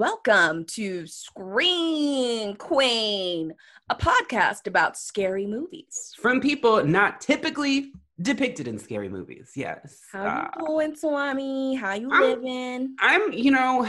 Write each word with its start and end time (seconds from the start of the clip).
Welcome 0.00 0.66
to 0.72 1.06
Screen 1.06 2.54
Queen, 2.56 3.54
a 3.88 3.94
podcast 3.94 4.66
about 4.66 4.98
scary 4.98 5.46
movies. 5.46 6.12
from 6.20 6.38
people 6.38 6.84
not 6.84 7.22
typically 7.22 7.92
depicted 8.20 8.68
in 8.68 8.78
scary 8.78 9.08
movies. 9.08 9.52
Yes. 9.56 10.02
How 10.12 10.26
Uh, 10.26 10.48
you 10.60 10.66
doing, 10.66 10.96
Swami? 10.96 11.76
How 11.76 11.94
you 11.94 12.10
I'm- 12.12 12.20
living? 12.20 12.94
I'm, 13.00 13.32
you 13.32 13.50
know, 13.50 13.86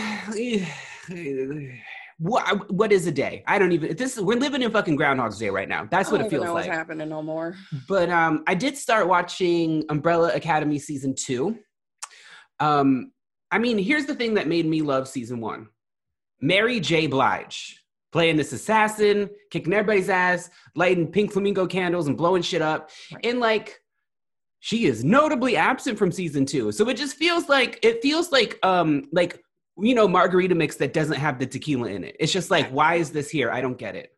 what 2.20 2.72
what 2.72 2.94
is 2.94 3.06
a 3.06 3.12
day? 3.12 3.44
I 3.46 3.60
don't 3.60 3.74
even. 3.74 3.94
This 3.98 4.18
we're 4.18 4.40
living 4.40 4.62
in 4.62 4.72
fucking 4.72 4.96
Groundhog's 4.96 5.38
Day 5.38 5.50
right 5.50 5.68
now. 5.68 5.90
That's 5.92 6.10
what 6.10 6.22
it 6.22 6.30
feels 6.30 6.46
know 6.46 6.54
what's 6.54 6.70
like. 6.70 6.78
happening 6.78 7.10
no 7.10 7.22
more. 7.22 7.54
But 7.90 8.10
um, 8.10 8.46
I 8.48 8.56
did 8.56 8.78
start 8.78 9.10
watching 9.10 9.84
Umbrella 9.90 10.32
Academy 10.34 10.80
season 10.80 11.16
two. 11.16 11.58
Um, 12.62 13.12
I 13.52 13.60
mean, 13.60 13.78
here's 13.78 14.06
the 14.06 14.16
thing 14.16 14.36
that 14.36 14.48
made 14.48 14.66
me 14.66 14.82
love 14.82 15.10
season 15.10 15.42
one: 15.42 15.68
Mary 16.42 16.80
J. 16.80 17.08
Blige 17.08 17.84
playing 18.12 18.38
this 18.38 18.54
assassin, 18.54 19.30
kicking 19.52 19.74
everybody's 19.74 20.10
ass, 20.10 20.50
lighting 20.76 21.08
pink 21.12 21.32
flamingo 21.34 21.68
candles 21.68 22.08
and 22.08 22.18
blowing 22.18 22.42
shit 22.42 22.62
up, 22.62 22.90
Right. 23.14 23.26
and 23.26 23.40
like. 23.40 23.82
She 24.60 24.86
is 24.88 25.04
notably 25.04 25.56
absent 25.56 26.00
from 26.00 26.12
season 26.12 26.44
two, 26.46 26.72
so 26.72 26.90
it 26.90 26.98
just 26.98 27.16
feels 27.16 27.48
like 27.48 27.80
it 27.84 28.02
feels 28.02 28.32
like 28.32 28.58
um 28.64 29.04
like 29.14 29.40
you 29.78 29.94
know 29.94 30.08
margarita 30.08 30.56
mix 30.56 30.76
that 30.78 30.94
doesn't 30.94 31.16
have 31.18 31.38
the 31.38 31.46
tequila 31.46 31.90
in 31.90 32.04
it. 32.04 32.18
It's 32.20 32.34
just 32.34 32.50
like 32.50 32.68
why 32.70 32.96
is 32.96 33.12
this 33.12 33.30
here? 33.30 33.52
I 33.52 33.62
don't 33.62 33.78
get 33.78 33.96
it. 33.96 34.12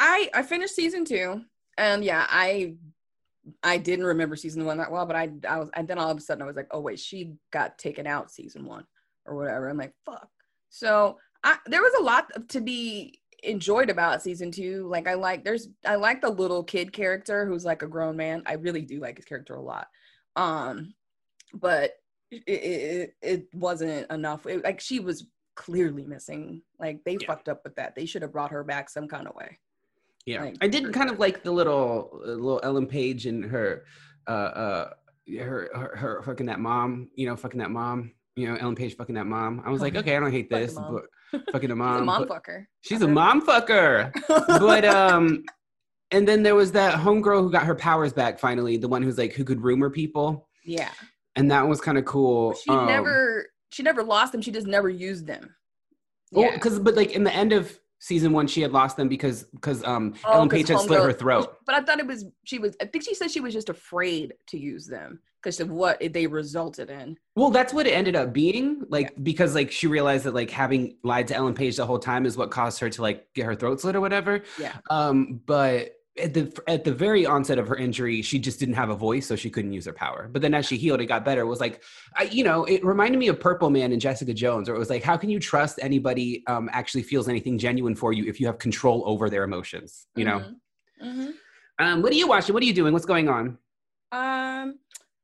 I 0.00 0.30
I 0.32 0.42
finished 0.44 0.74
season 0.74 1.04
two, 1.04 1.42
and 1.76 2.02
yeah, 2.02 2.26
I 2.28 2.76
I 3.62 3.76
didn't 3.76 4.06
remember 4.06 4.34
season 4.34 4.64
one 4.64 4.78
that 4.78 4.90
well, 4.90 5.04
but 5.04 5.14
I 5.14 5.30
I 5.46 5.58
was 5.58 5.68
and 5.74 5.86
then 5.86 5.98
all 5.98 6.10
of 6.10 6.16
a 6.16 6.22
sudden 6.22 6.42
I 6.42 6.46
was 6.46 6.56
like, 6.56 6.68
oh 6.70 6.80
wait, 6.80 6.98
she 6.98 7.34
got 7.52 7.76
taken 7.76 8.06
out 8.06 8.30
season 8.30 8.64
one 8.64 8.86
or 9.26 9.36
whatever. 9.36 9.68
I'm 9.68 9.76
like, 9.76 9.92
fuck. 10.06 10.28
So 10.70 11.18
I 11.46 11.56
there 11.66 11.80
was 11.80 11.94
a 11.98 12.02
lot 12.02 12.48
to 12.48 12.60
be 12.60 13.20
enjoyed 13.42 13.88
about 13.88 14.22
season 14.22 14.50
two. 14.50 14.88
Like 14.88 15.06
I 15.06 15.14
like 15.14 15.44
there's 15.44 15.68
I 15.84 15.94
like 15.94 16.20
the 16.20 16.28
little 16.28 16.64
kid 16.64 16.92
character 16.92 17.46
who's 17.46 17.64
like 17.64 17.82
a 17.82 17.86
grown 17.86 18.16
man. 18.16 18.42
I 18.46 18.54
really 18.54 18.82
do 18.82 18.98
like 19.00 19.16
his 19.16 19.24
character 19.24 19.54
a 19.54 19.62
lot. 19.62 19.86
Um, 20.34 20.92
but 21.54 21.92
it 22.30 22.42
it, 22.48 23.14
it 23.22 23.46
wasn't 23.54 24.10
enough. 24.10 24.44
It, 24.46 24.64
like 24.64 24.80
she 24.80 24.98
was 24.98 25.28
clearly 25.54 26.04
missing. 26.04 26.62
Like 26.80 27.04
they 27.04 27.16
Yeah. 27.20 27.28
fucked 27.28 27.48
up 27.48 27.62
with 27.62 27.76
that. 27.76 27.94
They 27.94 28.06
should 28.06 28.22
have 28.22 28.32
brought 28.32 28.50
her 28.50 28.64
back 28.64 28.90
some 28.90 29.06
kind 29.06 29.28
of 29.28 29.36
way. 29.36 29.58
Yeah, 30.26 30.42
Like, 30.42 30.56
I 30.60 30.66
did 30.66 30.92
kind 30.92 31.08
of 31.08 31.20
like 31.20 31.44
the 31.44 31.52
little 31.52 32.10
uh, 32.12 32.32
little 32.32 32.60
Ellen 32.64 32.88
Page 32.88 33.26
and 33.26 33.44
her, 33.44 33.84
uh, 34.26 34.30
uh, 34.30 34.90
her, 35.38 35.70
her, 35.72 35.96
her 35.96 36.22
fucking 36.24 36.46
that 36.46 36.58
mom. 36.58 37.10
You 37.14 37.28
know, 37.28 37.36
fucking 37.36 37.60
that 37.60 37.70
mom. 37.70 38.10
You 38.34 38.48
know, 38.48 38.56
Ellen 38.56 38.74
Page 38.74 38.96
fucking 38.96 39.14
that 39.14 39.26
mom. 39.26 39.62
I 39.64 39.70
was 39.70 39.80
like, 39.80 39.94
okay, 40.00 40.16
I 40.16 40.20
don't 40.20 40.32
hate 40.32 40.50
this, 40.50 40.74
but 40.74 41.04
fucking 41.52 41.70
a 41.70 41.74
She's 41.74 41.78
mom. 41.78 42.02
a 42.02 42.04
mom 42.04 42.24
fucker. 42.26 42.64
she's 42.82 43.02
a 43.02 43.08
mom 43.08 43.46
fucker. 43.46 44.12
but 44.28 44.84
um, 44.84 45.42
and 46.10 46.26
then 46.26 46.42
there 46.42 46.54
was 46.54 46.72
that 46.72 46.94
homegirl 46.94 47.40
who 47.42 47.50
got 47.50 47.64
her 47.64 47.74
powers 47.74 48.12
back 48.12 48.38
finally. 48.38 48.76
The 48.76 48.88
one 48.88 49.02
who's 49.02 49.18
like 49.18 49.32
who 49.32 49.44
could 49.44 49.60
rumor 49.62 49.90
people, 49.90 50.48
yeah. 50.64 50.90
and 51.34 51.50
that 51.50 51.66
was 51.66 51.80
kind 51.80 51.98
of 51.98 52.04
cool. 52.04 52.54
She 52.54 52.70
Um, 52.70 52.86
never 52.86 53.46
she 53.70 53.82
never 53.82 54.02
lost 54.02 54.32
them. 54.32 54.40
She 54.42 54.52
just 54.52 54.66
never 54.66 54.88
used 54.88 55.26
them. 55.26 55.54
Oh, 56.34 56.42
Yeah. 56.42 56.54
because 56.54 56.78
but 56.78 56.94
like 56.94 57.12
in 57.12 57.24
the 57.24 57.34
end 57.34 57.52
of 57.52 57.78
season 57.98 58.32
one, 58.32 58.46
she 58.46 58.60
had 58.60 58.72
lost 58.72 58.96
them 58.96 59.08
because 59.08 59.44
because 59.44 59.82
um 59.84 60.14
Oh, 60.24 60.32
Ellen 60.32 60.48
Page 60.48 60.68
had 60.68 60.80
slit 60.80 61.02
her 61.02 61.12
throat. 61.12 61.58
But 61.66 61.74
I 61.74 61.82
thought 61.82 61.98
it 61.98 62.06
was 62.06 62.24
she 62.44 62.58
was. 62.58 62.76
I 62.80 62.86
think 62.86 63.04
she 63.04 63.14
said 63.14 63.30
she 63.30 63.40
was 63.40 63.54
just 63.54 63.68
afraid 63.68 64.34
to 64.48 64.58
use 64.58 64.86
them 64.86 65.20
because 65.42 65.60
of 65.60 65.70
what 65.70 66.00
they 66.12 66.26
resulted 66.26 66.90
in. 66.90 67.16
Well, 67.36 67.50
that's 67.50 67.72
what 67.72 67.86
it 67.86 67.92
ended 67.92 68.16
up 68.16 68.32
being. 68.32 68.82
Like 68.88 69.12
because 69.22 69.54
like 69.54 69.70
she 69.70 69.86
realized 69.86 70.24
that 70.24 70.34
like 70.34 70.50
having 70.50 70.96
lied 71.02 71.28
to 71.28 71.36
Ellen 71.36 71.54
Page 71.54 71.76
the 71.76 71.86
whole 71.86 71.98
time 71.98 72.26
is 72.26 72.36
what 72.36 72.50
caused 72.50 72.80
her 72.80 72.90
to 72.90 73.02
like 73.02 73.32
get 73.34 73.46
her 73.46 73.54
throat 73.54 73.80
slit 73.80 73.96
or 73.96 74.00
whatever. 74.00 74.42
Yeah. 74.58 74.76
Um, 74.90 75.40
but 75.46 75.95
at 76.18 76.32
the 76.34 76.62
at 76.66 76.84
the 76.84 76.92
very 76.94 77.26
onset 77.26 77.58
of 77.58 77.68
her 77.68 77.76
injury, 77.76 78.22
she 78.22 78.38
just 78.38 78.58
didn't 78.58 78.74
have 78.74 78.88
a 78.90 78.94
voice, 78.96 79.26
so 79.26 79.36
she 79.36 79.50
couldn't 79.50 79.72
use 79.72 79.84
her 79.86 79.92
power. 79.92 80.28
But 80.32 80.40
then 80.42 80.54
as 80.54 80.66
she 80.66 80.76
healed, 80.76 81.00
it 81.00 81.06
got 81.06 81.24
better. 81.24 81.42
It 81.42 81.46
was 81.46 81.60
like, 81.60 81.82
I, 82.16 82.24
you 82.24 82.42
know, 82.44 82.64
it 82.64 82.84
reminded 82.84 83.18
me 83.18 83.28
of 83.28 83.38
Purple 83.38 83.68
Man 83.70 83.92
and 83.92 84.00
Jessica 84.00 84.32
Jones, 84.32 84.68
where 84.68 84.76
it 84.76 84.78
was 84.78 84.90
like, 84.90 85.02
how 85.02 85.16
can 85.16 85.28
you 85.30 85.38
trust 85.38 85.78
anybody 85.82 86.42
um, 86.46 86.70
actually 86.72 87.02
feels 87.02 87.28
anything 87.28 87.58
genuine 87.58 87.94
for 87.94 88.12
you 88.12 88.24
if 88.24 88.40
you 88.40 88.46
have 88.46 88.58
control 88.58 89.02
over 89.06 89.28
their 89.28 89.44
emotions? 89.44 90.06
You 90.16 90.24
know. 90.24 90.44
Mhm. 91.04 91.34
Um, 91.78 92.00
what 92.02 92.12
are 92.12 92.16
you 92.16 92.26
watching? 92.26 92.54
What 92.54 92.62
are 92.62 92.66
you 92.66 92.72
doing? 92.74 92.92
What's 92.92 93.06
going 93.06 93.28
on? 93.28 93.58
Um. 94.12 94.78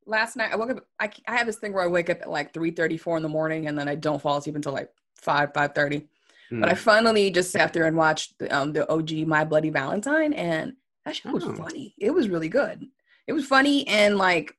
Last 0.05 0.35
night 0.35 0.51
I 0.51 0.57
woke 0.57 0.71
up. 0.71 0.85
I 0.99 1.09
I 1.27 1.37
have 1.37 1.47
this 1.47 1.55
thing 1.57 1.71
where 1.73 1.83
I 1.83 1.87
wake 1.87 2.09
up 2.09 2.21
at 2.21 2.29
like 2.29 2.53
three 2.53 2.71
thirty 2.71 2.97
four 2.97 3.15
in 3.17 3.23
the 3.23 3.29
morning 3.29 3.67
and 3.67 3.79
then 3.79 3.87
I 3.87 3.95
don't 3.95 4.21
fall 4.21 4.37
asleep 4.37 4.55
until 4.57 4.73
like 4.73 4.89
five 5.15 5.53
five 5.53 5.73
thirty. 5.73 6.07
But 6.51 6.69
I 6.69 6.73
Hmm. 6.73 6.79
finally 6.79 7.31
just 7.31 7.51
sat 7.51 7.73
there 7.73 7.85
and 7.85 7.95
watched 7.97 8.37
the, 8.37 8.53
um, 8.55 8.73
the 8.73 8.87
OG 8.91 9.25
My 9.25 9.43
Bloody 9.45 9.69
Valentine, 9.71 10.33
and 10.33 10.73
that 11.05 11.15
shit 11.15 11.31
was 11.31 11.43
Oh. 11.43 11.53
funny. 11.55 11.93
It 11.97 12.11
was 12.11 12.29
really 12.29 12.49
good. 12.49 12.85
It 13.27 13.33
was 13.33 13.45
funny, 13.45 13.87
and 13.87 14.17
like, 14.17 14.55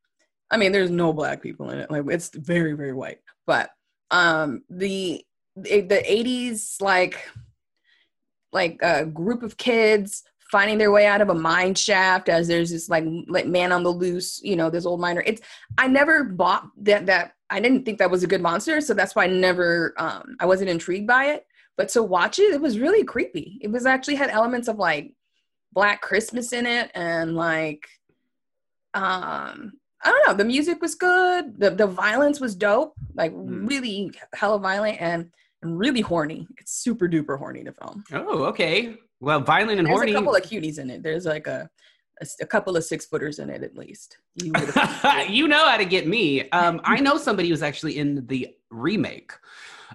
I 0.51 0.57
mean, 0.57 0.73
there's 0.73 0.91
no 0.91 1.13
black 1.13 1.43
people 1.43 1.71
in 1.71 1.79
it. 1.79 1.91
Like, 1.91 2.05
it's 2.09 2.31
very, 2.35 2.73
very 2.75 2.93
white. 2.93 3.19
But 3.47 3.71
um, 4.11 4.63
the 4.71 5.25
the 5.57 5.81
the 5.83 6.03
'80s 6.09 6.81
like 6.81 7.29
like 8.53 8.79
a 8.83 9.05
group 9.05 9.43
of 9.43 9.57
kids 9.57 10.23
finding 10.51 10.79
their 10.79 10.93
way 10.93 11.07
out 11.07 11.21
of 11.21 11.29
a 11.31 11.35
mine 11.35 11.75
shaft 11.75 12.29
as 12.29 12.47
there's 12.47 12.71
this 12.71 12.89
like 12.89 13.05
like 13.29 13.47
man 13.47 13.73
on 13.73 13.83
the 13.83 13.91
loose 13.91 14.41
you 14.45 14.55
know 14.55 14.71
this 14.71 14.87
old 14.87 15.01
miner 15.01 15.23
it's 15.27 15.41
i 15.79 15.89
never 15.89 16.23
bought 16.23 16.69
that 16.77 17.07
that 17.07 17.33
i 17.51 17.59
didn't 17.59 17.85
think 17.85 17.99
that 17.99 18.11
was 18.11 18.23
a 18.23 18.27
good 18.29 18.43
monster 18.43 18.81
so 18.81 18.95
that's 18.95 19.17
why 19.17 19.25
i 19.25 19.27
never 19.27 19.95
um 19.97 20.37
i 20.39 20.47
wasn't 20.47 20.69
intrigued 20.71 21.09
by 21.09 21.25
it 21.27 21.47
but 21.77 21.89
to 21.89 22.03
watch 22.03 22.39
it 22.39 22.53
it 22.53 22.61
was 22.61 22.79
really 22.79 23.03
creepy 23.03 23.59
it 23.63 23.69
was 23.73 23.87
actually 23.87 24.15
had 24.15 24.31
elements 24.31 24.69
of 24.69 24.77
like 24.79 25.13
black 25.75 26.01
christmas 26.01 26.53
in 26.53 26.67
it 26.67 26.91
and 26.95 27.35
like 27.35 27.87
um 28.95 29.73
i 30.05 30.11
don't 30.11 30.27
know 30.27 30.35
the 30.35 30.45
music 30.45 30.81
was 30.81 30.95
good 30.95 31.59
the 31.59 31.71
the 31.71 31.87
violence 31.87 32.41
was 32.41 32.55
dope 32.55 32.95
like 33.15 33.33
Mm. 33.33 33.69
really 33.69 34.13
hella 34.35 34.59
violent 34.59 35.01
and 35.01 35.31
and 35.63 35.79
really 35.79 36.01
horny 36.01 36.47
it's 36.59 36.73
super 36.73 37.09
duper 37.09 37.39
horny 37.39 37.65
to 37.65 37.73
film 37.73 38.05
Oh, 38.13 38.45
okay. 38.45 38.97
Well, 39.21 39.41
violent 39.41 39.79
and 39.79 39.87
there's 39.89 39.97
horny. 39.97 40.13
There's 40.13 40.21
a 40.23 40.25
couple 40.25 40.37
of 40.37 40.43
cuties 40.43 40.79
in 40.79 40.91
it 40.91 41.03
there's 41.03 41.25
like 41.25 41.47
a, 41.47 41.69
a 42.41 42.47
couple 42.47 42.77
of 42.77 42.85
six 42.85 43.07
footers 43.07 43.39
in 43.39 43.49
it 43.51 43.63
at 43.63 43.75
least 43.77 44.19
you 44.35 44.53
you 45.29 45.49
know 45.49 45.65
how 45.69 45.77
to 45.79 45.85
get 45.85 46.07
me. 46.07 46.49
Um, 46.51 46.81
I 46.85 47.01
know 47.01 47.17
somebody 47.17 47.49
who's 47.49 47.63
actually 47.63 47.97
in 47.99 48.27
the 48.27 48.49
remake. 48.71 49.33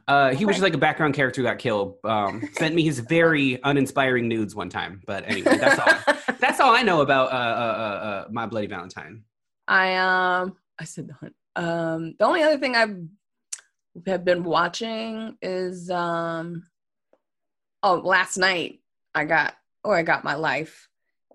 Uh, 0.08 0.34
he 0.34 0.46
was 0.46 0.56
just 0.56 0.64
like 0.64 0.74
a 0.74 0.80
background 0.80 1.14
character 1.14 1.42
who 1.42 1.48
got 1.48 1.60
killed. 1.60 1.96
Um, 2.04 2.48
sent 2.54 2.76
me 2.76 2.84
his 2.84 3.00
very 3.00 3.60
uninspiring 3.64 4.28
nudes 4.28 4.56
one 4.56 4.70
time. 4.70 5.02
But 5.06 5.24
anyway, 5.28 5.58
that's 5.58 5.80
all. 5.80 6.16
that's 6.40 6.60
all 6.60 6.76
I 6.76 6.82
know 6.82 7.02
about 7.02 7.32
uh, 7.32 7.36
uh, 7.36 7.38
uh, 7.38 8.06
uh, 8.06 8.28
my 8.32 8.46
Bloody 8.46 8.68
Valentine. 8.68 9.24
I 9.68 9.96
um 9.96 10.56
I 10.80 10.86
said 10.86 11.08
the 11.08 11.14
hunt. 11.14 11.36
Um 11.56 12.16
the 12.18 12.26
only 12.26 12.44
other 12.44 12.58
thing 12.58 12.76
I've 12.76 12.98
have 14.06 14.26
been 14.26 14.44
watching 14.44 15.38
is 15.42 15.90
um 15.90 16.64
oh 17.84 17.96
last 17.96 18.38
night 18.38 18.80
I 19.14 19.26
got 19.26 19.56
oh 19.84 19.92
I 19.92 20.04
got 20.04 20.24
my 20.24 20.36
life 20.36 20.89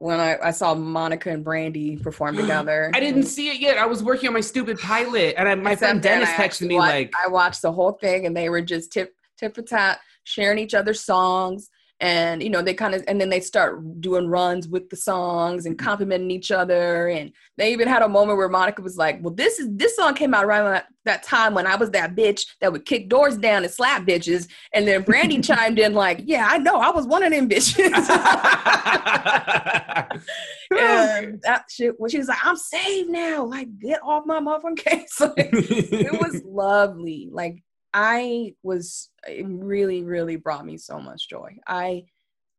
when 0.05 0.21
I, 0.21 0.37
I 0.43 0.51
saw 0.51 0.75
Monica 0.75 1.31
and 1.31 1.43
Brandy 1.43 1.97
perform 1.97 2.37
together. 2.43 2.91
I 2.93 3.01
didn't 3.01 3.23
see 3.23 3.49
it 3.49 3.59
yet. 3.59 3.79
I 3.79 3.87
was 3.87 4.03
working 4.03 4.27
on 4.29 4.35
my 4.35 4.43
stupid 4.43 4.79
pilot, 4.79 5.35
and 5.39 5.49
I, 5.49 5.55
my 5.55 5.71
I 5.71 5.77
friend 5.77 5.97
sat 5.97 6.03
there 6.03 6.19
and 6.21 6.27
Dennis 6.27 6.59
texted 6.59 6.67
me 6.67 6.75
watched- 6.75 6.93
like, 6.93 7.13
I 7.25 7.29
watched 7.29 7.63
the 7.63 7.73
whole 7.73 7.93
thing 7.93 8.27
and 8.27 8.37
they 8.37 8.51
were 8.51 8.61
just 8.61 8.93
tip 8.93 9.15
tip 9.39 9.55
for 9.55 9.63
tap 9.63 10.01
sharing 10.25 10.59
each 10.59 10.75
other's 10.75 11.01
songs 11.01 11.71
and 12.01 12.43
you 12.43 12.51
know 12.51 12.61
they 12.61 12.75
kind 12.75 12.95
of 12.95 13.05
and 13.07 13.21
then 13.21 13.29
they 13.29 13.41
start 13.41 14.01
doing 14.01 14.27
runs 14.27 14.67
with 14.67 14.91
the 14.91 14.97
songs 14.97 15.65
and 15.65 15.77
mm-hmm. 15.77 15.87
complimenting 15.87 16.31
each 16.31 16.51
other. 16.51 17.09
And 17.09 17.33
they 17.57 17.73
even 17.73 17.89
had 17.89 18.03
a 18.03 18.09
moment 18.09 18.37
where 18.37 18.49
monica 18.49 18.83
was 18.83 18.97
like 18.97 19.19
well 19.23 19.33
this 19.33 19.59
is 19.59 19.69
this 19.71 19.97
song 19.97 20.15
came 20.15 20.35
out 20.35 20.45
around 20.45 20.73
that, 20.73 20.87
that 21.05 21.23
time 21.23 21.55
when 21.55 21.67
i 21.67 21.77
was 21.77 21.91
that 21.91 22.17
bitch 22.17 22.47
that 22.61 22.73
would 22.73 22.85
kick 22.85 23.09
doors 23.09 23.37
down 23.37 23.63
and 23.63 23.73
slap 23.73 24.03
bitches. 24.03 24.49
And 24.73 24.89
then 24.89 25.03
brandy 25.03 25.41
chimed 25.41 25.79
in 25.79 25.95
like 25.95 26.23
yeah 26.25 26.49
i 26.51 26.59
know 26.59 26.81
i 26.81 26.91
was 26.91 27.07
one 27.07 27.23
of 27.23 27.31
them 27.31 27.49
bitches. 27.49 27.91
And 30.71 31.41
that 31.43 31.67
shit 31.71 31.95
when 31.99 32.11
she 32.11 32.19
was 32.19 32.29
like 32.29 32.45
i'm 32.45 32.57
saved 32.57 33.09
now 33.09 33.45
like 33.45 33.79
get 33.79 34.01
off 34.03 34.27
my 34.27 34.41
motherfucking 34.41 34.77
case. 34.77 35.21
Like, 35.21 35.51
it 35.53 36.21
was 36.21 36.43
lovely 36.45 37.29
like 37.31 37.63
I 37.95 38.55
was 38.63 39.11
it 39.27 39.47
really, 39.49 40.03
really 40.03 40.37
brought 40.37 40.67
me 40.67 40.77
so 40.77 40.99
much 40.99 41.29
joy. 41.29 41.57
I 41.67 42.07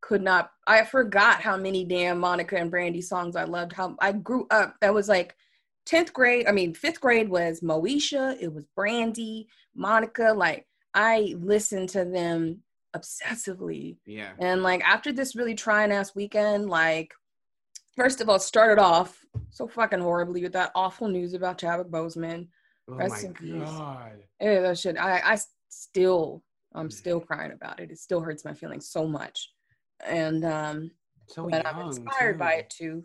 could 0.01 0.21
not 0.21 0.51
I 0.65 0.85
forgot 0.85 1.41
how 1.41 1.57
many 1.57 1.83
damn 1.83 2.19
Monica 2.19 2.55
and 2.55 2.71
Brandy 2.71 3.01
songs 3.01 3.35
I 3.35 3.43
loved. 3.43 3.73
How 3.73 3.95
I 3.99 4.13
grew 4.13 4.47
up. 4.49 4.75
That 4.81 4.93
was 4.93 5.09
like 5.09 5.35
10th 5.87 6.13
grade. 6.13 6.47
I 6.47 6.51
mean, 6.51 6.73
fifth 6.73 7.01
grade 7.01 7.29
was 7.29 7.59
Moesha, 7.61 8.37
it 8.41 8.51
was 8.53 8.63
Brandy, 8.75 9.47
Monica. 9.75 10.33
Like 10.33 10.65
I 10.93 11.35
listened 11.38 11.89
to 11.89 12.05
them 12.05 12.61
obsessively. 12.95 13.97
Yeah. 14.05 14.31
And 14.39 14.63
like 14.63 14.81
after 14.83 15.11
this 15.11 15.35
really 15.35 15.55
trying 15.55 15.91
ass 15.91 16.15
weekend, 16.15 16.69
like 16.69 17.13
first 17.97 18.21
of 18.21 18.29
all, 18.29 18.39
started 18.39 18.81
off 18.81 19.25
so 19.49 19.67
fucking 19.67 19.99
horribly 19.99 20.43
with 20.43 20.53
that 20.53 20.71
awful 20.75 21.09
news 21.09 21.33
about 21.33 21.57
Chadwick 21.57 21.89
Boseman. 21.89 22.47
Oh 22.89 22.93
Rest 22.95 23.23
my 23.23 23.29
in 23.29 23.33
peace. 23.33 23.51
god. 23.51 24.23
Yeah, 24.39 24.61
that 24.61 24.77
shit. 24.77 24.97
I, 24.97 25.21
I 25.33 25.37
still, 25.69 26.43
I'm 26.73 26.91
still 26.91 27.19
crying 27.19 27.51
about 27.51 27.79
it. 27.79 27.91
It 27.91 27.99
still 27.99 28.21
hurts 28.21 28.45
my 28.45 28.53
feelings 28.53 28.89
so 28.89 29.07
much, 29.07 29.51
and 30.05 30.45
um, 30.45 30.91
So 31.27 31.47
but 31.49 31.63
young. 31.65 31.75
I'm 31.75 31.87
inspired 31.87 32.37
by 32.37 32.53
it 32.53 32.69
too. 32.69 33.03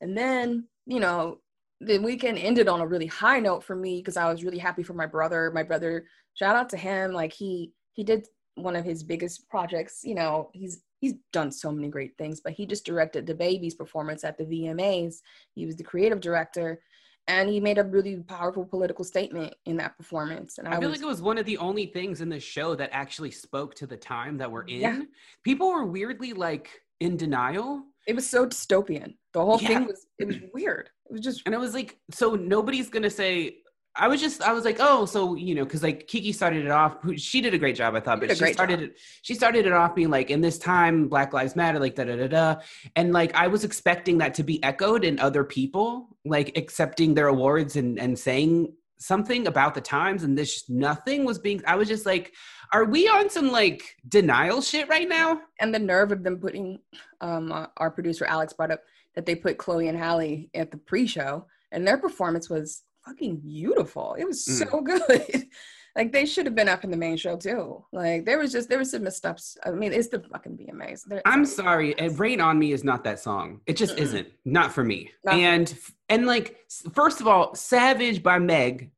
And 0.00 0.16
then, 0.16 0.68
you 0.86 1.00
know, 1.00 1.38
the 1.80 1.98
weekend 1.98 2.38
ended 2.38 2.68
on 2.68 2.80
a 2.80 2.86
really 2.86 3.06
high 3.06 3.40
note 3.40 3.62
for 3.62 3.76
me 3.76 3.98
because 4.00 4.16
I 4.16 4.30
was 4.30 4.44
really 4.44 4.58
happy 4.58 4.82
for 4.82 4.94
my 4.94 5.06
brother. 5.06 5.50
My 5.54 5.62
brother, 5.62 6.06
shout 6.34 6.56
out 6.56 6.68
to 6.70 6.76
him. 6.76 7.12
Like 7.12 7.32
he 7.32 7.72
he 7.92 8.04
did 8.04 8.26
one 8.56 8.76
of 8.76 8.84
his 8.84 9.02
biggest 9.02 9.48
projects. 9.48 10.00
You 10.02 10.14
know, 10.14 10.50
he's 10.52 10.82
he's 11.00 11.14
done 11.32 11.52
so 11.52 11.70
many 11.70 11.88
great 11.88 12.16
things, 12.16 12.40
but 12.40 12.54
he 12.54 12.66
just 12.66 12.86
directed 12.86 13.26
DaBaby's 13.26 13.74
performance 13.74 14.24
at 14.24 14.38
the 14.38 14.44
VMAs. 14.44 15.16
He 15.54 15.66
was 15.66 15.76
the 15.76 15.84
creative 15.84 16.20
director. 16.20 16.80
And 17.26 17.48
he 17.48 17.58
made 17.58 17.78
a 17.78 17.84
really 17.84 18.16
powerful 18.16 18.64
political 18.66 19.04
statement 19.04 19.54
in 19.64 19.76
that 19.78 19.96
performance. 19.96 20.58
And 20.58 20.68
I, 20.68 20.72
I 20.76 20.80
feel 20.80 20.90
was, 20.90 20.98
like 20.98 21.04
it 21.06 21.08
was 21.08 21.22
one 21.22 21.38
of 21.38 21.46
the 21.46 21.56
only 21.58 21.86
things 21.86 22.20
in 22.20 22.28
the 22.28 22.38
show 22.40 22.74
that 22.74 22.90
actually 22.92 23.30
spoke 23.30 23.74
to 23.76 23.86
the 23.86 23.96
time 23.96 24.36
that 24.38 24.50
we're 24.50 24.64
in. 24.64 24.80
Yeah. 24.80 25.00
People 25.42 25.68
were 25.70 25.86
weirdly 25.86 26.34
like 26.34 26.68
in 27.00 27.16
denial. 27.16 27.82
it 28.06 28.14
was 28.14 28.28
so 28.28 28.46
dystopian. 28.46 29.14
The 29.32 29.44
whole 29.44 29.58
Yeah. 29.60 29.68
thing 29.68 29.86
was 29.86 30.06
it 30.18 30.26
was 30.26 30.36
weird. 30.52 30.90
It 31.08 31.12
was 31.12 31.20
just 31.22 31.42
And 31.46 31.54
it 31.54 31.58
was 31.58 31.72
like, 31.74 31.98
so 32.10 32.34
nobody's 32.34 32.90
gonna 32.90 33.10
say. 33.10 33.56
I 33.96 34.08
was 34.08 34.20
just, 34.20 34.42
I 34.42 34.52
was 34.52 34.64
like, 34.64 34.78
oh, 34.80 35.06
so 35.06 35.34
you 35.36 35.54
know, 35.54 35.64
because 35.64 35.82
like 35.82 36.08
Keke 36.08 36.34
started 36.34 36.64
it 36.64 36.70
off. 36.70 36.96
who- 37.02 37.16
She 37.16 37.40
did 37.40 37.54
a 37.54 37.58
great 37.58 37.76
job, 37.76 37.94
I 37.94 38.00
thought. 38.00 38.16
She 38.16 38.20
But 38.26 38.28
did 38.30 38.38
she 38.48 38.52
started 38.52 38.80
job. 38.80 38.88
it. 38.88 38.98
She 39.22 39.34
started 39.34 39.66
it 39.66 39.72
off 39.72 39.94
being 39.94 40.10
like, 40.10 40.30
in 40.30 40.40
this 40.40 40.58
time, 40.58 41.08
Black 41.08 41.32
Lives 41.32 41.54
Matter, 41.54 41.78
like 41.78 41.94
da 41.94 42.04
da 42.04 42.16
da 42.16 42.26
da. 42.26 42.56
And 42.96 43.12
like, 43.12 43.34
I 43.34 43.46
was 43.46 43.62
expecting 43.62 44.18
that 44.18 44.34
to 44.34 44.42
be 44.42 44.62
echoed 44.64 45.04
in 45.04 45.18
other 45.20 45.44
people, 45.44 46.08
like 46.24 46.56
accepting 46.58 47.14
their 47.14 47.28
awards 47.28 47.76
and 47.76 47.98
and 48.00 48.18
saying 48.18 48.72
something 48.98 49.46
about 49.46 49.74
the 49.74 49.80
times. 49.80 50.24
And 50.24 50.36
this 50.36 50.68
nothing 50.68 51.24
was 51.24 51.38
being. 51.38 51.62
I 51.66 51.76
was 51.76 51.86
just 51.88 52.04
like, 52.06 52.32
are 52.72 52.84
we 52.84 53.06
on 53.08 53.30
some 53.30 53.52
like 53.52 53.82
denial 54.08 54.60
shit 54.60 54.88
right 54.88 55.08
now? 55.08 55.40
and 55.60 55.72
the 55.72 55.78
nerve 55.78 56.10
of 56.10 56.24
them 56.24 56.38
putting 56.38 56.80
um 57.20 57.52
uh, 57.52 57.66
our 57.76 57.90
producer 57.92 58.24
Alex 58.24 58.52
brought 58.52 58.72
up 58.72 58.80
that 59.14 59.24
they 59.24 59.36
put 59.36 59.56
Chloe 59.56 59.86
and 59.86 59.96
Halle 59.96 60.50
at 60.54 60.72
the 60.72 60.76
pre-show 60.78 61.46
and 61.70 61.86
their 61.86 61.96
performance 61.96 62.50
was 62.50 62.82
fucking 63.06 63.36
beautiful. 63.36 64.14
It 64.18 64.24
was 64.26 64.44
Mm. 64.44 64.68
so 64.70 64.80
good. 64.80 65.48
like 65.96 66.12
they 66.12 66.26
should 66.26 66.46
have 66.46 66.54
been 66.56 66.68
up 66.68 66.82
in 66.84 66.90
the 66.90 66.96
main 66.96 67.16
show 67.16 67.36
too. 67.36 67.84
Like 67.92 68.24
there 68.24 68.38
was 68.38 68.50
just 68.52 68.68
there 68.68 68.78
was 68.78 68.90
some 68.90 69.04
missteps. 69.04 69.56
I 69.64 69.70
mean, 69.70 69.92
it's 69.92 70.08
the 70.08 70.20
fucking 70.20 70.56
VMAs. 70.56 71.04
They're- 71.04 71.22
I'm 71.24 71.44
sorry, 71.44 71.94
"Rain 72.16 72.40
on 72.40 72.58
Me" 72.58 72.72
is 72.72 72.82
not 72.84 73.04
that 73.04 73.20
song. 73.20 73.60
It 73.66 73.76
just 73.76 73.96
Mm-mm. 73.96 74.00
isn't. 74.00 74.28
Not 74.44 74.72
for 74.72 74.82
me. 74.84 75.10
Not 75.24 75.34
for 75.34 75.40
and 75.40 75.78
and 76.08 76.26
like, 76.26 76.58
first 76.92 77.20
of 77.20 77.26
all, 77.28 77.54
"Savage" 77.54 78.22
by 78.22 78.38
Meg 78.38 78.90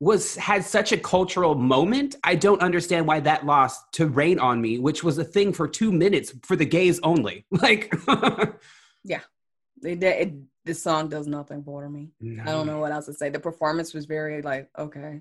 was 0.00 0.34
had 0.34 0.64
such 0.64 0.90
a 0.90 0.96
cultural 0.96 1.54
moment. 1.54 2.16
I 2.24 2.34
don't 2.34 2.60
understand 2.60 3.06
why 3.06 3.20
that 3.20 3.46
lost 3.46 3.92
to 3.92 4.06
"Rain 4.08 4.40
on 4.40 4.60
Me," 4.60 4.78
which 4.80 5.04
was 5.04 5.18
a 5.18 5.24
thing 5.24 5.52
for 5.52 5.68
two 5.68 5.92
minutes 5.92 6.34
for 6.42 6.56
the 6.56 6.66
gays 6.66 6.98
only. 7.04 7.46
Like, 7.52 7.94
Yeah. 9.04 9.20
They 9.80 9.94
did. 9.96 10.28
It, 10.28 10.32
this 10.64 10.82
song 10.82 11.08
does 11.08 11.26
nothing 11.26 11.62
for 11.62 11.88
me. 11.88 12.10
I 12.40 12.44
don't 12.46 12.66
know 12.66 12.78
what 12.78 12.92
else 12.92 13.06
to 13.06 13.12
say. 13.12 13.30
The 13.30 13.40
performance 13.40 13.94
was 13.94 14.06
very 14.06 14.42
like 14.42 14.68
okay. 14.78 15.20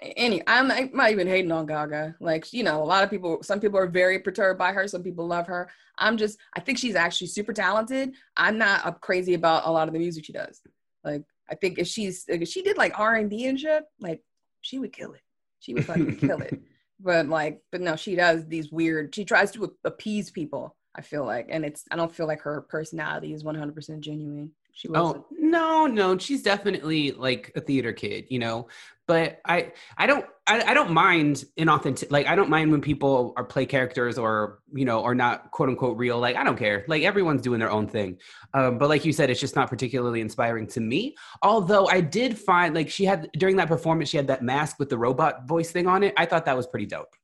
Any, 0.00 0.42
I'm, 0.46 0.70
I'm 0.70 0.90
not 0.94 1.10
even 1.10 1.26
hating 1.26 1.52
on 1.52 1.66
Gaga. 1.66 2.16
Like 2.18 2.52
you 2.52 2.64
know, 2.64 2.82
a 2.82 2.84
lot 2.84 3.04
of 3.04 3.10
people, 3.10 3.42
some 3.42 3.60
people 3.60 3.78
are 3.78 3.86
very 3.86 4.18
perturbed 4.18 4.58
by 4.58 4.72
her. 4.72 4.88
Some 4.88 5.02
people 5.02 5.26
love 5.26 5.46
her. 5.48 5.68
I'm 5.98 6.16
just, 6.16 6.38
I 6.54 6.60
think 6.60 6.78
she's 6.78 6.94
actually 6.94 7.26
super 7.26 7.52
talented. 7.52 8.14
I'm 8.36 8.56
not 8.56 8.86
up 8.86 9.00
crazy 9.02 9.34
about 9.34 9.66
a 9.66 9.70
lot 9.70 9.88
of 9.88 9.92
the 9.92 10.00
music 10.00 10.24
she 10.24 10.32
does. 10.32 10.62
Like 11.04 11.24
I 11.50 11.56
think 11.56 11.78
if 11.78 11.86
she's, 11.88 12.24
if 12.26 12.48
she 12.48 12.62
did 12.62 12.78
like 12.78 12.98
R 12.98 13.16
and 13.16 13.28
B 13.28 13.46
and 13.46 13.60
shit, 13.60 13.84
like 14.00 14.22
she 14.62 14.78
would 14.78 14.92
kill 14.92 15.12
it. 15.12 15.20
She 15.60 15.74
would 15.74 15.84
fucking 15.84 16.16
kill 16.16 16.40
it. 16.40 16.60
But 17.04 17.26
like, 17.26 17.60
but 17.72 17.80
no, 17.80 17.96
she 17.96 18.14
does 18.14 18.46
these 18.46 18.70
weird. 18.70 19.12
She 19.12 19.24
tries 19.24 19.50
to 19.52 19.74
appease 19.82 20.30
people. 20.30 20.76
I 20.94 21.00
feel 21.00 21.24
like, 21.24 21.46
and 21.50 21.64
it's. 21.64 21.84
I 21.90 21.96
don't 21.96 22.14
feel 22.14 22.26
like 22.26 22.42
her 22.42 22.62
personality 22.62 23.32
is 23.32 23.44
100 23.44 23.74
percent 23.74 24.00
genuine. 24.02 24.52
She 24.74 24.88
wasn't. 24.88 25.24
Oh 25.24 25.26
no, 25.30 25.86
no, 25.86 26.18
she's 26.18 26.42
definitely 26.42 27.12
like 27.12 27.52
a 27.54 27.60
theater 27.60 27.92
kid, 27.92 28.26
you 28.28 28.38
know. 28.38 28.68
But 29.06 29.40
I, 29.44 29.72
I 29.98 30.06
don't, 30.06 30.24
I, 30.46 30.62
I 30.62 30.74
don't 30.74 30.92
mind 30.92 31.44
inauthentic. 31.58 32.10
Like 32.10 32.26
I 32.26 32.34
don't 32.34 32.48
mind 32.48 32.70
when 32.70 32.80
people 32.80 33.34
are 33.36 33.44
play 33.44 33.66
characters 33.66 34.16
or 34.16 34.60
you 34.72 34.84
know 34.84 35.02
are 35.04 35.14
not 35.14 35.50
quote 35.50 35.68
unquote 35.68 35.98
real. 35.98 36.18
Like 36.18 36.36
I 36.36 36.44
don't 36.44 36.58
care. 36.58 36.84
Like 36.88 37.02
everyone's 37.02 37.42
doing 37.42 37.60
their 37.60 37.70
own 37.70 37.86
thing. 37.86 38.18
Um, 38.54 38.78
but 38.78 38.88
like 38.88 39.04
you 39.04 39.12
said, 39.12 39.28
it's 39.28 39.40
just 39.40 39.56
not 39.56 39.68
particularly 39.68 40.20
inspiring 40.20 40.66
to 40.68 40.80
me. 40.80 41.16
Although 41.42 41.86
I 41.88 42.00
did 42.00 42.38
find 42.38 42.74
like 42.74 42.90
she 42.90 43.04
had 43.04 43.30
during 43.34 43.56
that 43.56 43.68
performance, 43.68 44.08
she 44.08 44.16
had 44.16 44.28
that 44.28 44.42
mask 44.42 44.78
with 44.78 44.88
the 44.88 44.98
robot 44.98 45.46
voice 45.46 45.70
thing 45.70 45.86
on 45.86 46.02
it. 46.02 46.14
I 46.16 46.26
thought 46.26 46.46
that 46.46 46.56
was 46.56 46.66
pretty 46.66 46.86
dope. 46.86 47.14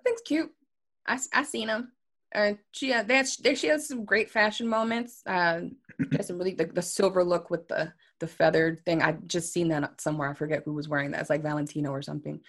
I 0.00 0.02
think 0.04 0.14
it's 0.18 0.28
cute. 0.28 0.50
I 1.06 1.18
I 1.32 1.44
seen 1.44 1.68
them. 1.68 1.92
And 2.34 2.58
she 2.72 2.90
had 2.90 3.06
that 3.08 3.28
she 3.28 3.68
has 3.68 3.86
some 3.86 4.04
great 4.04 4.30
fashion 4.30 4.68
moments. 4.68 5.22
Uh, 5.24 5.60
she 6.10 6.16
has 6.16 6.26
some 6.26 6.38
really 6.38 6.54
the, 6.54 6.66
the 6.66 6.82
silver 6.82 7.22
look 7.22 7.50
with 7.50 7.68
the 7.68 7.92
the 8.20 8.26
feathered 8.26 8.84
thing. 8.84 9.02
I 9.02 9.12
just 9.26 9.52
seen 9.52 9.68
that 9.68 10.00
somewhere. 10.00 10.30
I 10.30 10.34
forget 10.34 10.62
who 10.64 10.72
was 10.72 10.88
wearing 10.88 11.12
that. 11.12 11.20
It's 11.20 11.30
like 11.30 11.42
Valentino 11.42 11.90
or 11.90 12.02
something. 12.02 12.40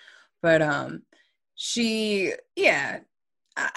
But 0.42 0.62
um, 0.62 1.04
she 1.56 2.34
yeah. 2.56 3.00
I, 3.56 3.70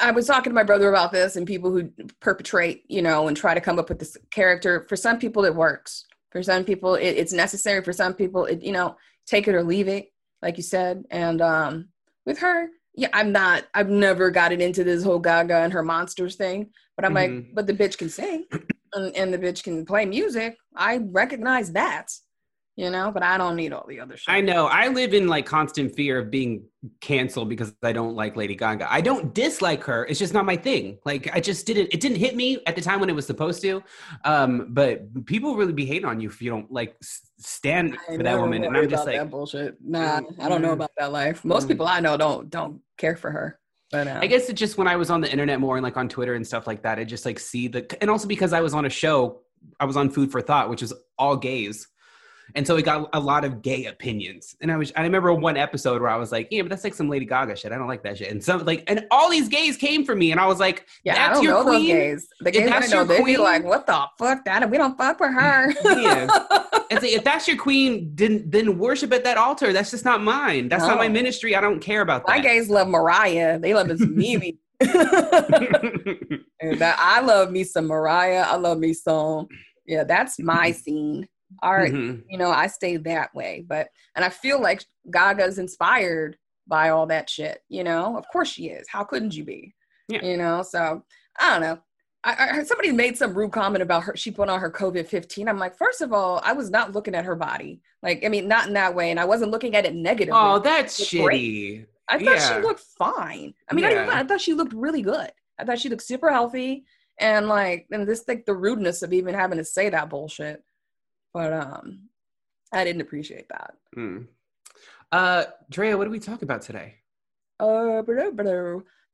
I 0.00 0.10
was 0.10 0.26
talking 0.26 0.50
to 0.50 0.54
my 0.54 0.62
brother 0.62 0.88
about 0.88 1.12
this 1.12 1.36
and 1.36 1.46
people 1.46 1.70
who 1.70 1.90
perpetrate, 2.20 2.84
you 2.88 3.02
know, 3.02 3.28
and 3.28 3.36
try 3.36 3.52
to 3.54 3.60
come 3.60 3.78
up 3.78 3.90
with 3.90 3.98
this 3.98 4.16
character. 4.30 4.86
For 4.88 4.96
some 4.96 5.18
people, 5.18 5.44
it 5.44 5.54
works. 5.54 6.06
For 6.30 6.42
some 6.42 6.64
people, 6.64 6.94
it, 6.94 7.10
it's 7.10 7.32
necessary. 7.32 7.82
For 7.82 7.92
some 7.92 8.14
people, 8.14 8.46
it 8.46 8.62
you 8.62 8.72
know, 8.72 8.96
take 9.26 9.48
it 9.48 9.54
or 9.54 9.62
leave 9.62 9.88
it, 9.88 10.12
like 10.40 10.56
you 10.56 10.62
said. 10.62 11.04
And 11.10 11.40
um, 11.40 11.88
with 12.24 12.38
her, 12.38 12.68
yeah, 12.94 13.08
I'm 13.12 13.32
not. 13.32 13.64
I've 13.74 13.88
never 13.88 14.30
gotten 14.30 14.60
into 14.60 14.84
this 14.84 15.02
whole 15.02 15.18
Gaga 15.18 15.56
and 15.56 15.72
her 15.72 15.82
monsters 15.82 16.36
thing. 16.36 16.70
But 16.96 17.04
I'm 17.06 17.14
like, 17.14 17.30
Mhm. 17.30 17.54
but 17.54 17.66
the 17.66 17.72
bitch 17.72 17.96
can 17.96 18.08
sing, 18.10 18.44
and, 18.92 19.16
and 19.16 19.32
the 19.32 19.38
bitch 19.38 19.62
can 19.62 19.86
play 19.86 20.04
music. 20.04 20.56
I 20.76 20.98
recognize 20.98 21.72
that, 21.72 22.08
you 22.76 22.90
know. 22.90 23.10
But 23.12 23.22
I 23.22 23.38
don't 23.38 23.56
need 23.56 23.72
all 23.72 23.86
the 23.88 24.00
other 24.00 24.16
shit. 24.16 24.32
I 24.32 24.40
know. 24.40 24.66
I 24.66 24.88
live 24.88 25.14
in 25.14 25.28
like 25.28 25.46
constant 25.46 25.94
fear 25.94 26.18
of 26.18 26.30
being 26.30 26.64
canceled 27.00 27.48
because 27.48 27.72
I 27.82 27.92
don't 27.92 28.16
like 28.16 28.36
Lady 28.36 28.54
Gaga. 28.54 28.92
I 28.92 29.00
don't 29.00 29.32
dislike 29.34 29.84
her. 29.84 30.04
It's 30.06 30.18
just 30.18 30.34
not 30.34 30.44
my 30.44 30.56
thing. 30.56 30.98
Like 31.04 31.30
I 31.34 31.40
just 31.40 31.66
didn't. 31.66 31.88
It 31.92 32.00
didn't 32.00 32.18
hit 32.18 32.34
me 32.36 32.58
at 32.66 32.74
the 32.76 32.82
time 32.82 33.00
when 33.00 33.08
it 33.08 33.14
was 33.14 33.26
supposed 33.26 33.62
to. 33.62 33.82
Um, 34.24 34.68
but 34.70 35.26
people 35.26 35.56
really 35.56 35.72
be 35.72 35.86
hating 35.86 36.06
on 36.06 36.20
you 36.20 36.28
if 36.28 36.40
you 36.42 36.50
don't 36.50 36.70
like 36.72 36.96
stand 37.38 37.98
I 38.08 38.16
for 38.16 38.22
that 38.22 38.38
woman. 38.38 38.64
And 38.64 38.76
I'm 38.76 38.88
just 38.88 39.06
like, 39.06 39.16
that 39.16 39.30
bullshit. 39.30 39.76
Nah, 39.84 40.20
I 40.38 40.48
don't 40.48 40.62
know 40.62 40.72
about 40.72 40.90
that 40.98 41.12
life. 41.12 41.44
Most 41.44 41.64
Mm. 41.66 41.68
people 41.68 41.86
I 41.86 42.00
know 42.00 42.16
don't 42.16 42.50
don't 42.50 42.80
care 42.98 43.16
for 43.16 43.30
her. 43.30 43.58
But 43.90 44.08
uh, 44.08 44.20
I 44.22 44.26
guess 44.26 44.48
it's 44.48 44.58
just 44.58 44.78
when 44.78 44.88
I 44.88 44.96
was 44.96 45.10
on 45.10 45.20
the 45.20 45.30
internet 45.30 45.60
more 45.60 45.76
and 45.76 45.84
like 45.84 45.98
on 45.98 46.08
Twitter 46.08 46.34
and 46.34 46.46
stuff 46.46 46.66
like 46.66 46.82
that, 46.82 46.98
I 46.98 47.04
just 47.04 47.26
like 47.26 47.38
see 47.38 47.68
the 47.68 47.84
and 48.00 48.08
also 48.10 48.26
because 48.26 48.54
I 48.54 48.60
was 48.62 48.72
on 48.72 48.86
a 48.86 48.90
show, 48.90 49.42
I 49.78 49.84
was 49.84 49.98
on 49.98 50.08
Food 50.08 50.32
for 50.32 50.40
Thought, 50.40 50.70
which 50.70 50.82
is 50.82 50.94
all 51.18 51.36
gays. 51.36 51.86
And 52.54 52.66
so 52.66 52.74
we 52.74 52.82
got 52.82 53.08
a 53.12 53.20
lot 53.20 53.44
of 53.44 53.62
gay 53.62 53.86
opinions. 53.86 54.56
And 54.60 54.70
I 54.70 54.76
was 54.76 54.92
I 54.96 55.02
remember 55.02 55.32
one 55.32 55.56
episode 55.56 56.00
where 56.02 56.10
I 56.10 56.16
was 56.16 56.32
like, 56.32 56.48
yeah, 56.50 56.62
but 56.62 56.68
that's 56.70 56.84
like 56.84 56.94
some 56.94 57.08
Lady 57.08 57.24
Gaga 57.24 57.56
shit. 57.56 57.72
I 57.72 57.78
don't 57.78 57.88
like 57.88 58.02
that 58.04 58.18
shit. 58.18 58.30
And 58.30 58.42
some 58.42 58.64
like 58.64 58.84
and 58.88 59.06
all 59.10 59.30
these 59.30 59.48
gays 59.48 59.76
came 59.76 60.04
for 60.04 60.14
me 60.14 60.30
and 60.32 60.40
I 60.40 60.46
was 60.46 60.60
like, 60.60 60.86
yeah, 61.04 61.28
I 61.30 61.34
don't 61.34 61.42
your 61.42 61.54
know 61.54 61.62
queen? 61.64 61.80
those 61.80 61.86
gays. 61.88 62.28
The 62.40 62.50
gays 62.50 62.66
I 62.66 62.80
that's 62.80 62.90
know, 62.90 62.96
your 62.98 63.04
they 63.06 63.16
be 63.18 63.22
queen- 63.22 63.40
like, 63.40 63.64
"What 63.64 63.86
the 63.86 64.04
fuck? 64.18 64.44
That 64.44 64.70
we 64.70 64.76
don't 64.76 64.96
fuck 64.98 65.18
with 65.20 65.32
her." 65.32 65.72
Yeah. 65.84 66.28
And 66.90 67.00
say, 67.00 67.14
if 67.14 67.24
that's 67.24 67.48
your 67.48 67.56
queen, 67.56 68.10
then 68.14 68.44
then 68.50 68.76
worship 68.76 69.14
at 69.14 69.24
that 69.24 69.38
altar. 69.38 69.72
That's 69.72 69.90
just 69.90 70.04
not 70.04 70.22
mine. 70.22 70.68
That's 70.68 70.84
not 70.84 70.98
my 70.98 71.08
ministry. 71.08 71.56
I 71.56 71.62
don't 71.62 71.80
care 71.80 72.02
about 72.02 72.26
that. 72.26 72.36
My 72.36 72.38
gays 72.40 72.68
love 72.68 72.86
Mariah. 72.86 73.58
They 73.58 73.72
love 73.72 73.86
Miss 73.86 74.00
Mimi. 74.06 74.58
And 74.80 76.78
that 76.78 76.96
I 76.98 77.20
love 77.22 77.50
me 77.50 77.64
some 77.64 77.86
Mariah. 77.86 78.42
I 78.46 78.56
love 78.56 78.78
me 78.78 78.92
some. 78.92 79.48
Yeah, 79.86 80.04
that's 80.04 80.38
my 80.38 80.70
scene. 80.72 81.28
Art, 81.62 81.90
Mhm. 81.92 82.24
you 82.28 82.38
know, 82.38 82.50
I 82.50 82.66
stay 82.68 82.96
that 82.98 83.34
way. 83.34 83.64
But 83.66 83.88
and 84.16 84.24
I 84.24 84.28
feel 84.28 84.60
like 84.60 84.84
Gaga's 85.10 85.58
inspired 85.58 86.36
by 86.66 86.90
all 86.90 87.06
that 87.06 87.28
shit. 87.28 87.62
You 87.68 87.84
know, 87.84 88.16
of 88.16 88.26
course 88.32 88.48
she 88.48 88.68
is. 88.68 88.86
How 88.88 89.04
couldn't 89.04 89.34
you 89.34 89.44
be? 89.44 89.74
Yeah. 90.08 90.24
You 90.24 90.36
know, 90.36 90.62
so 90.62 91.04
I 91.38 91.50
don't 91.50 91.60
know. 91.62 91.78
I, 92.24 92.32
I 92.32 92.46
heard 92.54 92.66
somebody 92.68 92.92
made 92.92 93.16
some 93.18 93.34
rude 93.34 93.50
comment 93.52 93.82
about 93.82 94.04
her. 94.04 94.16
She 94.16 94.30
put 94.30 94.48
on 94.48 94.60
her 94.60 94.70
COVID 94.70 95.06
fifteen. 95.08 95.48
I'm 95.48 95.58
like, 95.58 95.76
first 95.76 96.00
of 96.00 96.12
all, 96.12 96.40
I 96.44 96.52
was 96.52 96.70
not 96.70 96.92
looking 96.92 97.14
at 97.16 97.24
her 97.24 97.34
body. 97.34 97.80
Like, 98.02 98.24
I 98.24 98.28
mean, 98.28 98.46
not 98.48 98.68
in 98.68 98.74
that 98.74 98.94
way, 98.94 99.10
and 99.10 99.18
I 99.18 99.24
wasn't 99.24 99.50
looking 99.50 99.74
at 99.74 99.84
it 99.86 99.94
negatively. 99.94 100.38
Oh, 100.40 100.58
that's 100.60 101.00
It's 101.00 101.10
great. 101.12 101.40
shitty. 101.42 101.86
I 102.08 102.18
thought 102.18 102.36
yeah. 102.36 102.56
she 102.56 102.62
looked 102.62 102.80
fine. 102.98 103.54
I 103.68 103.74
mean, 103.74 103.82
not 103.84 103.92
even 103.92 104.04
Yeah. 104.04 104.10
fine. 104.10 104.24
I 104.24 104.28
thought 104.28 104.40
she 104.40 104.54
looked 104.54 104.72
really 104.72 105.02
good. 105.02 105.30
I 105.58 105.64
thought 105.64 105.78
she 105.78 105.88
looked 105.88 106.02
super 106.02 106.30
healthy, 106.30 106.84
and 107.18 107.48
like, 107.48 107.86
and 107.90 108.06
this 108.06 108.24
like 108.28 108.44
the 108.46 108.54
rudeness 108.54 109.02
of 109.02 109.12
even 109.12 109.34
having 109.34 109.58
to 109.58 109.64
say 109.64 109.88
that 109.88 110.08
bullshit. 110.10 110.62
But 111.32 111.52
um, 111.52 112.08
I 112.72 112.84
didn't 112.84 113.02
appreciate 113.02 113.48
that. 113.48 113.74
Mm. 113.96 114.26
Uh, 115.10 115.44
Drea, 115.70 115.96
what 115.96 116.04
do 116.04 116.10
we 116.10 116.18
talk 116.18 116.42
about 116.42 116.62
today? 116.62 116.96
Uh, 117.60 118.02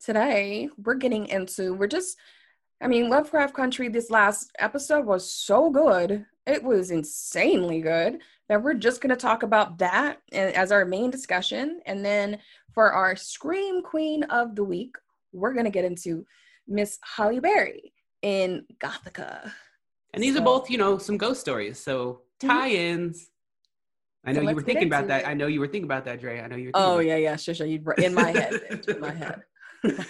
today 0.00 0.68
we're 0.82 0.94
getting 0.94 1.26
into 1.26 1.74
we're 1.74 1.86
just. 1.86 2.16
I 2.80 2.86
mean, 2.86 3.10
Lovecraft 3.10 3.54
Country. 3.54 3.88
This 3.88 4.08
last 4.08 4.52
episode 4.60 5.04
was 5.04 5.28
so 5.28 5.68
good. 5.68 6.24
It 6.46 6.62
was 6.62 6.92
insanely 6.92 7.80
good. 7.80 8.20
That 8.48 8.62
we're 8.62 8.74
just 8.74 9.00
going 9.00 9.10
to 9.10 9.16
talk 9.16 9.42
about 9.42 9.78
that 9.78 10.20
as 10.32 10.70
our 10.70 10.84
main 10.84 11.10
discussion, 11.10 11.80
and 11.86 12.04
then 12.04 12.38
for 12.72 12.92
our 12.92 13.16
Scream 13.16 13.82
Queen 13.82 14.22
of 14.24 14.54
the 14.54 14.62
week, 14.62 14.94
we're 15.32 15.52
going 15.52 15.64
to 15.64 15.70
get 15.70 15.84
into 15.84 16.24
Miss 16.68 16.98
Halle 17.02 17.40
Berry 17.40 17.92
in 18.22 18.64
Gothika. 18.78 19.50
And 20.14 20.22
these 20.22 20.36
are 20.36 20.40
both, 20.42 20.70
you 20.70 20.78
know, 20.78 20.98
some 20.98 21.16
ghost 21.16 21.40
stories. 21.40 21.78
So 21.78 22.22
Mhm. 22.42 22.48
tie-ins. 22.48 23.30
I 24.24 24.32
know 24.32 24.40
So 24.42 24.48
you 24.48 24.54
were 24.56 24.62
thinking 24.62 24.88
about 24.88 25.06
that. 25.08 25.22
it. 25.22 25.28
I 25.28 25.34
know 25.34 25.46
you 25.46 25.60
were 25.60 25.66
thinking 25.68 25.84
about 25.84 26.04
that, 26.06 26.20
Dre. 26.20 26.40
I 26.40 26.46
know 26.48 26.56
you 26.56 26.68
were 26.68 26.72
thinking 26.72 26.90
Oh 26.92 26.98
yeah, 26.98 27.16
yeah, 27.16 27.36
sure, 27.36 27.54
sure. 27.54 27.66
You 27.66 27.82
in 27.98 28.14
my 28.14 28.32
head, 28.32 28.60
in 28.86 29.00
my 29.00 29.12
head. 29.12 29.42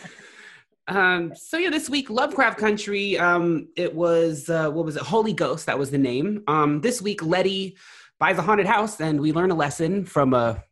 Um, 0.88 1.34
so 1.36 1.58
yeah, 1.58 1.70
this 1.70 1.90
week, 1.90 2.08
Lovecraft 2.10 2.58
Country. 2.58 3.18
Um, 3.18 3.68
it 3.76 3.94
was 3.94 4.48
uh, 4.48 4.70
what 4.70 4.84
was 4.86 4.96
it? 4.96 5.02
Holy 5.02 5.34
Ghost. 5.34 5.66
That 5.66 5.78
was 5.78 5.90
the 5.90 5.98
name. 5.98 6.42
Um, 6.48 6.80
this 6.80 7.02
week, 7.02 7.22
Letty 7.22 7.76
buys 8.18 8.38
a 8.38 8.42
haunted 8.42 8.66
house, 8.66 9.00
and 9.00 9.20
we 9.20 9.32
learn 9.32 9.50
a 9.50 9.54
lesson 9.54 10.04
from 10.06 10.32
a 10.34 10.64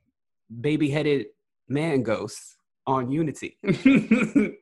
baby-headed 0.60 1.26
man 1.68 2.02
ghost 2.02 2.56
on 2.86 3.10
Unity. 3.10 3.58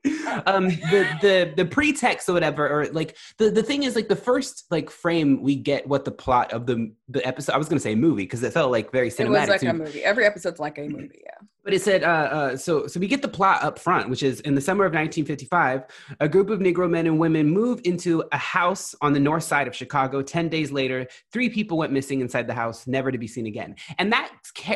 um, 0.46 0.68
the 0.68 1.08
the 1.20 1.52
the 1.56 1.64
pretext 1.64 2.28
or 2.28 2.32
whatever, 2.32 2.68
or 2.68 2.86
like 2.86 3.16
the 3.38 3.50
the 3.50 3.62
thing 3.62 3.82
is, 3.82 3.96
like 3.96 4.08
the 4.08 4.16
first 4.16 4.64
like 4.70 4.90
frame 4.90 5.42
we 5.42 5.56
get 5.56 5.86
what 5.86 6.04
the 6.04 6.10
plot 6.10 6.52
of 6.52 6.66
the 6.66 6.92
the 7.08 7.26
episode. 7.26 7.52
I 7.52 7.58
was 7.58 7.68
gonna 7.68 7.80
say 7.80 7.94
movie 7.94 8.24
because 8.24 8.42
it 8.42 8.52
felt 8.52 8.70
like 8.70 8.92
very 8.92 9.10
similar. 9.10 9.38
It 9.38 9.40
was 9.40 9.48
like 9.48 9.62
a 9.62 9.72
movie. 9.72 10.04
Every 10.04 10.24
episode's 10.24 10.60
like 10.60 10.78
a 10.78 10.88
movie. 10.88 11.22
Yeah. 11.24 11.46
But 11.64 11.72
it 11.72 11.80
said, 11.80 12.04
uh, 12.04 12.06
uh, 12.06 12.56
so 12.58 12.86
so 12.86 13.00
we 13.00 13.06
get 13.06 13.22
the 13.22 13.28
plot 13.28 13.62
up 13.62 13.78
front, 13.78 14.10
which 14.10 14.22
is 14.22 14.40
in 14.40 14.54
the 14.54 14.60
summer 14.60 14.84
of 14.84 14.92
1955, 14.92 15.84
a 16.20 16.28
group 16.28 16.50
of 16.50 16.60
Negro 16.60 16.88
men 16.88 17.06
and 17.06 17.18
women 17.18 17.48
move 17.48 17.80
into 17.84 18.22
a 18.32 18.36
house 18.36 18.94
on 19.00 19.14
the 19.14 19.20
north 19.20 19.44
side 19.44 19.66
of 19.66 19.74
Chicago. 19.74 20.20
Ten 20.20 20.50
days 20.50 20.70
later, 20.70 21.06
three 21.32 21.48
people 21.48 21.78
went 21.78 21.90
missing 21.90 22.20
inside 22.20 22.46
the 22.46 22.54
house, 22.54 22.86
never 22.86 23.10
to 23.10 23.16
be 23.16 23.26
seen 23.26 23.46
again. 23.46 23.76
And 23.98 24.12
that 24.12 24.30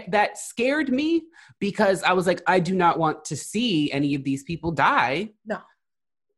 that 0.09 0.39
scared 0.39 0.89
me 0.89 1.25
because 1.59 2.03
I 2.03 2.15
was 2.15 2.27
like, 2.27 2.41
I 2.47 2.59
do 2.59 2.75
not 2.75 2.99
want 2.99 3.23
to 3.27 3.37
see 3.37 3.93
any 3.93 4.15
of 4.15 4.25
these 4.25 4.43
people 4.43 4.73
die. 4.73 5.33
No. 5.45 5.59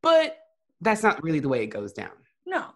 But 0.03 0.37
that's 0.81 1.05
not 1.05 1.23
really 1.23 1.41
the 1.41 1.49
way 1.49 1.63
it 1.63 1.69
goes 1.69 1.93
down. 1.93 2.11
No. 2.45 2.67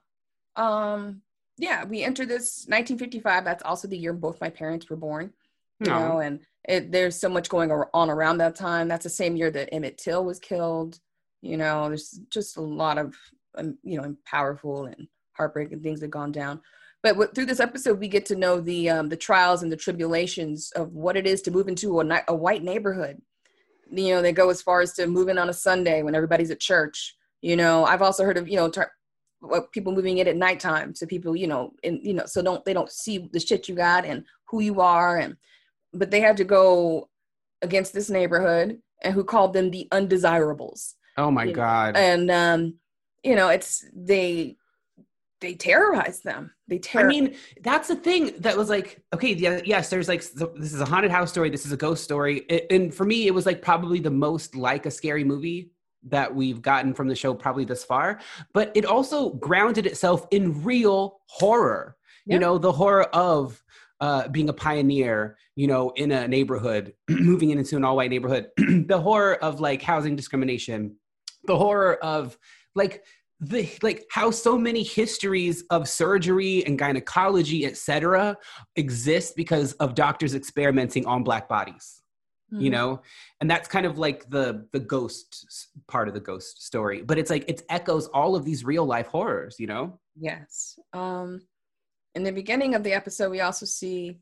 Um. 0.54 1.22
Yeah, 1.56 1.84
we 1.84 2.02
enter 2.02 2.24
this 2.24 2.66
1955. 2.68 3.44
That's 3.44 3.62
also 3.64 3.88
the 3.88 3.98
year 3.98 4.12
both 4.12 4.40
my 4.40 4.50
parents 4.50 4.88
were 4.88 4.96
born. 4.96 5.32
You 5.80 5.90
No. 5.90 5.98
know, 5.98 6.18
and 6.20 6.40
it, 6.68 6.92
there's 6.92 7.18
so 7.18 7.28
much 7.28 7.48
going 7.48 7.70
on 7.70 8.10
around 8.10 8.38
that 8.38 8.56
time. 8.56 8.88
That's 8.88 9.04
the 9.04 9.10
same 9.10 9.36
year 9.36 9.50
that 9.50 9.68
Emmett 9.72 9.98
Till 9.98 10.24
was 10.24 10.38
killed. 10.38 10.98
You 11.42 11.56
know, 11.56 11.88
there's 11.88 12.20
just 12.30 12.56
a 12.56 12.62
lot 12.62 12.96
of 12.96 13.14
um, 13.56 13.76
you 13.82 14.00
know 14.00 14.16
powerful 14.24 14.86
and 14.86 15.08
heartbreaking 15.32 15.82
things 15.82 16.00
that 16.00 16.08
gone 16.08 16.32
down. 16.32 16.60
But 17.02 17.18
what, 17.18 17.34
through 17.34 17.46
this 17.46 17.60
episode, 17.60 18.00
we 18.00 18.08
get 18.08 18.24
to 18.26 18.36
know 18.36 18.60
the 18.60 18.88
um, 18.88 19.08
the 19.10 19.16
trials 19.16 19.62
and 19.62 19.70
the 19.70 19.76
tribulations 19.76 20.72
of 20.74 20.92
what 20.94 21.16
it 21.16 21.26
is 21.26 21.42
to 21.42 21.50
move 21.50 21.68
into 21.68 22.00
a, 22.00 22.22
a 22.28 22.34
white 22.34 22.62
neighborhood. 22.62 23.20
You 23.90 24.14
know, 24.14 24.22
they 24.22 24.32
go 24.32 24.48
as 24.48 24.62
far 24.62 24.80
as 24.80 24.94
to 24.94 25.06
moving 25.06 25.36
on 25.36 25.50
a 25.50 25.52
Sunday 25.52 26.02
when 26.02 26.14
everybody's 26.14 26.50
at 26.50 26.60
church. 26.60 27.14
You 27.42 27.56
know, 27.56 27.84
I've 27.84 28.00
also 28.00 28.24
heard 28.24 28.38
of 28.38 28.48
you 28.48 28.56
know 28.56 28.72
what 29.40 29.70
people 29.72 29.92
moving 29.92 30.16
in 30.16 30.28
at 30.28 30.36
nighttime, 30.36 30.94
so 30.94 31.04
people 31.04 31.36
you 31.36 31.46
know, 31.46 31.74
and 31.84 32.00
you 32.02 32.14
know, 32.14 32.24
so 32.24 32.40
don't 32.40 32.64
they 32.64 32.72
don't 32.72 32.90
see 32.90 33.28
the 33.32 33.40
shit 33.40 33.68
you 33.68 33.74
got 33.74 34.06
and 34.06 34.24
who 34.48 34.60
you 34.60 34.80
are, 34.80 35.18
and 35.18 35.36
but 35.94 36.10
they 36.10 36.20
had 36.20 36.36
to 36.38 36.44
go 36.44 37.08
against 37.62 37.92
this 37.92 38.10
neighborhood 38.10 38.78
and 39.02 39.14
who 39.14 39.24
called 39.24 39.52
them 39.52 39.70
the 39.70 39.88
undesirables 39.92 40.94
Oh 41.16 41.30
my 41.30 41.44
Yeah. 41.44 41.52
God. 41.52 41.96
and 41.96 42.30
um 42.30 42.74
you 43.22 43.34
know 43.34 43.48
it's 43.48 43.84
they 43.94 44.56
they 45.40 45.54
terrorize 45.54 46.20
them 46.20 46.52
they 46.68 46.80
I 46.94 47.02
mean, 47.02 47.36
that's 47.60 47.88
the 47.88 47.96
thing 47.96 48.32
that 48.38 48.56
was 48.56 48.70
like, 48.70 49.02
okay, 49.12 49.34
yeah, 49.34 49.60
yes, 49.66 49.90
there's 49.90 50.08
like, 50.08 50.22
so 50.22 50.50
this 50.56 50.72
is 50.72 50.80
a 50.80 50.86
haunted 50.86 51.10
house 51.10 51.30
story. 51.30 51.50
This 51.50 51.66
is 51.66 51.72
a 51.72 51.76
ghost 51.76 52.02
story. 52.02 52.38
It, 52.48 52.66
and 52.70 52.94
for 52.94 53.04
me, 53.04 53.26
it 53.26 53.34
was 53.34 53.44
like 53.44 53.60
probably 53.60 54.00
the 54.00 54.10
most 54.10 54.56
like 54.56 54.86
a 54.86 54.90
scary 54.90 55.24
movie 55.24 55.70
that 56.04 56.34
we've 56.34 56.62
gotten 56.62 56.94
from 56.94 57.06
the 57.06 57.14
show 57.14 57.34
probably 57.34 57.66
this 57.66 57.84
far. 57.84 58.18
But 58.54 58.72
it 58.74 58.86
also 58.86 59.30
grounded 59.34 59.84
itself 59.84 60.26
in 60.30 60.62
real 60.64 61.20
horror, 61.26 61.96
Yeah. 62.24 62.34
you 62.36 62.40
know, 62.40 62.56
the 62.56 62.72
horror 62.72 63.04
of 63.14 63.62
uh, 64.00 64.28
being 64.28 64.48
a 64.48 64.52
pioneer, 64.52 65.36
you 65.56 65.66
know, 65.66 65.90
in 65.96 66.10
a 66.12 66.26
neighborhood, 66.28 66.94
moving 67.08 67.50
into 67.50 67.76
an 67.76 67.84
all 67.84 67.96
white 67.96 68.10
neighborhood, 68.10 68.48
the 68.56 69.00
horror 69.00 69.36
of 69.36 69.60
like 69.60 69.82
housing 69.82 70.16
discrimination, 70.16 70.96
the 71.44 71.56
horror 71.56 71.96
of 72.02 72.36
like, 72.74 73.04
the 73.40 73.68
like 73.82 74.06
how 74.10 74.30
so 74.30 74.56
many 74.56 74.82
histories 74.84 75.64
of 75.70 75.88
surgery 75.88 76.64
and 76.66 76.78
gynecology 76.78 77.66
etc 77.66 78.36
exist 78.76 79.34
because 79.34 79.72
of 79.74 79.94
doctors 79.96 80.34
experimenting 80.36 81.04
on 81.04 81.24
black 81.24 81.48
bodies 81.48 82.00
you 82.52 82.68
Mhm. 82.68 82.72
know? 82.72 83.02
And 83.40 83.50
that's 83.50 83.66
kind 83.66 83.86
of 83.86 83.98
like 83.98 84.30
the 84.30 84.68
the 84.72 84.78
ghost 84.78 85.68
part 85.88 86.06
of 86.06 86.14
the 86.14 86.20
ghost 86.20 86.62
story. 86.64 87.02
But 87.02 87.18
it's 87.18 87.28
like 87.28 87.44
it 87.48 87.62
echoes 87.68 88.06
all 88.08 88.36
of 88.36 88.44
these 88.44 88.64
real 88.64 88.86
life 88.86 89.08
horrors 89.08 89.56
you 89.58 89.66
know? 89.66 89.98
Yes. 90.16 90.78
Um 90.92 91.42
in 92.14 92.22
the 92.22 92.32
beginning 92.32 92.74
of 92.74 92.82
the 92.82 92.92
episode 92.92 93.30
we 93.30 93.40
also 93.40 93.66
see 93.66 94.18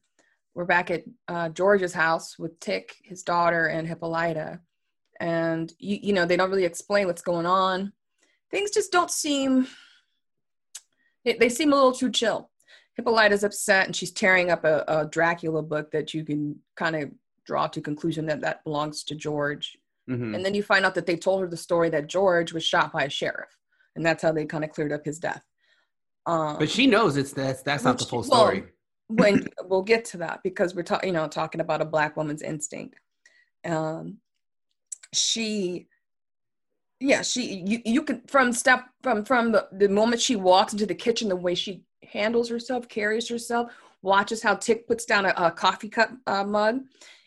we're 0.55 0.65
back 0.65 0.91
at 0.91 1.05
uh, 1.29 1.49
george's 1.51 1.93
house 1.95 2.39
with 2.39 2.59
tick 2.61 2.97
his 3.05 3.23
daughter 3.23 3.67
and 3.67 3.87
hippolyta. 3.89 4.61
And 5.21 5.73
you, 5.79 5.99
you 6.03 6.13
know 6.13 6.27
they 6.27 6.37
don't 6.37 6.51
really 6.51 6.65
explain 6.65 7.07
what's 7.07 7.23
going 7.23 7.47
on. 7.47 7.93
Things 8.51 8.73
just 8.73 8.91
don't 8.91 9.11
seem 9.11 9.69
they, 11.25 11.35
they 11.35 11.49
seem 11.49 11.73
a 11.73 11.77
little 11.77 11.93
too 11.93 12.11
chill. 12.11 12.51
Hippolyta's 12.97 13.45
upset 13.45 13.87
and 13.87 13.95
she's 13.95 14.11
tearing 14.11 14.51
up 14.51 14.65
a, 14.65 14.85
a 14.89 15.07
dracula 15.07 15.63
book 15.63 15.93
that 15.93 16.13
you 16.13 16.25
can 16.25 16.59
kind 16.77 16.97
of 16.97 17.11
draw 17.47 17.69
to 17.69 17.81
conclusion 17.81 18.27
that 18.27 18.41
that 18.41 18.65
belongs 18.65 19.05
to 19.05 19.15
george. 19.15 19.79
Mhm. 20.11 20.35
and 20.35 20.45
then 20.45 20.53
you 20.53 20.65
find 20.65 20.85
out 20.85 20.97
that 20.97 21.07
they 21.07 21.15
told 21.17 21.41
her 21.41 21.47
the 21.47 21.57
story 21.57 21.89
that 21.89 22.09
george 22.09 22.53
was 22.53 22.65
shot 22.65 22.93
by 22.93 23.05
a 23.05 23.09
sheriff 23.09 23.57
and 23.95 24.05
that's 24.05 24.21
how 24.21 24.33
they 24.33 24.45
kind 24.45 24.65
of 24.65 24.73
cleared 24.73 24.91
up 24.91 25.05
his 25.05 25.21
death 25.21 25.45
um, 26.27 26.59
but 26.59 26.71
she 26.71 26.87
knows 26.87 27.17
it's 27.17 27.33
that's 27.33 27.63
that's 27.63 27.85
not 27.85 27.99
the 27.99 28.05
full 28.05 28.21
well, 28.21 28.27
story. 28.27 28.65
when 29.09 29.47
we'll 29.65 29.83
get 29.83 30.05
to 30.07 30.19
that 30.19 30.41
because 30.43 30.75
we're 30.75 30.83
talking 30.83 31.09
you 31.09 31.15
know 31.15 31.27
talking 31.29 31.61
about 31.61 31.83
a 31.83 31.85
black 31.85 32.17
woman's 32.17 32.43
instinct. 32.43 32.99
Um 33.65 34.19
she 35.13 35.89
yeah 37.01 37.23
she 37.23 37.63
you, 37.67 37.83
you 37.85 38.03
can 38.03 38.23
from 38.27 38.53
step 38.53 38.85
from 39.03 39.25
from 39.25 39.53
the, 39.53 39.69
the 39.73 39.89
moment 39.89 40.23
she 40.23 40.37
walks 40.37 40.73
into 40.73 40.87
the 40.87 40.95
kitchen 40.95 41.29
the 41.29 41.37
way 41.37 41.55
she 41.55 41.83
handles 42.05 42.49
herself 42.49 42.89
carries 42.89 43.29
herself 43.29 43.73
watches 44.03 44.43
how 44.43 44.55
tick 44.55 44.87
puts 44.87 45.05
down 45.05 45.27
a, 45.27 45.35
a 45.37 45.51
coffee 45.51 45.89
cup 45.89 46.11
uh, 46.27 46.45
mug 46.45 46.81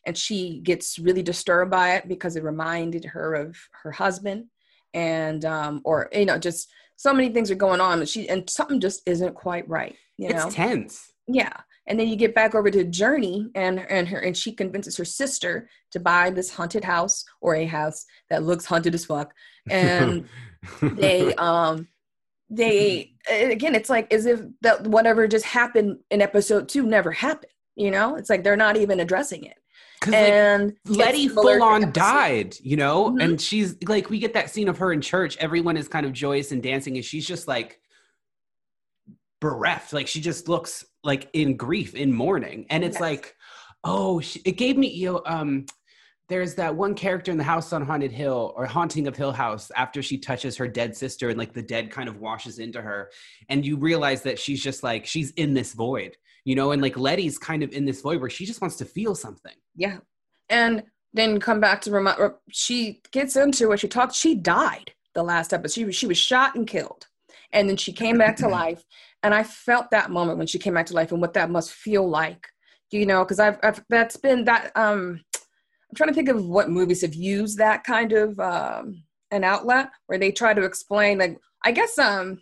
and 0.05 0.17
she 0.17 0.59
gets 0.59 0.97
really 0.97 1.23
disturbed 1.23 1.71
by 1.71 1.95
it 1.95 2.07
because 2.07 2.35
it 2.35 2.43
reminded 2.43 3.05
her 3.05 3.33
of 3.35 3.57
her 3.83 3.91
husband 3.91 4.45
and 4.93 5.45
um 5.45 5.81
or 5.83 6.09
you 6.13 6.25
know 6.25 6.37
just 6.37 6.69
so 6.95 7.13
many 7.13 7.29
things 7.29 7.51
are 7.51 7.55
going 7.55 7.81
on 7.81 7.99
and 7.99 8.09
she 8.09 8.27
and 8.29 8.49
something 8.49 8.79
just 8.79 9.01
isn't 9.05 9.35
quite 9.35 9.67
right 9.67 9.95
you 10.17 10.29
know 10.29 10.45
it's 10.45 10.55
tense 10.55 11.13
yeah. 11.27 11.53
And 11.87 11.99
then 11.99 12.07
you 12.07 12.15
get 12.15 12.33
back 12.33 12.55
over 12.55 12.71
to 12.71 12.85
Jurnee 12.85 13.49
and 13.53 13.79
and 13.79 14.07
her 14.07 14.19
and 14.19 14.35
she 14.35 14.51
convinces 14.51 14.97
her 14.97 15.05
sister 15.05 15.69
to 15.91 15.99
buy 15.99 16.29
this 16.29 16.49
haunted 16.49 16.83
house 16.83 17.23
or 17.41 17.55
a 17.55 17.65
house 17.65 18.05
that 18.29 18.43
looks 18.43 18.65
haunted 18.65 18.95
as 18.95 19.05
fuck. 19.05 19.33
And 19.69 20.27
they 20.81 21.33
um 21.35 21.87
they 22.49 23.13
again 23.29 23.75
it's 23.75 23.89
like 23.89 24.11
as 24.13 24.25
if 24.25 24.41
that 24.61 24.85
whatever 24.87 25.27
just 25.27 25.45
happened 25.45 25.99
in 26.09 26.21
episode 26.21 26.69
2 26.69 26.85
never 26.85 27.11
happened, 27.11 27.51
you 27.75 27.91
know? 27.91 28.15
It's 28.15 28.29
like 28.29 28.43
they're 28.43 28.55
not 28.55 28.77
even 28.77 28.99
addressing 28.99 29.43
it. 29.45 29.57
And 30.13 30.73
like, 30.85 30.97
Letty 30.97 31.27
full 31.27 31.63
on 31.63 31.91
died, 31.91 32.55
you 32.61 32.77
know, 32.77 33.09
mm-hmm. 33.09 33.19
and 33.21 33.41
she's 33.41 33.75
like, 33.87 34.09
we 34.09 34.19
get 34.19 34.33
that 34.33 34.49
scene 34.49 34.67
of 34.67 34.77
her 34.77 34.93
in 34.93 35.01
church. 35.01 35.37
Everyone 35.37 35.77
is 35.77 35.87
kind 35.87 36.05
of 36.05 36.13
joyous 36.13 36.51
and 36.51 36.61
dancing, 36.61 36.95
and 36.95 37.05
she's 37.05 37.25
just 37.25 37.47
like 37.47 37.79
bereft. 39.41 39.93
Like 39.93 40.07
she 40.07 40.21
just 40.21 40.47
looks 40.47 40.85
like 41.03 41.29
in 41.33 41.57
grief, 41.57 41.95
in 41.95 42.13
mourning, 42.13 42.65
and 42.69 42.83
it's 42.83 42.95
yes. 42.95 43.01
like, 43.01 43.35
oh, 43.83 44.19
she, 44.19 44.41
it 44.45 44.53
gave 44.53 44.77
me 44.77 44.87
you 44.87 45.13
know, 45.13 45.21
um, 45.25 45.65
there's 46.27 46.55
that 46.55 46.75
one 46.75 46.95
character 46.95 47.31
in 47.31 47.37
the 47.37 47.43
house 47.43 47.71
on 47.71 47.83
haunted 47.83 48.11
hill 48.11 48.53
or 48.55 48.65
haunting 48.65 49.07
of 49.07 49.15
hill 49.15 49.31
house 49.31 49.71
after 49.75 50.01
she 50.01 50.17
touches 50.17 50.57
her 50.57 50.67
dead 50.67 50.95
sister 50.95 51.29
and 51.29 51.37
like 51.37 51.53
the 51.53 51.61
dead 51.61 51.91
kind 51.91 52.09
of 52.09 52.19
washes 52.19 52.59
into 52.59 52.81
her 52.81 53.11
and 53.49 53.65
you 53.65 53.77
realize 53.77 54.23
that 54.23 54.39
she's 54.39 54.61
just 54.61 54.81
like 54.81 55.05
she's 55.05 55.31
in 55.31 55.53
this 55.53 55.73
void 55.73 56.17
you 56.45 56.55
know 56.55 56.71
and 56.71 56.81
like 56.81 56.97
letty's 56.97 57.37
kind 57.37 57.63
of 57.63 57.71
in 57.71 57.85
this 57.85 58.01
void 58.01 58.21
where 58.21 58.29
she 58.29 58.45
just 58.45 58.61
wants 58.61 58.77
to 58.77 58.85
feel 58.85 59.15
something. 59.15 59.55
Yeah. 59.75 59.97
And 60.49 60.83
then 61.13 61.39
come 61.39 61.59
back 61.59 61.81
to 61.81 61.91
remind 61.91 62.17
she 62.49 63.01
gets 63.11 63.35
into 63.35 63.71
it. 63.71 63.79
She 63.79 63.87
talks 63.87 64.15
she 64.15 64.35
died 64.35 64.91
the 65.13 65.23
last 65.23 65.53
episode. 65.53 65.73
She, 65.73 65.91
she 65.91 66.07
was 66.07 66.17
shot 66.17 66.55
and 66.55 66.67
killed. 66.67 67.07
And 67.51 67.69
then 67.69 67.77
she 67.77 67.91
came 67.91 68.17
back 68.17 68.37
to 68.37 68.47
life. 68.63 68.83
And 69.23 69.33
i 69.33 69.41
felt 69.43 69.89
that 69.89 70.11
moment 70.11 70.37
when 70.37 70.45
she 70.47 70.59
came 70.59 70.75
back 70.75 70.85
to 70.87 70.93
life 70.93 71.11
and 71.11 71.19
what 71.19 71.33
that 71.33 71.49
must 71.49 71.71
feel 71.71 72.07
like 72.07 72.47
you 72.91 73.05
know 73.05 73.23
because 73.23 73.39
I've, 73.39 73.57
I've 73.63 73.83
that's 73.89 74.17
been 74.17 74.45
that 74.45 74.71
um 74.75 75.21
I'm 75.35 75.95
trying 75.95 76.09
to 76.09 76.15
think 76.15 76.29
of 76.29 76.45
what 76.45 76.69
movies 76.69 77.01
have 77.01 77.13
used 77.13 77.57
that 77.59 77.83
kind 77.83 78.11
of 78.11 78.39
um, 78.39 79.03
an 79.31 79.43
outlet 79.43 79.89
where 80.07 80.17
they 80.17 80.31
try 80.31 80.53
to 80.53 80.63
explain 80.63 81.19
like 81.19 81.37
I 81.63 81.71
guess 81.71 81.97
um 81.97 82.41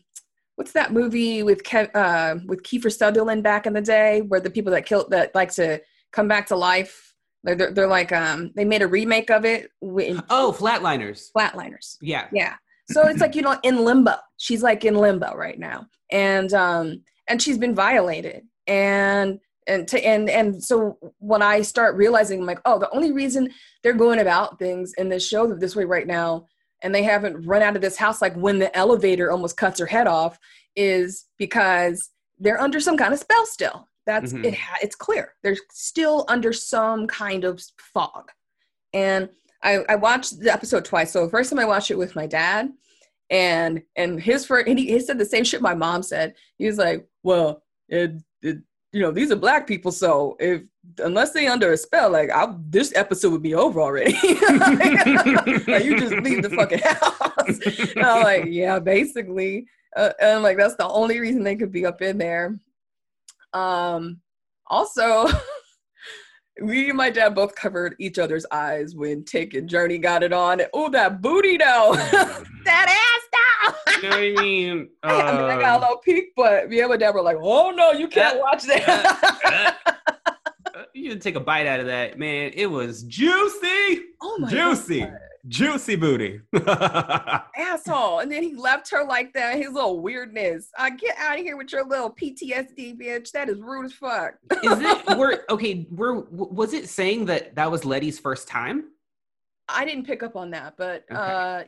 what's 0.55 0.73
that 0.73 0.93
movie 0.93 1.43
with 1.43 1.63
Kev, 1.63 1.89
uh, 1.95 2.39
with 2.45 2.63
Kiefer 2.63 2.95
Sutherland 2.95 3.43
back 3.43 3.65
in 3.65 3.73
the 3.73 3.81
day 3.81 4.21
where 4.21 4.39
the 4.39 4.49
people 4.49 4.71
that 4.71 4.85
killed 4.85 5.11
that 5.11 5.33
like 5.33 5.51
to 5.53 5.81
come 6.11 6.27
back 6.27 6.47
to 6.47 6.55
life? 6.55 7.13
They're, 7.43 7.55
they're, 7.55 7.71
they're 7.71 7.87
like 7.87 8.13
um 8.13 8.51
they 8.55 8.63
made 8.63 8.81
a 8.81 8.87
remake 8.87 9.29
of 9.29 9.43
it 9.43 9.69
oh 9.81 10.55
flatliners. 10.57 11.27
Flatliners. 11.35 11.97
Yeah. 12.01 12.27
Yeah. 12.31 12.55
So 12.89 13.05
it's 13.07 13.19
like 13.19 13.35
you 13.35 13.41
know 13.41 13.59
in 13.63 13.83
limbo. 13.83 14.15
She's 14.37 14.63
like 14.63 14.85
in 14.85 14.95
limbo 14.95 15.35
right 15.35 15.59
now. 15.59 15.87
And 16.09 16.53
um 16.53 17.01
and 17.27 17.41
she's 17.41 17.57
been 17.57 17.75
violated. 17.75 18.43
And 18.65 19.39
and 19.67 19.87
to 19.89 20.05
and 20.05 20.29
and 20.29 20.63
so 20.63 20.97
when 21.19 21.41
i 21.41 21.61
start 21.61 21.95
realizing 21.95 22.41
I'm 22.41 22.45
like 22.45 22.59
oh 22.65 22.79
the 22.79 22.89
only 22.91 23.11
reason 23.11 23.49
they're 23.81 23.93
going 23.93 24.19
about 24.19 24.59
things 24.59 24.93
in 24.97 25.09
this 25.09 25.25
show 25.25 25.53
this 25.53 25.75
way 25.75 25.85
right 25.85 26.07
now 26.07 26.47
and 26.83 26.93
they 26.93 27.03
haven't 27.03 27.47
run 27.47 27.61
out 27.61 27.75
of 27.75 27.81
this 27.81 27.97
house 27.97 28.21
like 28.21 28.35
when 28.35 28.59
the 28.59 28.75
elevator 28.77 29.31
almost 29.31 29.57
cuts 29.57 29.79
her 29.79 29.85
head 29.85 30.05
off 30.05 30.37
is 30.75 31.25
because 31.37 32.09
they're 32.39 32.61
under 32.61 32.79
some 32.79 32.97
kind 32.97 33.13
of 33.13 33.19
spell 33.19 33.45
still. 33.45 33.87
That's 34.05 34.33
mm-hmm. 34.33 34.45
it 34.45 34.57
it's 34.81 34.95
clear. 34.95 35.33
They're 35.43 35.57
still 35.71 36.25
under 36.27 36.51
some 36.51 37.07
kind 37.07 37.45
of 37.45 37.63
fog. 37.77 38.29
And 38.93 39.29
I, 39.63 39.79
I 39.87 39.95
watched 39.95 40.39
the 40.39 40.51
episode 40.51 40.83
twice. 40.83 41.11
So 41.11 41.23
the 41.25 41.31
first 41.31 41.49
time 41.49 41.59
i 41.59 41.65
watched 41.65 41.89
it 41.89 41.97
with 41.97 42.15
my 42.15 42.27
dad 42.27 42.69
and 43.29 43.81
and 43.95 44.21
his 44.21 44.45
first 44.45 44.67
and 44.67 44.77
he, 44.77 44.87
he 44.87 44.99
said 44.99 45.17
the 45.17 45.25
same 45.25 45.45
shit 45.45 45.61
my 45.61 45.73
mom 45.73 46.03
said. 46.03 46.35
He 46.57 46.65
was 46.65 46.77
like 46.77 47.07
well 47.23 47.63
it, 47.87 48.11
it 48.11 48.21
you 48.93 49.01
know, 49.01 49.11
these 49.11 49.31
are 49.31 49.35
black 49.35 49.65
people, 49.67 49.91
so 49.91 50.37
if 50.39 50.61
unless 50.99 51.31
they 51.31 51.47
under 51.47 51.73
a 51.73 51.77
spell, 51.77 52.11
like 52.11 52.29
I, 52.29 52.53
this 52.69 52.93
episode 52.95 53.31
would 53.31 53.41
be 53.41 53.55
over 53.55 53.81
already. 53.81 54.13
like, 55.67 55.83
you 55.83 55.99
just 55.99 56.15
leave 56.17 56.43
the 56.43 56.53
fucking 56.55 56.79
house. 56.79 57.91
And 57.95 58.05
I'm 58.05 58.23
like, 58.23 58.45
yeah, 58.47 58.77
basically. 58.77 59.65
Uh, 59.95 60.11
and 60.21 60.43
like 60.43 60.57
that's 60.57 60.75
the 60.75 60.87
only 60.87 61.19
reason 61.19 61.43
they 61.43 61.55
could 61.55 61.71
be 61.71 61.87
up 61.87 62.03
in 62.03 62.19
there. 62.19 62.59
Um, 63.53 64.21
also, 64.67 65.27
we 66.61 66.89
and 66.89 66.97
my 66.97 67.09
dad 67.09 67.33
both 67.33 67.55
covered 67.55 67.95
each 67.99 68.19
other's 68.19 68.45
eyes 68.51 68.95
when 68.95 69.23
Tick 69.23 69.53
and 69.53 69.69
Jurnee 69.69 70.01
got 70.01 70.23
it 70.23 70.33
on. 70.33 70.61
Oh, 70.73 70.89
that 70.89 71.21
booty 71.21 71.57
though, 71.57 71.93
that 72.65 72.87
ass 72.89 73.73
though. 73.85 73.91
you 73.95 74.09
know 74.09 74.09
what 74.09 74.39
I 74.39 74.43
mean? 74.43 74.89
Uh, 75.03 75.07
I, 75.07 75.31
mean, 75.31 75.41
I 75.49 75.61
got 75.61 75.71
a 75.71 75.75
um, 75.75 75.81
little 75.81 75.97
peek, 75.97 76.33
but 76.35 76.69
me 76.69 76.79
and 76.79 76.89
my 76.89 76.97
dad 76.97 77.15
were 77.15 77.21
like, 77.21 77.37
"Oh 77.41 77.71
no, 77.71 77.91
you 77.91 78.07
can't 78.07 78.39
watch 78.39 78.63
that." 78.63 79.77
you 80.93 81.09
didn't 81.09 81.23
take 81.23 81.35
a 81.35 81.39
bite 81.39 81.65
out 81.65 81.79
of 81.79 81.87
that, 81.87 82.19
man. 82.19 82.51
It 82.53 82.67
was 82.67 83.03
juicy. 83.03 84.03
Oh 84.21 84.37
my 84.39 84.49
juicy. 84.49 85.01
God. 85.01 85.17
Juicy 85.47 85.95
booty. 85.95 86.41
Asshole. 87.57 88.19
And 88.19 88.31
then 88.31 88.43
he 88.43 88.55
left 88.55 88.89
her 88.91 89.03
like 89.03 89.33
that, 89.33 89.57
his 89.57 89.71
little 89.71 89.99
weirdness. 89.99 90.69
Uh, 90.77 90.89
get 90.89 91.17
out 91.17 91.37
of 91.37 91.43
here 91.43 91.57
with 91.57 91.71
your 91.71 91.85
little 91.85 92.09
PTSD, 92.09 92.97
bitch. 92.97 93.31
That 93.31 93.49
is 93.49 93.59
rude 93.59 93.85
as 93.85 93.93
fuck. 93.93 94.35
is 94.63 94.79
it, 94.79 95.05
we're, 95.17 95.43
okay, 95.49 95.87
we're, 95.91 96.19
was 96.29 96.73
it 96.73 96.87
saying 96.87 97.25
that 97.25 97.55
that 97.55 97.69
was 97.69 97.83
Letty's 97.83 98.19
first 98.19 98.47
time? 98.47 98.85
I 99.67 99.85
didn't 99.85 100.05
pick 100.05 100.23
up 100.23 100.35
on 100.35 100.51
that, 100.51 100.75
but 100.77 101.03
okay. 101.11 101.15
uh, 101.15 101.63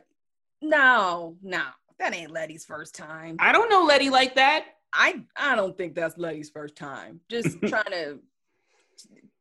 no, 0.62 1.36
no 1.42 1.62
that 1.98 2.14
ain't 2.14 2.30
Letty's 2.30 2.64
first 2.64 2.94
time. 2.94 3.36
I 3.38 3.52
don't 3.52 3.70
know 3.70 3.84
Letty 3.84 4.10
like 4.10 4.34
that. 4.36 4.66
I 4.92 5.22
I 5.36 5.56
don't 5.56 5.76
think 5.76 5.94
that's 5.94 6.16
Letty's 6.18 6.50
first 6.50 6.76
time. 6.76 7.20
Just 7.28 7.60
trying 7.66 7.84
to 7.84 8.18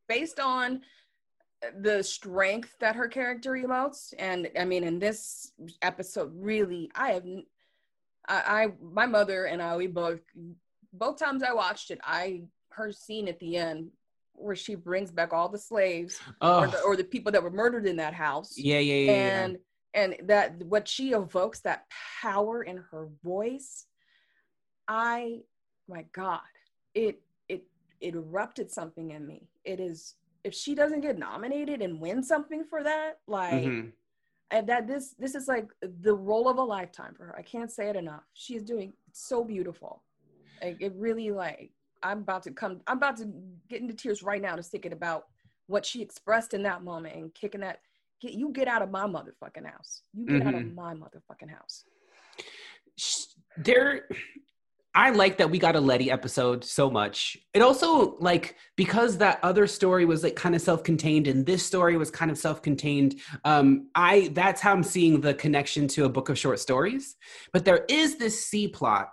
based 0.08 0.40
on 0.40 0.82
the 1.80 2.04
strength 2.04 2.76
that 2.80 2.96
her 2.96 3.08
character 3.08 3.52
emotes 3.52 4.14
and 4.20 4.50
I 4.60 4.66
mean 4.66 4.84
in 4.84 5.00
this 5.00 5.52
episode 5.82 6.32
really 6.36 6.92
I 6.96 7.12
have 7.12 7.26
I, 8.28 8.64
I 8.64 8.68
my 8.82 9.06
mother 9.06 9.46
and 9.46 9.62
I 9.62 9.76
we 9.78 9.88
both 9.88 10.20
both 10.94 11.20
times 11.20 11.44
I 11.44 11.54
watched 11.54 11.92
it 11.92 12.00
I 12.04 12.44
her 12.70 12.92
scene 12.92 13.28
at 13.28 13.40
the 13.40 13.58
end 13.58 13.90
where 14.34 14.56
she 14.56 14.76
brings 14.76 15.12
back 15.12 15.32
all 15.32 15.48
the 15.48 15.58
slaves 15.58 16.20
oh. 16.42 16.62
or, 16.62 16.68
the, 16.68 16.82
or 16.82 16.96
the 16.98 17.04
people 17.04 17.32
that 17.32 17.42
were 17.42 17.50
murdered 17.50 17.88
in 17.88 17.96
that 17.96 18.14
house. 18.14 18.58
Yeah, 18.58 18.80
yeah, 18.80 18.96
yeah. 18.96 19.12
And 19.12 19.54
yeah 19.54 19.60
and 19.96 20.16
that 20.24 20.62
what 20.64 20.88
she 20.88 21.14
evokes 21.14 21.62
that 21.62 21.86
power 22.22 22.62
in 22.64 22.84
her 22.92 23.08
voice 23.24 23.86
i 24.88 25.40
my 25.88 26.06
god 26.14 26.42
it 26.94 27.22
it 27.50 27.64
it 28.02 28.14
erupted 28.14 28.70
something 28.70 29.12
in 29.12 29.26
me 29.26 29.48
it 29.64 29.80
is 29.80 30.16
if 30.46 30.54
she 30.54 30.76
doesn't 30.76 31.02
get 31.02 31.18
nominated 31.18 31.82
and 31.82 32.00
win 32.00 32.24
something 32.24 32.64
for 32.64 32.84
that 32.84 33.20
like 33.28 33.66
mm-hmm. 33.66 33.90
and 34.52 34.68
that 34.70 34.88
this 34.88 35.16
this 35.20 35.36
is 35.36 35.48
like 35.48 35.68
the 36.02 36.16
role 36.16 36.48
of 36.48 36.58
a 36.58 36.64
lifetime 36.64 37.14
for 37.14 37.26
her 37.26 37.36
i 37.38 37.42
can't 37.42 37.72
say 37.72 37.90
it 37.90 37.96
enough 37.96 38.24
she 38.34 38.56
is 38.56 38.64
doing 38.64 38.94
so 39.12 39.44
beautiful 39.44 40.04
like 40.64 40.78
it 40.80 40.94
really 40.96 41.32
like 41.32 41.72
i'm 42.04 42.20
about 42.20 42.44
to 42.44 42.52
come 42.52 42.80
i'm 42.88 42.98
about 42.98 43.18
to 43.18 43.30
get 43.70 43.82
into 43.82 43.94
tears 43.94 44.24
right 44.24 44.42
now 44.42 44.56
just 44.56 44.72
thinking 44.72 44.94
about 44.94 45.26
what 45.68 45.86
she 45.86 46.02
expressed 46.02 46.54
in 46.54 46.64
that 46.64 46.84
moment 46.84 47.16
and 47.16 47.34
kicking 47.34 47.62
that 47.62 47.80
Get 48.22 48.34
you 48.34 48.52
get 48.52 48.68
out 48.68 48.82
of 48.82 48.92
my 48.92 49.06
motherfucking 49.06 49.66
house. 49.66 50.02
You 50.14 50.26
get 50.26 50.40
mm-hmm. 50.40 50.48
out 50.48 50.54
of 50.56 50.62
mm-hmm. 50.62 50.76
my 50.76 50.94
motherfucking 50.94 51.50
house. 51.50 51.84
There 53.58 54.08
I 54.96 55.10
like 55.10 55.38
that 55.38 55.50
we 55.50 55.60
got 55.60 55.76
a 55.76 55.80
Letty 55.82 56.10
episode 56.10 56.64
so 56.64 56.90
much. 56.90 57.38
It 57.54 57.62
also 57.62 58.16
like 58.20 58.56
because 58.78 59.18
that 59.18 59.40
other 59.44 59.68
story 59.68 60.06
was 60.06 60.24
like 60.24 60.38
kind 60.38 60.56
of 60.56 60.62
self-contained 60.62 61.28
and 61.28 61.46
this 61.46 61.66
story 61.66 61.98
was 61.98 62.10
kind 62.10 62.32
of 62.32 62.38
self-contained. 62.38 63.16
Um, 63.44 63.90
I 63.94 64.30
that's 64.34 64.62
how 64.62 64.72
I'm 64.72 64.84
seeing 64.84 65.20
the 65.20 65.34
connection 65.34 65.88
to 65.90 66.06
a 66.06 66.10
book 66.10 66.30
of 66.30 66.40
short 66.40 66.60
stories. 66.60 67.18
But 67.52 67.66
there 67.66 67.86
is 67.90 68.16
this 68.16 68.46
C 68.48 68.70
plot 68.70 69.10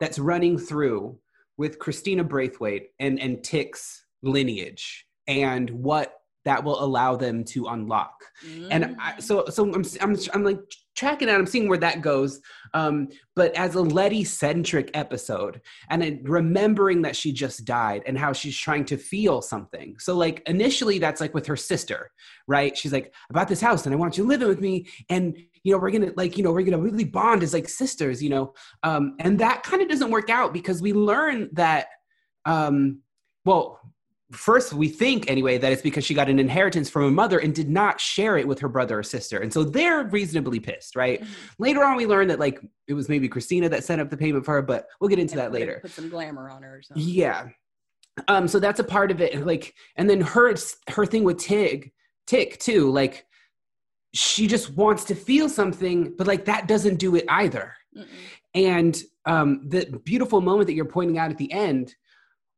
that's 0.00 0.18
running 0.18 0.58
through 0.58 1.18
with 1.58 1.78
Christina 1.78 2.24
Braithwaite 2.24 2.88
and 2.98 3.20
and 3.20 3.44
Tick's 3.44 4.06
lineage 4.22 5.06
and 5.26 5.68
what 5.70 6.14
that 6.48 6.64
will 6.64 6.82
allow 6.82 7.14
them 7.14 7.44
to 7.44 7.66
unlock. 7.66 8.14
Mm. 8.46 8.68
And 8.70 8.96
I, 8.98 9.20
so, 9.20 9.44
so 9.50 9.64
I'm, 9.64 9.84
I'm, 10.00 10.16
I'm 10.32 10.44
like 10.44 10.58
tracking 10.96 11.28
out, 11.28 11.38
I'm 11.38 11.46
seeing 11.46 11.68
where 11.68 11.78
that 11.78 12.00
goes. 12.00 12.40
Um, 12.72 13.08
but 13.36 13.54
as 13.54 13.74
a 13.74 13.82
Letty 13.82 14.24
centric 14.24 14.90
episode, 14.94 15.60
and 15.90 16.20
remembering 16.22 17.02
that 17.02 17.14
she 17.14 17.32
just 17.32 17.66
died 17.66 18.02
and 18.06 18.18
how 18.18 18.32
she's 18.32 18.56
trying 18.56 18.86
to 18.86 18.96
feel 18.96 19.42
something. 19.42 19.96
So, 19.98 20.16
like, 20.16 20.42
initially, 20.46 20.98
that's 20.98 21.20
like 21.20 21.34
with 21.34 21.46
her 21.46 21.56
sister, 21.56 22.10
right? 22.46 22.76
She's 22.76 22.94
like, 22.94 23.12
about 23.28 23.48
this 23.48 23.60
house, 23.60 23.84
and 23.84 23.94
I 23.94 23.98
want 23.98 24.16
you 24.16 24.24
living 24.24 24.48
with 24.48 24.60
me. 24.60 24.86
And, 25.10 25.36
you 25.62 25.72
know, 25.72 25.78
we're 25.78 25.90
gonna, 25.90 26.12
like, 26.16 26.38
you 26.38 26.44
know, 26.44 26.52
we're 26.52 26.64
gonna 26.64 26.82
really 26.82 27.04
bond 27.04 27.42
as 27.42 27.52
like 27.52 27.68
sisters, 27.68 28.22
you 28.22 28.30
know? 28.30 28.54
Um, 28.82 29.16
and 29.20 29.38
that 29.40 29.64
kind 29.64 29.82
of 29.82 29.88
doesn't 29.88 30.10
work 30.10 30.30
out 30.30 30.54
because 30.54 30.80
we 30.80 30.94
learn 30.94 31.50
that, 31.52 31.88
um, 32.46 33.02
well, 33.44 33.80
first 34.32 34.74
we 34.74 34.88
think 34.88 35.30
anyway 35.30 35.56
that 35.56 35.72
it's 35.72 35.80
because 35.80 36.04
she 36.04 36.12
got 36.12 36.28
an 36.28 36.38
inheritance 36.38 36.90
from 36.90 37.04
a 37.04 37.10
mother 37.10 37.38
and 37.38 37.54
did 37.54 37.70
not 37.70 37.98
share 37.98 38.36
it 38.36 38.46
with 38.46 38.58
her 38.58 38.68
brother 38.68 38.98
or 38.98 39.02
sister. 39.02 39.38
And 39.38 39.50
so 39.52 39.64
they're 39.64 40.04
reasonably 40.04 40.60
pissed 40.60 40.96
right? 40.96 41.22
Mm-hmm. 41.22 41.32
later 41.58 41.84
on 41.84 41.96
we 41.96 42.06
learn 42.06 42.28
that 42.28 42.38
like 42.38 42.60
it 42.86 42.94
was 42.94 43.08
maybe 43.08 43.28
christina 43.28 43.68
that 43.70 43.84
sent 43.84 44.00
up 44.00 44.10
the 44.10 44.16
payment 44.16 44.44
for 44.44 44.54
her 44.54 44.62
but 44.62 44.86
we'll 45.00 45.08
get 45.08 45.18
into 45.18 45.36
that 45.36 45.52
later. 45.52 45.78
put 45.80 45.90
some 45.90 46.08
glamour 46.10 46.50
on 46.50 46.62
her 46.62 46.76
or 46.76 46.82
something. 46.82 47.02
Yeah. 47.06 47.48
Um 48.26 48.48
so 48.48 48.60
that's 48.60 48.80
a 48.80 48.84
part 48.84 49.10
of 49.10 49.20
it 49.20 49.46
like 49.46 49.74
and 49.96 50.08
then 50.10 50.20
her 50.20 50.54
her 50.90 51.06
thing 51.06 51.24
with 51.24 51.38
tig 51.38 51.92
tick 52.26 52.58
too 52.58 52.90
like 52.90 53.24
she 54.12 54.46
just 54.46 54.70
wants 54.74 55.04
to 55.04 55.14
feel 55.14 55.48
something 55.48 56.14
but 56.18 56.26
like 56.26 56.44
that 56.44 56.68
doesn't 56.68 56.96
do 56.96 57.14
it 57.16 57.24
either. 57.28 57.74
Mm-mm. 57.96 58.06
and 58.54 59.02
um 59.24 59.66
the 59.66 59.86
beautiful 60.04 60.42
moment 60.42 60.66
that 60.66 60.74
you're 60.74 60.84
pointing 60.84 61.16
out 61.16 61.30
at 61.30 61.38
the 61.38 61.50
end 61.50 61.94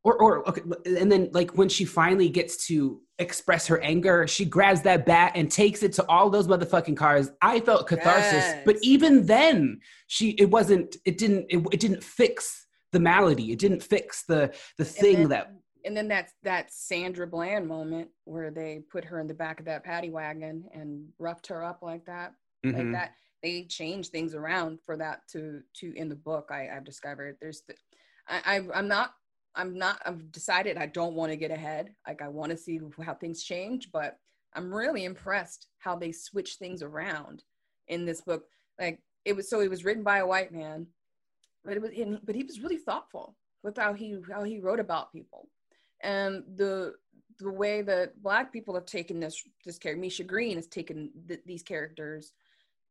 or 0.03 0.21
or 0.21 0.49
okay 0.49 0.63
and 0.99 1.11
then 1.13 1.29
like 1.33 1.51
when 1.57 1.69
she 1.69 1.85
finally 1.85 2.29
gets 2.29 2.67
to 2.69 3.01
express 3.19 3.67
her 3.67 3.81
anger. 3.81 4.27
She 4.27 4.45
grabs 4.47 4.81
that 4.83 5.05
bat 5.05 5.33
and 5.35 5.51
takes 5.51 5.83
it 5.83 5.93
to 5.95 6.07
all 6.09 6.31
those 6.31 6.49
motherfucking 6.49 6.97
cars. 6.97 7.31
I 7.43 7.61
felt 7.61 7.87
catharsis, 7.87 8.33
Yes. 8.33 8.63
but 8.65 8.77
even 8.83 9.27
then, 9.27 9.81
she 10.07 10.31
it 10.31 10.51
wasn't 10.51 10.97
it 11.05 11.19
didn't 11.19 11.47
it, 11.51 11.59
it 11.71 11.81
didn't 11.81 12.03
fix 12.03 12.67
the 12.93 13.01
malady. 13.01 13.53
It 13.53 13.59
didn't 13.59 13.83
fix 13.83 14.25
the 14.25 14.55
the 14.79 14.85
thing 14.85 15.17
then- 15.17 15.29
that 15.29 15.53
And 15.85 15.97
then 15.97 16.09
that's 16.09 16.33
that 16.45 16.73
Sandra 16.73 17.27
Bland 17.27 17.67
moment 17.69 18.09
where 18.25 18.51
they 18.51 18.83
put 18.91 19.05
her 19.05 19.21
in 19.21 19.27
the 19.27 19.35
back 19.35 19.61
of 19.61 19.67
that 19.67 19.85
paddy 19.85 20.11
wagon 20.11 20.65
and 20.75 21.07
roughed 21.19 21.47
her 21.49 21.63
up 21.65 21.81
like 21.83 22.05
that. 22.07 22.33
Like 22.65 22.75
Mhm. 22.77 22.93
that. 22.93 23.13
They 23.43 23.65
changed 23.65 24.13
things 24.13 24.35
around 24.35 24.81
for 24.87 24.97
that 24.99 25.21
to 25.33 25.61
to 25.77 25.93
in 25.95 26.09
the 26.09 26.17
book. 26.17 26.49
I, 26.51 26.69
I've 26.75 26.85
discovered 26.85 27.37
there's 27.41 27.63
the, 27.69 27.75
I, 28.29 28.57
I 28.57 28.79
I'm 28.79 28.89
not 28.89 29.13
I'm 29.55 29.77
not 29.77 30.01
I've 30.07 30.31
decided 30.33 30.77
I 30.77 30.87
don't 30.87 31.15
want 31.15 31.33
to 31.33 31.37
get 31.37 31.51
ahead. 31.51 31.95
Like 32.07 32.23
I 32.23 32.29
want 32.29 32.51
to 32.51 32.57
see 32.57 32.81
how 33.05 33.15
things 33.15 33.43
change, 33.43 33.91
but 33.93 34.17
I'm 34.55 34.73
really 34.73 35.05
impressed 35.05 35.67
how 35.79 35.97
they 35.97 36.13
switch 36.13 36.55
things 36.57 36.83
around 36.83 37.45
in 37.89 38.05
this 38.05 38.21
book. 38.21 38.45
Like 38.79 39.01
it 39.25 39.35
was 39.35 39.49
so 39.49 39.61
it 39.61 39.71
was 39.71 39.85
written 39.85 40.03
by 40.03 40.19
a 40.19 40.27
white 40.27 40.53
man, 40.53 40.87
but 41.65 41.75
it 41.75 41.83
was 41.83 41.91
and- 41.91 42.21
but 42.25 42.35
he 42.35 42.45
was 42.45 42.61
really 42.61 42.79
thoughtful 42.79 43.37
with 43.63 43.77
how 43.77 43.93
he 43.93 44.17
how 44.33 44.43
he 44.43 44.59
wrote 44.61 44.81
about 44.81 45.13
people 45.13 45.49
and 46.03 46.43
the 46.57 46.95
the 47.39 47.51
way 47.51 47.83
that 47.83 48.21
black 48.23 48.53
people 48.53 48.75
have 48.75 48.87
taken 48.87 49.21
this 49.21 49.43
this 49.65 49.79
character 49.79 50.01
misha 50.01 50.25
green 50.25 50.57
has 50.57 50.67
taken 50.67 51.11
th- 51.29 51.43
these 51.47 51.63
characters 51.63 52.33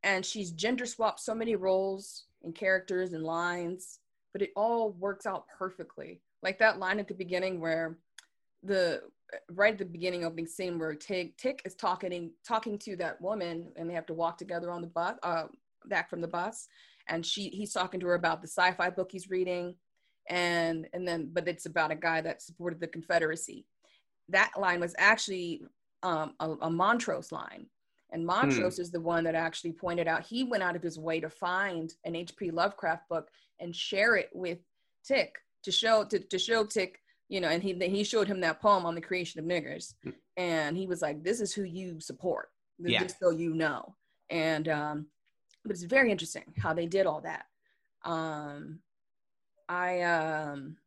and 0.04 0.26
she's 0.26 0.52
gender 0.52 0.86
swapped 0.86 1.20
so 1.20 1.34
many 1.34 1.56
roles 1.56 2.26
and 2.44 2.56
characters 2.56 3.14
and 3.14 3.24
lines 3.24 4.00
but 4.32 4.42
it 4.42 4.52
all 4.56 4.92
works 4.92 5.26
out 5.26 5.46
perfectly 5.58 6.22
like 6.44 6.60
that 6.60 6.80
line 6.80 7.00
at 7.00 7.08
the 7.08 7.14
beginning 7.14 7.60
where 7.60 7.98
the 8.64 9.02
right 9.52 9.74
at 9.74 9.78
the 9.78 9.86
beginning 9.86 10.26
opening 10.26 10.48
scene 10.48 10.80
where 10.80 10.96
tick 10.96 11.38
tick 11.38 11.62
is 11.66 11.76
talking 11.76 12.32
talking 12.48 12.78
to 12.80 12.96
that 12.96 13.22
woman 13.22 13.72
and 13.76 13.90
they 13.90 13.94
have 13.94 14.06
to 14.06 14.14
walk 14.14 14.38
together 14.38 14.72
on 14.72 14.82
the 14.82 14.88
bus 14.88 15.16
uh 15.22 15.44
back 15.86 16.10
from 16.10 16.22
the 16.22 16.28
bus. 16.28 16.68
And 17.08 17.26
she 17.26 17.50
he's 17.50 17.74
talking 17.74 18.00
to 18.00 18.08
her 18.08 18.16
about 18.16 18.42
the 18.42 18.48
sci-fi 18.48 18.90
book 18.90 19.10
he's 19.12 19.30
reading. 19.30 19.76
And 20.30 20.88
and 20.94 21.08
then 21.08 21.30
but 21.34 21.48
it's 21.48 21.66
about 21.66 21.92
a 21.92 21.96
guy 21.96 22.22
that 22.22 22.42
supported 22.42 22.80
the 22.80 22.88
confederacy. 22.88 23.66
That 24.30 24.52
line 24.58 24.80
was 24.80 24.96
actually 24.98 25.64
um, 26.04 26.34
a, 26.40 26.52
a 26.62 26.70
montrose 26.70 27.32
line. 27.32 27.66
And 28.12 28.26
montrose 28.26 28.80
is 28.80 28.90
the 28.90 29.02
one 29.02 29.24
that 29.26 29.36
actually 29.36 29.74
pointed 29.74 30.08
out 30.08 30.26
he 30.26 30.44
went 30.44 30.64
out 30.64 30.76
of 30.76 30.82
his 30.82 30.98
way 30.98 31.20
to 31.20 31.30
find 31.30 31.94
an 32.06 32.14
hp 32.14 32.52
lovecraft 32.52 33.08
book 33.08 33.28
and 33.60 33.76
share 33.76 34.16
it 34.16 34.32
with 34.34 34.58
tick 35.06 35.36
to 35.64 35.72
show 35.72 36.04
to, 36.06 36.20
to 36.20 36.40
show 36.40 36.66
tick 36.66 37.00
you 37.28 37.40
know 37.40 37.48
and 37.48 37.64
he 37.64 37.74
he 37.74 38.04
showed 38.04 38.28
him 38.28 38.42
that 38.42 38.62
poem 38.62 38.86
on 38.86 38.96
the 38.96 39.02
creation 39.02 39.40
of 39.40 39.46
niggers. 39.46 39.94
And 40.38 40.78
he 40.78 40.88
was 40.88 41.02
like 41.02 41.24
this 41.24 41.42
is 41.42 41.54
who 41.54 41.64
you 41.64 42.00
support 42.00 42.50
Yeah. 42.80 43.00
just 43.04 43.20
so 43.20 43.30
you 43.30 43.54
know. 43.54 43.96
And 44.30 44.68
um 44.68 45.08
but 45.64 45.72
it's 45.72 45.84
very 45.84 46.12
interesting 46.12 46.54
how 46.58 46.74
they 46.74 46.86
did 46.86 47.06
all 47.06 47.22
that. 47.22 47.46
Um 48.04 48.80
i 49.68 50.02
um 50.02 50.78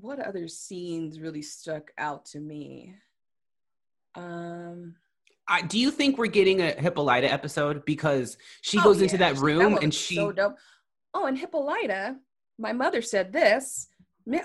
what 0.00 0.18
other 0.18 0.48
scenes 0.48 1.20
really 1.20 1.42
stuck 1.42 1.92
out 1.98 2.24
to 2.26 2.40
me? 2.40 2.94
Um 4.14 4.96
I, 5.50 5.62
do 5.62 5.78
you 5.78 5.90
think 5.90 6.18
we're 6.18 6.26
getting 6.26 6.60
a 6.60 6.72
Hippolyta 6.72 7.32
episode? 7.32 7.82
Because 7.86 8.36
she 8.60 8.78
oh, 8.78 8.82
goes 8.82 9.00
into 9.00 9.16
that 9.16 9.38
room 9.38 9.72
one 9.72 9.82
and 9.82 9.94
she 9.94 10.16
so 10.16 10.30
dope. 10.30 10.56
Oh 11.14 11.24
and 11.24 11.38
hippolyta 11.38 12.16
my 12.58 12.72
mother 12.72 13.02
said 13.02 13.32
this 13.32 13.88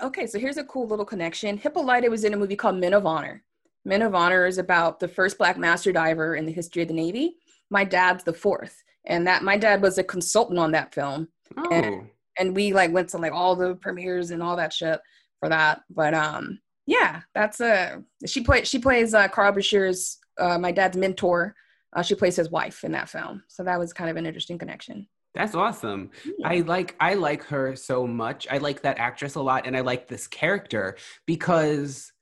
okay 0.02 0.26
so 0.26 0.38
here's 0.38 0.56
a 0.56 0.64
cool 0.64 0.86
little 0.86 1.04
connection 1.04 1.56
hippolyta 1.56 2.08
was 2.08 2.24
in 2.24 2.34
a 2.34 2.36
movie 2.36 2.56
called 2.56 2.76
men 2.76 2.94
of 2.94 3.06
honor 3.06 3.42
men 3.84 4.02
of 4.02 4.14
honor 4.14 4.46
is 4.46 4.58
about 4.58 4.98
the 4.98 5.08
first 5.08 5.36
black 5.36 5.58
master 5.58 5.92
diver 5.92 6.36
in 6.36 6.46
the 6.46 6.52
history 6.52 6.82
of 6.82 6.88
the 6.88 6.94
navy 6.94 7.36
my 7.70 7.84
dad's 7.84 8.24
the 8.24 8.32
fourth 8.32 8.82
and 9.06 9.26
that 9.26 9.42
my 9.42 9.56
dad 9.56 9.82
was 9.82 9.98
a 9.98 10.04
consultant 10.04 10.58
on 10.58 10.72
that 10.72 10.94
film 10.94 11.28
oh 11.56 12.06
and 12.38 12.54
we 12.54 12.72
like 12.72 12.92
went 12.92 13.08
to 13.10 13.18
like 13.18 13.32
all 13.32 13.54
the 13.56 13.74
premieres 13.76 14.30
and 14.30 14.42
all 14.42 14.56
that 14.56 14.72
shit 14.72 15.00
for 15.40 15.48
that. 15.48 15.82
But 15.90 16.14
um, 16.14 16.60
yeah, 16.86 17.22
that's 17.34 17.60
a 17.60 18.02
she 18.26 18.42
play 18.42 18.64
she 18.64 18.78
plays 18.78 19.14
uh, 19.14 19.28
Carl 19.28 19.52
Brashear's 19.52 20.18
uh, 20.38 20.58
my 20.58 20.72
dad's 20.72 20.96
mentor. 20.96 21.54
Uh, 21.94 22.02
she 22.02 22.16
plays 22.16 22.34
his 22.34 22.50
wife 22.50 22.82
in 22.82 22.92
that 22.92 23.08
film, 23.08 23.42
so 23.46 23.62
that 23.62 23.78
was 23.78 23.92
kind 23.92 24.10
of 24.10 24.16
an 24.16 24.26
interesting 24.26 24.58
connection. 24.58 25.06
That's 25.34 25.54
awesome. 25.54 26.10
I 26.44 26.60
like 26.60 26.94
I 27.00 27.14
like 27.14 27.42
her 27.44 27.74
so 27.74 28.06
much. 28.06 28.46
I 28.50 28.58
like 28.58 28.82
that 28.82 28.98
actress 28.98 29.34
a 29.34 29.42
lot 29.42 29.66
and 29.66 29.76
I 29.76 29.80
like 29.80 30.06
this 30.06 30.28
character 30.28 30.96
because 31.26 32.12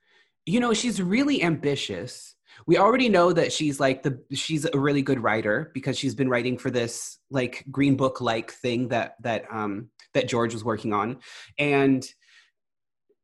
you 0.47 0.59
know, 0.59 0.75
she's 0.75 1.01
really 1.01 1.43
ambitious. 1.43 2.35
We 2.67 2.77
already 2.77 3.09
know 3.09 3.33
that 3.33 3.53
she's 3.53 3.79
like 3.79 4.03
the 4.03 4.21
she's 4.33 4.65
a 4.65 4.79
really 4.79 5.03
good 5.03 5.21
writer 5.23 5.71
because 5.75 5.99
she's 5.99 6.15
been 6.15 6.29
writing 6.29 6.59
for 6.59 6.71
this 6.71 7.19
like 7.31 7.65
green 7.71 7.97
book 7.97 8.21
like 8.21 8.51
thing 8.51 8.89
that 8.89 9.17
that 9.23 9.45
um 9.51 9.91
that 10.15 10.29
George 10.29 10.53
was 10.53 10.65
working 10.65 10.93
on 10.93 11.19
and 11.59 12.07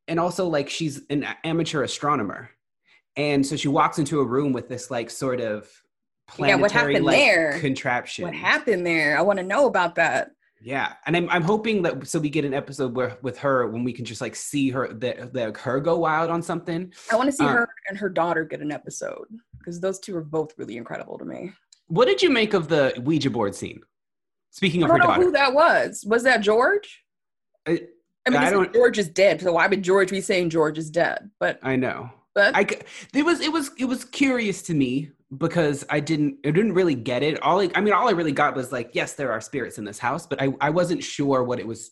and 0.06 0.18
also 0.18 0.46
like 0.46 0.70
she's 0.70 1.02
an 1.10 1.26
amateur 1.44 1.82
astronomer. 1.82 2.50
And 3.16 3.44
so 3.44 3.56
she 3.56 3.68
walks 3.68 3.98
into 3.98 4.20
a 4.20 4.24
room 4.24 4.52
with 4.52 4.68
this 4.68 4.90
like 4.90 5.10
sort 5.10 5.40
of 5.40 5.68
Yeah, 6.38 6.56
what 6.56 6.72
happened 6.72 7.04
like 7.04 7.16
there? 7.16 7.58
contraption. 7.60 8.24
What 8.24 8.34
happened 8.34 8.84
there? 8.86 9.18
I 9.18 9.22
want 9.22 9.38
to 9.38 9.44
know 9.44 9.66
about 9.66 9.94
that. 9.96 10.32
Yeah, 10.60 10.94
and 11.06 11.16
I'm 11.16 11.28
I'm 11.30 11.42
hoping 11.42 11.82
that 11.82 12.06
so 12.08 12.18
we 12.18 12.28
get 12.30 12.44
an 12.44 12.52
episode 12.52 12.94
where 12.96 13.16
with 13.22 13.38
her 13.38 13.68
when 13.68 13.84
we 13.84 13.92
can 13.92 14.04
just 14.04 14.20
like 14.20 14.34
see 14.34 14.70
her 14.70 14.88
that 14.94 15.32
that 15.32 15.56
her 15.58 15.80
go 15.80 15.98
wild 15.98 16.30
on 16.30 16.42
something. 16.42 16.92
I 17.12 17.16
want 17.16 17.28
to 17.28 17.32
see 17.32 17.44
Uh, 17.44 17.48
her 17.48 17.68
and 17.88 17.96
her 17.96 18.08
daughter 18.08 18.44
get 18.44 18.60
an 18.60 18.72
episode 18.72 19.26
because 19.58 19.80
those 19.80 20.00
two 20.00 20.16
are 20.16 20.24
both 20.24 20.54
really 20.58 20.76
incredible 20.76 21.16
to 21.18 21.24
me. 21.24 21.52
What 21.86 22.06
did 22.06 22.22
you 22.22 22.30
make 22.30 22.54
of 22.54 22.68
the 22.68 23.00
Ouija 23.04 23.30
board 23.30 23.54
scene? 23.54 23.80
Speaking 24.50 24.82
of 24.82 24.90
her 24.90 24.98
daughter, 24.98 25.22
who 25.22 25.30
that 25.32 25.54
was. 25.54 26.04
Was 26.06 26.24
that 26.24 26.40
George? 26.40 27.04
I, 27.66 27.82
I 28.26 28.30
mean, 28.30 28.40
I 28.40 28.50
don't- 28.50 28.72
George 28.74 28.98
is 28.98 29.08
dead, 29.08 29.40
so 29.40 29.52
why 29.52 29.66
would 29.68 29.82
George 29.82 30.10
be 30.10 30.20
saying 30.20 30.50
George 30.50 30.76
is 30.76 30.90
dead? 30.90 31.30
But 31.38 31.60
I 31.62 31.76
know. 31.76 32.10
but 32.34 32.54
I 32.56 32.66
it 33.14 33.24
was 33.24 33.40
it 33.40 33.52
was 33.52 33.70
it 33.78 33.84
was 33.84 34.04
curious 34.04 34.62
to 34.62 34.74
me 34.74 35.12
because 35.36 35.84
I 35.90 36.00
didn't 36.00 36.38
I 36.46 36.50
didn't 36.50 36.72
really 36.72 36.94
get 36.94 37.22
it. 37.22 37.40
All 37.42 37.60
I, 37.60 37.68
I 37.74 37.80
mean, 37.80 37.92
all 37.92 38.08
I 38.08 38.12
really 38.12 38.32
got 38.32 38.56
was 38.56 38.72
like, 38.72 38.90
yes, 38.94 39.14
there 39.14 39.30
are 39.32 39.40
spirits 39.40 39.78
in 39.78 39.84
this 39.84 39.98
house, 39.98 40.26
but 40.26 40.40
I 40.40 40.54
I 40.60 40.70
wasn't 40.70 41.02
sure 41.04 41.42
what 41.44 41.58
it 41.60 41.66
was 41.66 41.90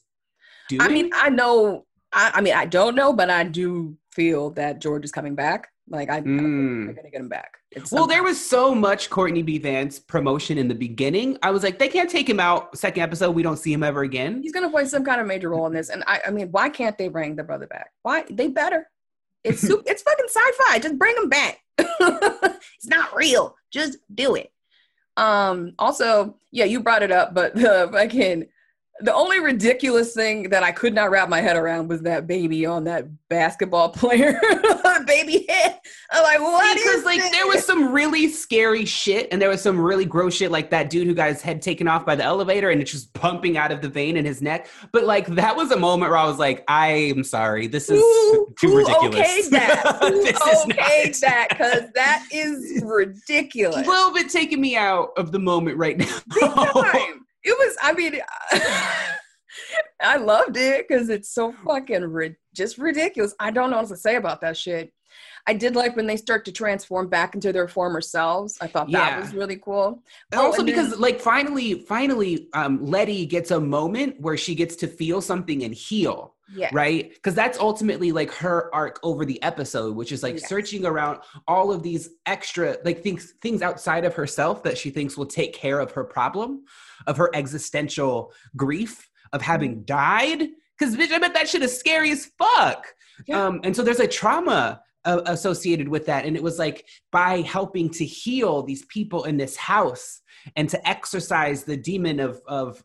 doing. 0.68 0.81
I 0.83 0.88
mean, 0.88 1.11
I 1.14 1.29
know. 1.29 1.85
I, 2.12 2.33
I 2.37 2.40
mean, 2.40 2.55
I 2.55 2.64
don't 2.66 2.94
know, 2.94 3.12
but 3.12 3.29
I 3.31 3.44
do 3.44 3.96
feel 4.12 4.51
that 4.51 4.81
George 4.81 5.05
is 5.05 5.12
coming 5.12 5.35
back. 5.35 5.68
Like 5.88 6.09
I, 6.11 6.20
Mm. 6.20 6.87
they're 6.87 6.94
gonna 6.94 7.11
get 7.11 7.20
him 7.20 7.29
back. 7.29 7.59
Well, 7.92 8.07
there 8.07 8.22
was 8.22 8.42
so 8.44 8.75
much 8.75 9.11
Courtney 9.11 9.42
B. 9.42 9.59
Vance 9.59 9.99
promotion 10.01 10.57
in 10.57 10.66
the 10.66 10.75
beginning. 10.75 11.37
I 11.42 11.51
was 11.51 11.62
like, 11.62 11.79
they 11.79 11.88
can't 11.88 12.09
take 12.11 12.29
him 12.29 12.40
out. 12.40 12.77
Second 12.77 13.03
episode, 13.03 13.33
we 13.33 13.42
don't 13.42 13.59
see 13.59 13.72
him 13.72 13.83
ever 13.83 14.01
again. 14.03 14.40
He's 14.42 14.53
gonna 14.53 14.70
play 14.70 14.87
some 14.87 15.05
kind 15.05 15.20
of 15.20 15.27
major 15.27 15.51
role 15.51 15.66
in 15.66 15.72
this, 15.75 15.90
and 15.90 16.03
I, 16.07 16.22
I 16.27 16.31
mean, 16.31 16.49
why 16.53 16.70
can't 16.70 16.96
they 16.96 17.09
bring 17.09 17.37
the 17.37 17.44
brother 17.44 17.66
back? 17.66 17.90
Why 18.03 18.25
they 18.31 18.49
better? 18.49 18.88
It's 19.44 19.61
su- 19.66 19.83
it's 19.87 20.03
fucking 20.03 20.27
sci-fi. 20.29 20.79
Just 20.79 20.99
bring 20.99 21.16
him 21.16 21.29
back. 21.29 21.61
It's 21.79 22.87
not 22.87 23.15
real. 23.15 23.57
Just 23.71 23.99
do 24.15 24.35
it. 24.35 24.53
Um. 25.17 25.73
Also, 25.79 26.37
yeah, 26.51 26.65
you 26.65 26.81
brought 26.81 27.03
it 27.03 27.11
up, 27.12 27.35
but 27.35 27.55
the 27.55 27.89
fucking 27.93 28.47
the 29.00 29.12
only 29.14 29.40
ridiculous 29.40 30.14
thing 30.14 30.48
that 30.50 30.62
I 30.62 30.72
could 30.72 30.94
not 30.94 31.11
wrap 31.11 31.28
my 31.28 31.40
head 31.40 31.56
around 31.56 31.88
was 31.88 32.02
that 32.02 32.26
baby 32.26 32.64
on 32.64 32.85
that 32.85 33.06
basketball 33.28 33.90
player 33.90 34.40
baby 35.06 35.44
head. 35.48 35.78
I'm 36.11 36.22
like, 36.22 36.40
what 36.40 36.76
because 36.76 36.94
is 37.00 37.04
like 37.04 37.20
this? 37.20 37.30
there 37.32 37.46
was 37.46 37.64
some 37.64 37.92
really 37.92 38.28
scary 38.28 38.85
shit 38.85 39.28
and 39.30 39.42
there 39.42 39.48
was 39.48 39.61
some 39.61 39.78
really 39.78 40.04
gross 40.04 40.35
shit 40.35 40.50
like 40.50 40.70
that 40.70 40.88
dude 40.90 41.06
who 41.06 41.14
got 41.14 41.28
his 41.28 41.42
head 41.42 41.61
taken 41.61 41.88
off 41.88 42.06
by 42.06 42.14
the 42.16 42.22
elevator 42.24 42.70
and 42.70 42.80
it's 42.80 42.90
just 42.90 43.12
pumping 43.12 43.56
out 43.59 43.70
of 43.72 43.80
the 43.82 43.88
vein 43.88 44.16
in 44.16 44.24
his 44.24 44.40
neck 44.40 44.68
but 44.92 45.04
like 45.04 45.26
that 45.26 45.54
was 45.56 45.70
a 45.72 45.76
moment 45.76 46.11
where 46.11 46.18
i 46.18 46.24
was 46.24 46.38
like 46.38 46.64
i'm 46.68 47.22
sorry 47.24 47.66
this 47.66 47.90
is 47.90 48.00
Who- 48.00 48.54
too 48.59 48.68
who 48.68 48.78
ridiculous 48.78 49.48
okayed 49.48 49.50
that? 49.50 49.98
Who 50.00 50.22
This 50.22 50.40
is 50.40 50.66
not- 50.68 50.76
that? 51.20 51.46
Because 51.50 51.82
that 51.94 52.26
is 52.32 52.82
ridiculous. 52.87 53.87
a 53.87 53.90
little 53.90 54.12
bit 54.12 54.28
taking 54.30 54.61
me 54.61 54.76
out 54.76 55.11
of 55.16 55.32
the 55.32 55.38
moment 55.38 55.76
right 55.76 55.98
now. 55.98 56.18
It 57.46 57.56
was. 57.56 57.76
I 57.80 57.92
mean, 57.92 58.20
I 60.02 60.16
loved 60.16 60.56
it 60.56 60.87
because 60.88 61.09
it's 61.09 61.32
so 61.32 61.54
fucking 61.64 62.02
ri- 62.02 62.37
just 62.54 62.76
ridiculous. 62.76 63.35
I 63.38 63.52
don't 63.52 63.70
know 63.70 63.78
what 63.78 63.88
to 63.88 63.96
say 63.96 64.16
about 64.16 64.40
that 64.40 64.56
shit. 64.56 64.92
I 65.48 65.54
did 65.54 65.76
like 65.76 65.94
when 65.94 66.06
they 66.06 66.16
start 66.16 66.44
to 66.46 66.52
transform 66.52 67.09
back 67.09 67.35
into 67.35 67.52
their 67.52 67.68
former 67.68 68.00
selves. 68.00 68.59
I 68.61 68.66
thought 68.66 68.90
that 68.90 69.12
Yeah. 69.12 69.20
was 69.20 69.32
really 69.32 69.56
cool. 69.56 70.02
And 70.32 70.40
Oh, 70.40 70.46
also 70.46 70.59
then- 70.59 70.66
because 70.66 70.98
like 70.98 71.20
finally 71.20 71.80
finally 71.87 72.48
um 72.52 72.85
letty 72.85 73.26
gets 73.26 73.50
a 73.50 73.61
moment 73.61 74.20
where 74.20 74.37
she 74.37 74.54
gets 74.54 74.76
to 74.76 74.88
feel 74.88 75.20
something 75.20 75.62
and 75.62 75.72
heal 75.74 76.35
Yeah. 76.54 76.70
right 76.72 77.12
because 77.12 77.35
that's 77.35 77.59
ultimately 77.59 78.12
like 78.12 78.32
her 78.35 78.72
arc 78.74 78.98
over 79.02 79.24
the 79.24 79.42
episode 79.42 79.94
which 79.96 80.12
is 80.12 80.22
like 80.22 80.35
Yes. 80.40 80.48
searching 80.48 80.85
around 80.87 81.18
all 81.48 81.72
of 81.72 81.82
these 81.82 82.11
extra 82.26 82.76
like 82.85 83.02
things 83.02 83.35
things 83.42 83.62
outside 83.62 84.04
of 84.04 84.14
herself 84.14 84.62
that 84.64 84.76
she 84.78 84.90
thinks 84.90 85.16
will 85.16 85.26
take 85.26 85.52
care 85.54 85.80
of 85.80 85.92
her 85.92 86.04
problem 86.04 86.64
of 87.06 87.16
her 87.16 87.30
existential 87.35 88.32
grief 88.56 89.09
of 89.32 89.42
having 89.42 89.82
died 89.85 90.48
because 90.78 90.94
bitch 90.96 91.11
i 91.12 91.18
bet 91.18 91.35
that 91.35 91.48
shit 91.48 91.62
is 91.62 91.76
scary 91.76 92.11
as 92.11 92.26
fuck 92.38 92.94
Yeah. 93.26 93.44
um 93.46 93.61
and 93.64 93.74
so 93.74 93.82
there's 93.82 94.00
a 94.00 94.06
trauma 94.09 94.82
uh, 95.07 95.23
associated 95.27 95.88
with 95.88 96.05
that. 96.07 96.27
And 96.27 96.37
it 96.37 96.42
was 96.42 96.59
like 96.59 96.87
by 97.11 97.40
helping 97.40 97.88
to 97.90 98.05
heal 98.05 98.62
these 98.62 98.85
people 98.87 99.25
in 99.25 99.37
this 99.37 99.57
house 99.57 100.21
and 100.57 100.69
to 100.69 100.88
exorcise 100.88 101.64
the 101.64 101.77
demon 101.77 102.21
of, 102.21 102.40
of 102.47 102.85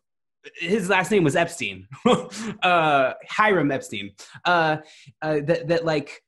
his 0.55 0.89
last 0.89 1.11
name 1.11 1.23
was 1.23 1.35
Epstein, 1.35 1.87
uh, 2.63 3.13
Hiram 3.27 3.71
Epstein. 3.71 4.11
Uh, 4.45 4.77
uh, 5.21 5.39
that 5.43 5.67
that 5.67 5.85
like 5.85 6.23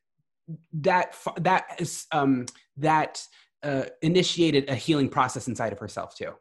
that 0.73 1.15
that 1.37 1.65
is 1.79 2.05
um, 2.11 2.45
that 2.77 3.25
uh, 3.63 3.85
initiated 4.01 4.69
a 4.69 4.75
healing 4.75 5.09
process 5.09 5.47
inside 5.47 5.73
of 5.73 5.79
herself 5.79 6.15
too. 6.15 6.33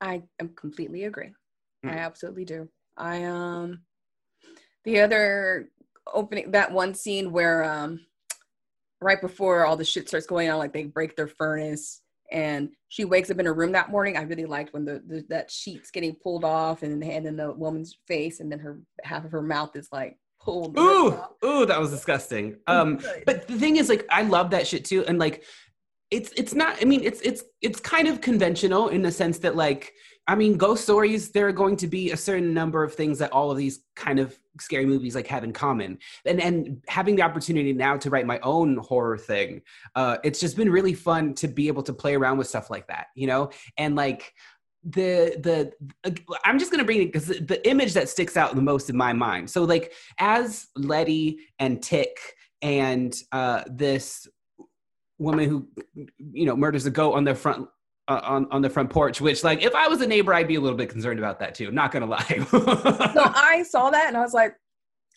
I 0.00 0.22
am 0.38 0.50
completely 0.50 1.04
agree. 1.04 1.32
Mm. 1.84 1.92
I 1.92 1.98
absolutely 1.98 2.44
do. 2.44 2.68
I 2.96 3.24
um 3.24 3.80
the 4.84 5.00
other 5.00 5.70
opening 6.12 6.50
that 6.52 6.72
one 6.72 6.94
scene 6.94 7.32
where 7.32 7.64
um 7.64 8.00
right 9.00 9.20
before 9.20 9.64
all 9.64 9.76
the 9.76 9.84
shit 9.84 10.08
starts 10.08 10.26
going 10.26 10.50
on, 10.50 10.58
like 10.58 10.72
they 10.72 10.84
break 10.84 11.16
their 11.16 11.28
furnace 11.28 12.02
and 12.30 12.70
she 12.88 13.04
wakes 13.04 13.30
up 13.30 13.38
in 13.38 13.46
her 13.46 13.54
room 13.54 13.72
that 13.72 13.90
morning. 13.90 14.16
I 14.16 14.22
really 14.22 14.44
liked 14.44 14.72
when 14.72 14.84
the, 14.84 15.02
the 15.06 15.24
that 15.28 15.50
sheet's 15.50 15.90
getting 15.90 16.14
pulled 16.14 16.44
off 16.44 16.82
and 16.82 17.02
and 17.02 17.24
then 17.24 17.36
the 17.36 17.52
woman's 17.52 17.96
face 18.06 18.40
and 18.40 18.50
then 18.50 18.58
her 18.58 18.80
half 19.02 19.24
of 19.24 19.32
her 19.32 19.42
mouth 19.42 19.76
is 19.76 19.88
like 19.92 20.18
pulled. 20.40 20.78
Ooh, 20.78 21.18
ooh, 21.44 21.66
that 21.66 21.80
was 21.80 21.90
disgusting. 21.90 22.56
Um, 22.66 23.00
but 23.26 23.46
the 23.46 23.58
thing 23.58 23.76
is, 23.76 23.88
like, 23.88 24.06
I 24.10 24.22
love 24.22 24.50
that 24.50 24.66
shit 24.66 24.84
too, 24.84 25.04
and 25.06 25.18
like, 25.18 25.44
it's 26.10 26.32
it's 26.36 26.54
not. 26.54 26.78
I 26.80 26.84
mean, 26.84 27.02
it's 27.04 27.20
it's 27.20 27.44
it's 27.60 27.80
kind 27.80 28.08
of 28.08 28.20
conventional 28.20 28.88
in 28.88 29.02
the 29.02 29.12
sense 29.12 29.38
that 29.40 29.56
like 29.56 29.92
I 30.28 30.34
mean, 30.34 30.58
ghost 30.58 30.82
stories, 30.82 31.30
there 31.30 31.48
are 31.48 31.52
going 31.52 31.76
to 31.78 31.86
be 31.86 32.10
a 32.10 32.16
certain 32.16 32.52
number 32.52 32.84
of 32.84 32.94
things 32.94 33.18
that 33.18 33.32
all 33.32 33.50
of 33.50 33.56
these 33.56 33.80
kind 33.96 34.18
of 34.18 34.38
scary 34.60 34.84
movies 34.84 35.14
like 35.14 35.26
have 35.26 35.42
in 35.42 35.54
common. 35.54 35.98
And 36.26 36.38
and 36.40 36.82
having 36.86 37.16
the 37.16 37.22
opportunity 37.22 37.72
now 37.72 37.96
to 37.96 38.10
write 38.10 38.26
my 38.26 38.38
own 38.40 38.76
horror 38.76 39.16
thing, 39.16 39.62
uh, 39.94 40.18
it's 40.22 40.38
just 40.38 40.54
been 40.54 40.70
really 40.70 40.92
fun 40.92 41.32
to 41.34 41.48
be 41.48 41.66
able 41.66 41.82
to 41.84 41.94
play 41.94 42.14
around 42.14 42.36
with 42.36 42.46
stuff 42.46 42.68
like 42.68 42.86
that, 42.88 43.06
you 43.14 43.26
know? 43.26 43.50
And 43.78 43.96
like 43.96 44.34
the 44.84 45.34
the 45.40 45.72
I'm 46.44 46.58
just 46.58 46.70
gonna 46.70 46.84
bring 46.84 47.02
it 47.02 47.12
because 47.12 47.28
the 47.28 47.66
image 47.66 47.94
that 47.94 48.10
sticks 48.10 48.36
out 48.36 48.54
the 48.54 48.60
most 48.60 48.90
in 48.90 48.96
my 48.98 49.14
mind. 49.14 49.48
So 49.48 49.64
like 49.64 49.94
as 50.18 50.66
Letty 50.76 51.38
and 51.58 51.82
Tick 51.82 52.18
and 52.60 53.16
uh, 53.32 53.64
this 53.66 54.28
woman 55.18 55.48
who 55.48 55.68
you 56.18 56.44
know 56.44 56.54
murders 56.54 56.84
a 56.84 56.90
goat 56.90 57.14
on 57.14 57.24
their 57.24 57.34
front 57.34 57.66
Uh, 58.08 58.22
on 58.24 58.46
on 58.50 58.62
the 58.62 58.70
front 58.70 58.88
porch. 58.88 59.20
Which, 59.20 59.44
like, 59.44 59.62
if 59.62 59.74
I 59.74 59.86
was 59.86 60.00
a 60.00 60.06
neighbor, 60.06 60.32
I'd 60.32 60.48
be 60.48 60.54
a 60.54 60.60
little 60.60 60.78
bit 60.78 60.88
concerned 60.88 61.18
about 61.18 61.38
that 61.40 61.54
too. 61.54 61.70
Not 61.70 61.92
gonna 61.92 62.06
lie. 62.06 62.24
so 62.50 62.62
I 62.62 63.62
saw 63.68 63.90
that 63.90 64.06
and 64.08 64.16
I 64.16 64.20
was 64.20 64.32
like, 64.32 64.56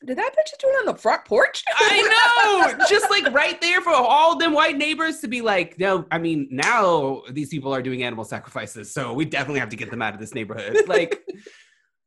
did 0.06 0.18
that 0.18 0.32
bitch 0.34 0.60
do 0.60 0.68
it 0.68 0.80
on 0.80 0.86
the 0.88 1.00
front 1.00 1.24
porch? 1.24 1.64
I 1.74 2.74
know, 2.78 2.86
just 2.90 3.10
like 3.10 3.32
right 3.34 3.62
there 3.62 3.80
for 3.80 3.94
all 3.94 4.38
them 4.38 4.52
white 4.52 4.78
neighbors 4.78 5.20
to 5.20 5.30
be 5.30 5.42
like, 5.42 5.80
no. 5.80 6.06
I 6.12 6.18
mean, 6.18 6.50
now 6.52 7.22
these 7.32 7.48
people 7.48 7.74
are 7.74 7.82
doing 7.82 8.04
animal 8.04 8.26
sacrifices, 8.26 8.94
so 8.94 9.14
we 9.14 9.24
definitely 9.24 9.62
have 9.62 9.70
to 9.70 9.78
get 9.78 9.90
them 9.90 10.02
out 10.02 10.14
of 10.14 10.20
this 10.20 10.36
neighborhood. 10.36 10.76
Like. 10.86 11.22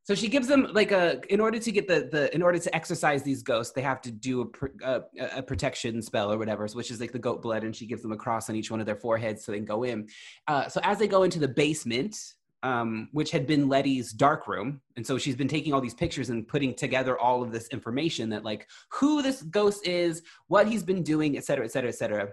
So 0.05 0.15
she 0.15 0.29
gives 0.29 0.49
them 0.49 0.69
like 0.73 0.93
a 0.93 1.21
in 1.33 1.41
order 1.41 1.59
to 1.59 1.73
get 1.73 1.89
the 1.89 2.09
the 2.13 2.35
in 2.35 2.43
order 2.43 2.59
to 2.59 2.75
exercise 2.75 3.23
these 3.23 3.43
ghosts, 3.43 3.73
they 3.73 3.81
have 3.81 4.03
to 4.03 4.11
do 4.11 4.53
a, 4.83 5.01
a, 5.19 5.39
a 5.39 5.43
protection 5.43 6.03
spell 6.03 6.31
or 6.31 6.37
whatever, 6.37 6.67
which 6.75 6.91
is 6.91 7.01
like 7.01 7.13
the 7.13 7.19
goat 7.19 7.41
blood, 7.41 7.65
and 7.65 7.75
she 7.75 7.87
gives 7.87 8.03
them 8.03 8.13
a 8.13 8.17
cross 8.17 8.51
on 8.51 8.55
each 8.55 8.71
one 8.71 8.81
of 8.81 8.87
their 8.87 8.97
foreheads 8.97 9.45
so 9.45 9.51
they 9.51 9.59
can 9.59 9.65
go 9.65 9.83
in. 9.83 10.07
Uh, 10.47 10.69
so 10.69 10.79
as 10.83 10.99
they 10.99 11.09
go 11.09 11.23
into 11.23 11.39
the 11.39 11.49
basement, 11.49 12.17
um, 12.63 13.09
which 13.13 13.31
had 13.31 13.47
been 13.47 13.67
Letty's 13.67 14.13
dark 14.13 14.47
room, 14.47 14.83
and 14.97 15.07
so 15.07 15.17
she's 15.17 15.37
been 15.37 15.49
taking 15.49 15.73
all 15.73 15.81
these 15.81 15.95
pictures 15.95 16.29
and 16.29 16.47
putting 16.47 16.75
together 16.75 17.19
all 17.19 17.43
of 17.43 17.51
this 17.51 17.69
information 17.69 18.29
that 18.29 18.45
like 18.45 18.69
who 18.91 19.23
this 19.23 19.43
ghost 19.45 19.87
is, 19.87 20.23
what 20.49 20.69
he's 20.69 20.83
been 20.83 21.03
doing, 21.03 21.39
et 21.39 21.45
cetera, 21.45 21.65
et 21.65 21.73
cetera, 21.73 21.89
et 21.89 21.95
cetera. 21.95 22.29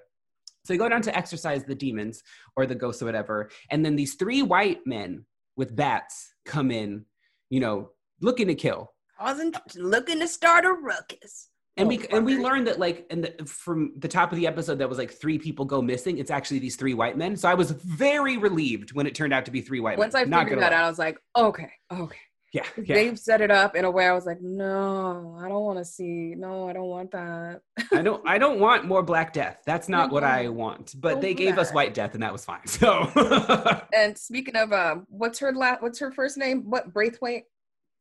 So 0.66 0.74
they 0.74 0.78
go 0.78 0.90
down 0.90 1.04
to 1.04 1.18
exorcise 1.18 1.64
the 1.64 1.76
demons 1.76 2.22
or 2.58 2.66
the 2.66 2.76
ghosts 2.76 3.02
or 3.02 3.06
whatever, 3.06 3.50
and 3.70 3.86
then 3.86 3.96
these 3.96 4.16
three 4.16 4.42
white 4.42 4.86
men 4.86 5.26
with 5.56 5.74
bats 5.74 6.34
come 6.46 6.70
in 6.70 7.06
you 7.52 7.60
know, 7.60 7.92
looking 8.22 8.48
to 8.48 8.56
kill. 8.56 8.92
Causing, 9.20 9.54
looking 9.76 10.20
to 10.20 10.28
start 10.28 10.66
a 10.66 10.72
ruckus. 10.72 11.50
And 11.78 11.88
we 11.88 12.06
and 12.12 12.26
we 12.26 12.38
learned 12.38 12.68
that 12.68 12.80
like 12.80 13.06
and 13.10 13.24
the, 13.24 13.46
from 13.46 13.94
the 13.98 14.08
top 14.08 14.32
of 14.32 14.38
the 14.38 14.46
episode 14.46 14.80
that 14.80 14.90
was 14.90 14.98
like 14.98 15.12
three 15.12 15.38
people 15.38 15.64
go 15.64 15.82
missing. 15.82 16.18
It's 16.18 16.32
actually 16.32 16.60
these 16.60 16.76
three 16.76 16.94
white 16.94 17.18
men. 17.18 17.38
So 17.38 17.48
I 17.48 17.54
was 17.54 17.72
very 17.72 18.38
relieved 18.38 18.94
when 18.94 19.08
it 19.08 19.16
turned 19.16 19.34
out 19.34 19.46
to 19.46 19.52
be 19.52 19.62
three 19.62 19.80
white 19.80 19.98
Once 19.98 20.14
men. 20.14 20.30
Once 20.30 20.34
I 20.34 20.44
figured 20.44 20.62
that 20.62 20.72
lie. 20.72 20.78
out, 20.78 20.86
I 20.86 20.90
was 20.90 21.00
like, 21.00 21.18
okay, 21.36 21.72
okay. 21.92 22.18
Yeah, 22.54 22.66
yeah. 22.84 22.96
They've 22.96 23.18
set 23.18 23.42
it 23.42 23.50
up 23.50 23.76
in 23.76 23.86
a 23.86 23.92
way 23.92 24.08
I 24.08 24.14
was 24.14 24.26
like, 24.26 24.42
no, 24.42 25.38
I 25.40 25.48
don't 25.48 25.64
want 25.64 25.80
to 25.80 25.86
see. 25.86 26.36
No, 26.36 26.68
I 26.68 26.74
don't 26.74 26.88
want 26.88 27.12
that. 27.12 27.62
I 27.94 28.02
don't 28.02 28.28
I 28.28 28.38
don't 28.38 28.60
want 28.60 28.86
more 28.86 29.04
black 29.04 29.34
death. 29.34 29.60
That's 29.66 29.88
not 29.88 30.06
mm-hmm. 30.06 30.14
what 30.14 30.24
I 30.24 30.50
want. 30.50 30.96
But 31.00 31.14
don't 31.14 31.22
they 31.22 31.34
gave 31.34 31.56
that. 31.56 31.62
us 31.62 31.72
white 31.72 31.94
death 31.94 32.14
and 32.14 32.24
that 32.24 32.32
was 32.32 32.46
fine. 32.46 32.62
So 32.68 33.82
And 33.94 34.18
speaking 34.18 34.56
of 34.56 34.74
um, 34.74 35.06
what's 35.10 35.40
her 35.40 35.54
last 35.54 35.82
what's 35.82 36.00
her 36.00 36.12
first 36.12 36.38
name? 36.38 36.70
What 36.70 36.94
Braithwaite? 36.94 37.44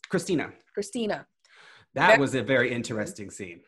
Christina. 0.08 0.52
Christina. 0.74 1.26
That, 1.94 2.08
that 2.08 2.20
was 2.20 2.34
a 2.34 2.42
very 2.42 2.72
interesting 2.72 3.30
scene. 3.30 3.60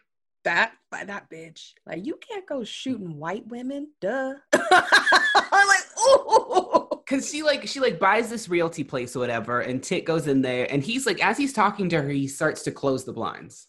That 0.44 0.72
by 0.90 1.04
that 1.04 1.30
bitch. 1.30 1.72
Like 1.86 2.04
you 2.04 2.18
can't 2.28 2.46
go 2.46 2.64
shooting 2.64 3.18
white 3.18 3.46
women. 3.46 3.88
Duh. 4.00 4.34
I'm 4.52 4.58
like, 4.72 5.84
oh 5.98 6.81
Cause 7.12 7.28
she 7.28 7.42
like 7.42 7.68
she 7.68 7.78
like 7.78 7.98
buys 7.98 8.30
this 8.30 8.48
realty 8.48 8.84
place 8.84 9.14
or 9.14 9.18
whatever, 9.18 9.60
and 9.60 9.82
Tick 9.82 10.06
goes 10.06 10.26
in 10.26 10.40
there, 10.40 10.66
and 10.72 10.82
he's 10.82 11.04
like, 11.04 11.22
as 11.22 11.36
he's 11.36 11.52
talking 11.52 11.90
to 11.90 12.00
her, 12.00 12.08
he 12.08 12.26
starts 12.26 12.62
to 12.62 12.72
close 12.72 13.04
the 13.04 13.12
blinds, 13.12 13.66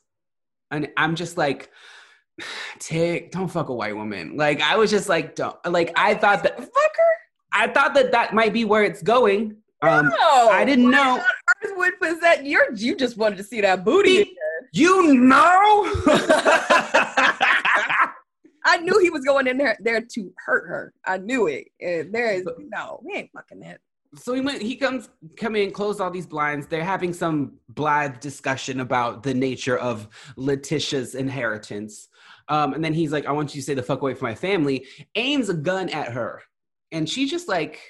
and 0.71 0.87
I'm 0.95 1.13
just 1.13 1.35
like, 1.35 1.69
Tick, 2.79 3.31
don't 3.31 3.49
fuck 3.49 3.67
a 3.67 3.73
white 3.73 3.97
woman. 3.97 4.37
Like 4.37 4.61
I 4.61 4.77
was 4.77 4.89
just 4.89 5.09
like, 5.09 5.35
don't 5.35 5.57
like 5.69 5.91
I 5.97 6.13
thought 6.15 6.43
that 6.43 6.57
fuck 6.57 6.67
her. 6.67 7.13
I 7.51 7.67
thought 7.67 7.93
that 7.95 8.13
that 8.13 8.33
might 8.33 8.53
be 8.53 8.63
where 8.63 8.85
it's 8.85 9.01
going. 9.01 9.57
Um, 9.81 10.07
no, 10.07 10.49
I 10.49 10.63
didn't 10.63 10.89
know. 10.89 11.21
Earth 11.65 11.73
would 11.75 11.99
possess 11.99 12.43
you're 12.43 12.73
you 12.73 12.95
just 12.95 13.17
wanted 13.17 13.35
to 13.39 13.43
see 13.43 13.59
that 13.59 13.83
booty. 13.83 14.37
You 14.71 15.15
know. 15.15 15.93
I 18.65 18.77
knew 18.77 18.99
he 18.99 19.09
was 19.09 19.23
going 19.23 19.47
in 19.47 19.57
there 19.57 19.77
there 19.81 20.01
to 20.01 20.33
hurt 20.45 20.67
her. 20.67 20.93
I 21.05 21.17
knew 21.17 21.47
it. 21.47 21.67
And 21.81 22.13
there 22.13 22.31
is 22.31 22.47
no, 22.57 23.01
we 23.03 23.13
ain't 23.15 23.31
fucking 23.33 23.59
that. 23.61 23.79
So 24.15 24.33
he 24.33 24.41
went. 24.41 24.61
He 24.61 24.75
comes, 24.75 25.09
come 25.37 25.55
in, 25.55 25.71
close 25.71 25.99
all 25.99 26.11
these 26.11 26.27
blinds. 26.27 26.67
They're 26.67 26.83
having 26.83 27.13
some 27.13 27.53
blithe 27.69 28.19
discussion 28.19 28.79
about 28.79 29.23
the 29.23 29.33
nature 29.33 29.77
of 29.77 30.07
Letitia's 30.37 31.15
inheritance. 31.15 32.09
Um, 32.47 32.73
and 32.73 32.83
then 32.83 32.93
he's 32.93 33.11
like, 33.11 33.25
"I 33.25 33.31
want 33.31 33.55
you 33.55 33.61
to 33.61 33.65
say 33.65 33.73
the 33.73 33.81
fuck 33.81 34.01
away 34.01 34.13
from 34.13 34.27
my 34.27 34.35
family." 34.35 34.85
Aims 35.15 35.49
a 35.49 35.55
gun 35.55 35.89
at 35.89 36.11
her, 36.11 36.43
and 36.91 37.09
she 37.09 37.27
just 37.27 37.47
like, 37.47 37.81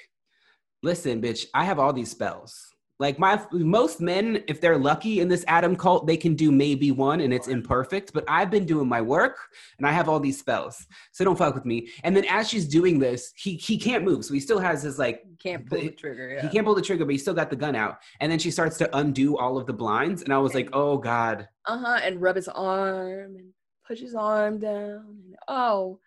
"Listen, 0.82 1.20
bitch, 1.20 1.46
I 1.52 1.64
have 1.64 1.78
all 1.78 1.92
these 1.92 2.10
spells. 2.10 2.73
Like 3.04 3.18
my 3.18 3.38
most 3.52 4.00
men, 4.00 4.42
if 4.48 4.62
they're 4.62 4.78
lucky 4.78 5.20
in 5.20 5.28
this 5.28 5.44
Adam 5.46 5.76
cult, 5.76 6.06
they 6.06 6.16
can 6.16 6.34
do 6.34 6.50
maybe 6.50 6.90
one 6.90 7.20
and 7.20 7.34
it's 7.34 7.48
imperfect. 7.48 8.14
But 8.14 8.24
I've 8.28 8.50
been 8.50 8.64
doing 8.64 8.88
my 8.88 9.02
work 9.02 9.36
and 9.76 9.86
I 9.86 9.92
have 9.92 10.08
all 10.08 10.18
these 10.18 10.38
spells. 10.38 10.86
So 11.12 11.22
don't 11.22 11.36
fuck 11.36 11.54
with 11.54 11.66
me. 11.66 11.90
And 12.02 12.16
then 12.16 12.24
as 12.30 12.48
she's 12.48 12.66
doing 12.66 12.98
this, 12.98 13.34
he 13.36 13.56
he 13.56 13.76
can't 13.76 14.04
move. 14.04 14.24
So 14.24 14.32
he 14.32 14.40
still 14.40 14.58
has 14.58 14.82
his 14.82 14.98
like 14.98 15.22
can't 15.38 15.68
pull 15.68 15.80
the, 15.80 15.88
the 15.88 15.94
trigger. 15.94 16.30
Yeah. 16.30 16.42
He 16.44 16.48
can't 16.48 16.64
pull 16.64 16.74
the 16.74 16.80
trigger, 16.80 17.04
but 17.04 17.12
he 17.12 17.18
still 17.18 17.34
got 17.34 17.50
the 17.50 17.56
gun 17.56 17.76
out. 17.76 17.98
And 18.20 18.32
then 18.32 18.38
she 18.38 18.50
starts 18.50 18.78
to 18.78 18.96
undo 18.96 19.36
all 19.36 19.58
of 19.58 19.66
the 19.66 19.74
blinds. 19.74 20.22
And 20.22 20.32
I 20.32 20.38
was 20.38 20.54
like, 20.54 20.70
oh 20.72 20.96
God. 20.96 21.46
Uh-huh. 21.66 22.00
And 22.02 22.22
rub 22.22 22.36
his 22.36 22.48
arm 22.48 23.36
and 23.36 23.50
push 23.86 24.00
his 24.00 24.14
arm 24.14 24.60
down. 24.60 25.04
And, 25.26 25.36
oh, 25.46 26.00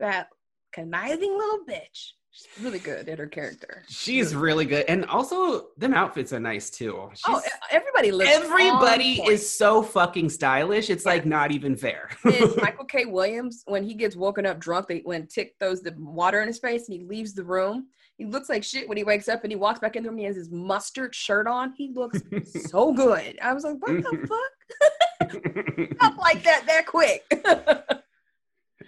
that 0.00 0.30
conniving 0.72 1.38
little 1.38 1.60
bitch. 1.64 2.14
She's 2.36 2.64
really 2.64 2.80
good 2.80 3.08
at 3.08 3.16
her 3.20 3.28
character. 3.28 3.84
She's 3.88 4.34
really 4.34 4.64
good, 4.64 4.86
and 4.88 5.04
also 5.04 5.68
them 5.76 5.94
outfits 5.94 6.32
are 6.32 6.40
nice 6.40 6.68
too. 6.68 6.96
Oh, 6.96 7.10
She's, 7.14 7.22
oh, 7.28 7.40
everybody 7.70 8.10
looks. 8.10 8.28
Everybody 8.28 9.22
is 9.22 9.48
so 9.48 9.84
fucking 9.84 10.30
stylish. 10.30 10.90
It's 10.90 11.04
yeah. 11.04 11.12
like 11.12 11.26
not 11.26 11.52
even 11.52 11.76
fair. 11.76 12.10
Michael 12.24 12.86
K. 12.86 13.04
Williams, 13.04 13.62
when 13.66 13.84
he 13.84 13.94
gets 13.94 14.16
woken 14.16 14.46
up 14.46 14.58
drunk, 14.58 14.88
they 14.88 14.98
when 15.04 15.28
Tick 15.28 15.54
throws 15.60 15.80
the 15.80 15.94
water 15.96 16.40
in 16.40 16.48
his 16.48 16.58
face 16.58 16.88
and 16.88 16.98
he 16.98 17.04
leaves 17.04 17.34
the 17.34 17.44
room. 17.44 17.86
He 18.18 18.24
looks 18.24 18.48
like 18.48 18.64
shit 18.64 18.88
when 18.88 18.96
he 18.96 19.04
wakes 19.04 19.28
up 19.28 19.44
and 19.44 19.52
he 19.52 19.56
walks 19.56 19.78
back 19.78 19.94
in 19.94 20.02
the 20.02 20.08
room. 20.08 20.18
He 20.18 20.24
has 20.24 20.34
his 20.34 20.50
mustard 20.50 21.14
shirt 21.14 21.46
on. 21.46 21.72
He 21.76 21.92
looks 21.94 22.20
so 22.68 22.92
good. 22.92 23.38
I 23.40 23.52
was 23.52 23.62
like, 23.62 23.76
what 23.78 24.02
the 24.02 24.10
mm-hmm. 24.10 24.24
fuck? 24.26 26.00
Up 26.00 26.18
like 26.18 26.42
that 26.42 26.64
that 26.66 26.86
quick. 26.86 27.24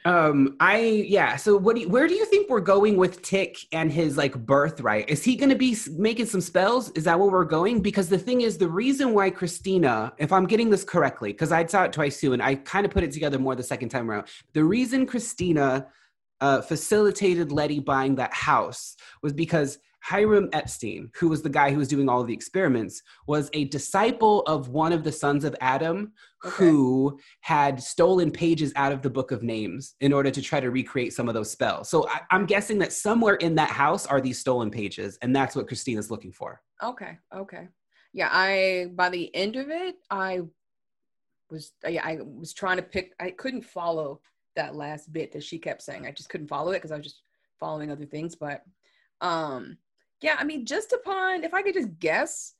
Um, 0.06 0.56
I 0.60 0.78
yeah. 1.08 1.34
So 1.34 1.56
what 1.56 1.74
do 1.74 1.82
you, 1.82 1.88
where 1.88 2.06
do 2.06 2.14
you 2.14 2.24
think 2.26 2.48
we're 2.48 2.60
going 2.60 2.96
with 2.96 3.22
Tick 3.22 3.58
and 3.72 3.90
his 3.90 4.16
like 4.16 4.36
birthright? 4.46 5.10
Is 5.10 5.24
he 5.24 5.34
going 5.34 5.48
to 5.48 5.56
be 5.56 5.76
making 5.98 6.26
some 6.26 6.40
spells? 6.40 6.90
Is 6.92 7.02
that 7.04 7.18
where 7.18 7.28
we're 7.28 7.44
going? 7.44 7.80
Because 7.80 8.08
the 8.08 8.16
thing 8.16 8.42
is, 8.42 8.56
the 8.56 8.68
reason 8.68 9.14
why 9.14 9.30
Christina, 9.30 10.12
if 10.18 10.32
I'm 10.32 10.46
getting 10.46 10.70
this 10.70 10.84
correctly, 10.84 11.32
because 11.32 11.50
I 11.50 11.66
saw 11.66 11.82
it 11.82 11.92
twice 11.92 12.20
too, 12.20 12.34
and 12.34 12.40
I 12.40 12.54
kind 12.54 12.86
of 12.86 12.92
put 12.92 13.02
it 13.02 13.10
together 13.10 13.40
more 13.40 13.56
the 13.56 13.64
second 13.64 13.88
time 13.88 14.08
around. 14.08 14.28
The 14.52 14.62
reason 14.62 15.06
Christina 15.06 15.88
uh, 16.40 16.60
facilitated 16.60 17.50
Letty 17.50 17.80
buying 17.80 18.14
that 18.14 18.32
house 18.32 18.94
was 19.22 19.32
because 19.32 19.80
Hiram 20.06 20.48
Epstein, 20.52 21.10
who 21.18 21.28
was 21.28 21.42
the 21.42 21.48
guy 21.48 21.72
who 21.72 21.78
was 21.78 21.88
doing 21.88 22.08
all 22.08 22.20
of 22.20 22.28
the 22.28 22.34
experiments, 22.34 23.02
was 23.26 23.50
a 23.54 23.64
disciple 23.64 24.42
of 24.42 24.68
one 24.68 24.92
of 24.92 25.02
the 25.02 25.10
sons 25.10 25.44
of 25.44 25.56
Adam 25.60 26.12
Okay. 26.44 26.56
who 26.58 27.18
had 27.40 27.82
stolen 27.82 28.30
pages 28.30 28.72
out 28.76 28.92
of 28.92 29.02
the 29.02 29.10
book 29.10 29.32
of 29.32 29.42
names 29.42 29.94
in 30.00 30.12
order 30.12 30.30
to 30.30 30.40
try 30.40 30.60
to 30.60 30.70
recreate 30.70 31.12
some 31.12 31.26
of 31.26 31.34
those 31.34 31.50
spells. 31.50 31.88
So 31.88 32.08
I, 32.08 32.20
I'm 32.30 32.46
guessing 32.46 32.78
that 32.78 32.92
somewhere 32.92 33.34
in 33.36 33.56
that 33.56 33.70
house 33.70 34.06
are 34.06 34.20
these 34.20 34.38
stolen 34.38 34.70
pages, 34.70 35.18
and 35.22 35.34
that's 35.34 35.56
what 35.56 35.66
Christina's 35.66 36.08
looking 36.08 36.30
for. 36.30 36.60
Okay, 36.80 37.18
okay. 37.34 37.66
Yeah, 38.12 38.28
I 38.30 38.86
by 38.94 39.08
the 39.08 39.34
end 39.34 39.56
of 39.56 39.70
it, 39.70 39.96
I 40.08 40.42
was 41.50 41.72
yeah, 41.88 42.04
I 42.04 42.18
was 42.22 42.52
trying 42.54 42.76
to 42.76 42.82
pick 42.82 43.14
I 43.18 43.30
couldn't 43.30 43.64
follow 43.64 44.20
that 44.54 44.76
last 44.76 45.12
bit 45.12 45.32
that 45.32 45.42
she 45.42 45.58
kept 45.58 45.82
saying. 45.82 46.06
I 46.06 46.12
just 46.12 46.28
couldn't 46.28 46.48
follow 46.48 46.70
it 46.70 46.76
because 46.76 46.92
I 46.92 46.96
was 46.96 47.06
just 47.06 47.22
following 47.58 47.90
other 47.90 48.06
things. 48.06 48.36
But 48.36 48.62
um 49.20 49.78
yeah, 50.20 50.36
I 50.38 50.44
mean, 50.44 50.64
just 50.64 50.92
upon 50.92 51.44
if 51.44 51.52
I 51.54 51.62
could 51.62 51.74
just 51.74 51.98
guess 51.98 52.54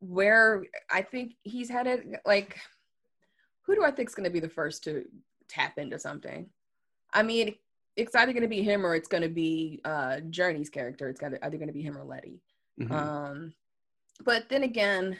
where 0.00 0.64
I 0.90 1.02
think 1.02 1.34
he's 1.42 1.68
headed, 1.68 2.16
like 2.24 2.58
who 3.62 3.74
do 3.74 3.84
I 3.84 3.90
think 3.90 4.08
is 4.08 4.14
gonna 4.14 4.30
be 4.30 4.40
the 4.40 4.48
first 4.48 4.84
to 4.84 5.04
tap 5.48 5.78
into 5.78 5.98
something? 5.98 6.48
I 7.12 7.22
mean, 7.22 7.54
it's 7.96 8.14
either 8.14 8.32
gonna 8.32 8.48
be 8.48 8.62
him 8.62 8.86
or 8.86 8.94
it's 8.94 9.08
gonna 9.08 9.28
be 9.28 9.80
uh 9.84 10.20
Jurnee's 10.30 10.70
character. 10.70 11.08
It's 11.08 11.20
got 11.20 11.32
either 11.42 11.58
gonna 11.58 11.72
be 11.72 11.82
him 11.82 11.96
or 11.98 12.04
Letty. 12.04 12.40
Mhm. 12.78 12.90
Um, 12.90 13.54
but 14.24 14.48
then 14.48 14.62
again, 14.62 15.16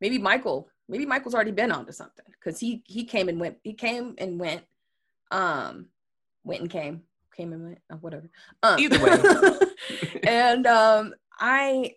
maybe 0.00 0.18
Michael, 0.18 0.68
maybe 0.88 1.06
Michael's 1.06 1.34
already 1.34 1.50
been 1.50 1.72
onto 1.72 1.92
something 1.92 2.26
because 2.30 2.60
he 2.60 2.82
he 2.86 3.04
came 3.04 3.28
and 3.28 3.40
went, 3.40 3.58
he 3.62 3.72
came 3.72 4.14
and 4.18 4.38
went, 4.38 4.62
um, 5.30 5.88
went 6.44 6.60
and 6.62 6.70
came, 6.70 7.02
came 7.36 7.52
and 7.52 7.64
went, 7.64 7.78
uh, 7.92 7.96
whatever. 7.96 8.30
Um, 8.62 8.78
Either 8.78 8.98
way. 9.02 9.58
and 10.26 10.66
um, 10.66 11.14
I. 11.38 11.94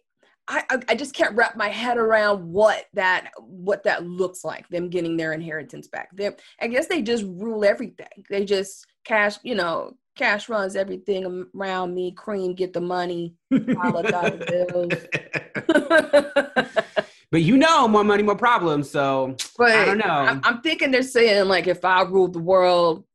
I, 0.47 0.63
I- 0.89 0.95
just 0.95 1.15
can't 1.15 1.35
wrap 1.35 1.57
my 1.57 1.69
head 1.69 1.97
around 1.97 2.45
what 2.45 2.85
that 2.93 3.31
what 3.39 3.81
that 3.85 4.05
looks 4.05 4.45
like 4.45 4.69
them 4.69 4.91
getting 4.91 5.17
their 5.17 5.33
inheritance 5.33 5.87
back 5.87 6.15
them 6.15 6.35
i 6.61 6.67
guess 6.67 6.85
they 6.85 7.01
just 7.01 7.23
rule 7.23 7.65
everything 7.65 8.05
they 8.29 8.45
just 8.45 8.85
cash 9.05 9.37
you 9.41 9.55
know 9.55 9.97
cash 10.15 10.47
runs 10.47 10.75
everything 10.75 11.47
around 11.55 11.93
me 11.93 12.11
cream 12.11 12.53
get 12.53 12.73
the 12.73 12.81
money 12.81 13.33
Pile 13.51 13.97
of 13.97 14.07
dollar 14.07 14.37
bills. 14.37 14.93
but 17.31 17.41
you 17.41 17.57
know, 17.57 17.87
more 17.87 18.03
money, 18.03 18.23
more 18.23 18.35
problems. 18.35 18.89
So 18.89 19.35
but 19.57 19.71
I 19.71 19.85
don't 19.85 19.97
know. 19.97 20.05
I'm, 20.05 20.41
I'm 20.43 20.61
thinking 20.61 20.91
they're 20.91 21.03
saying 21.03 21.47
like 21.47 21.67
if 21.67 21.83
I 21.83 22.03
ruled 22.03 22.33
the 22.33 22.39
world, 22.39 23.05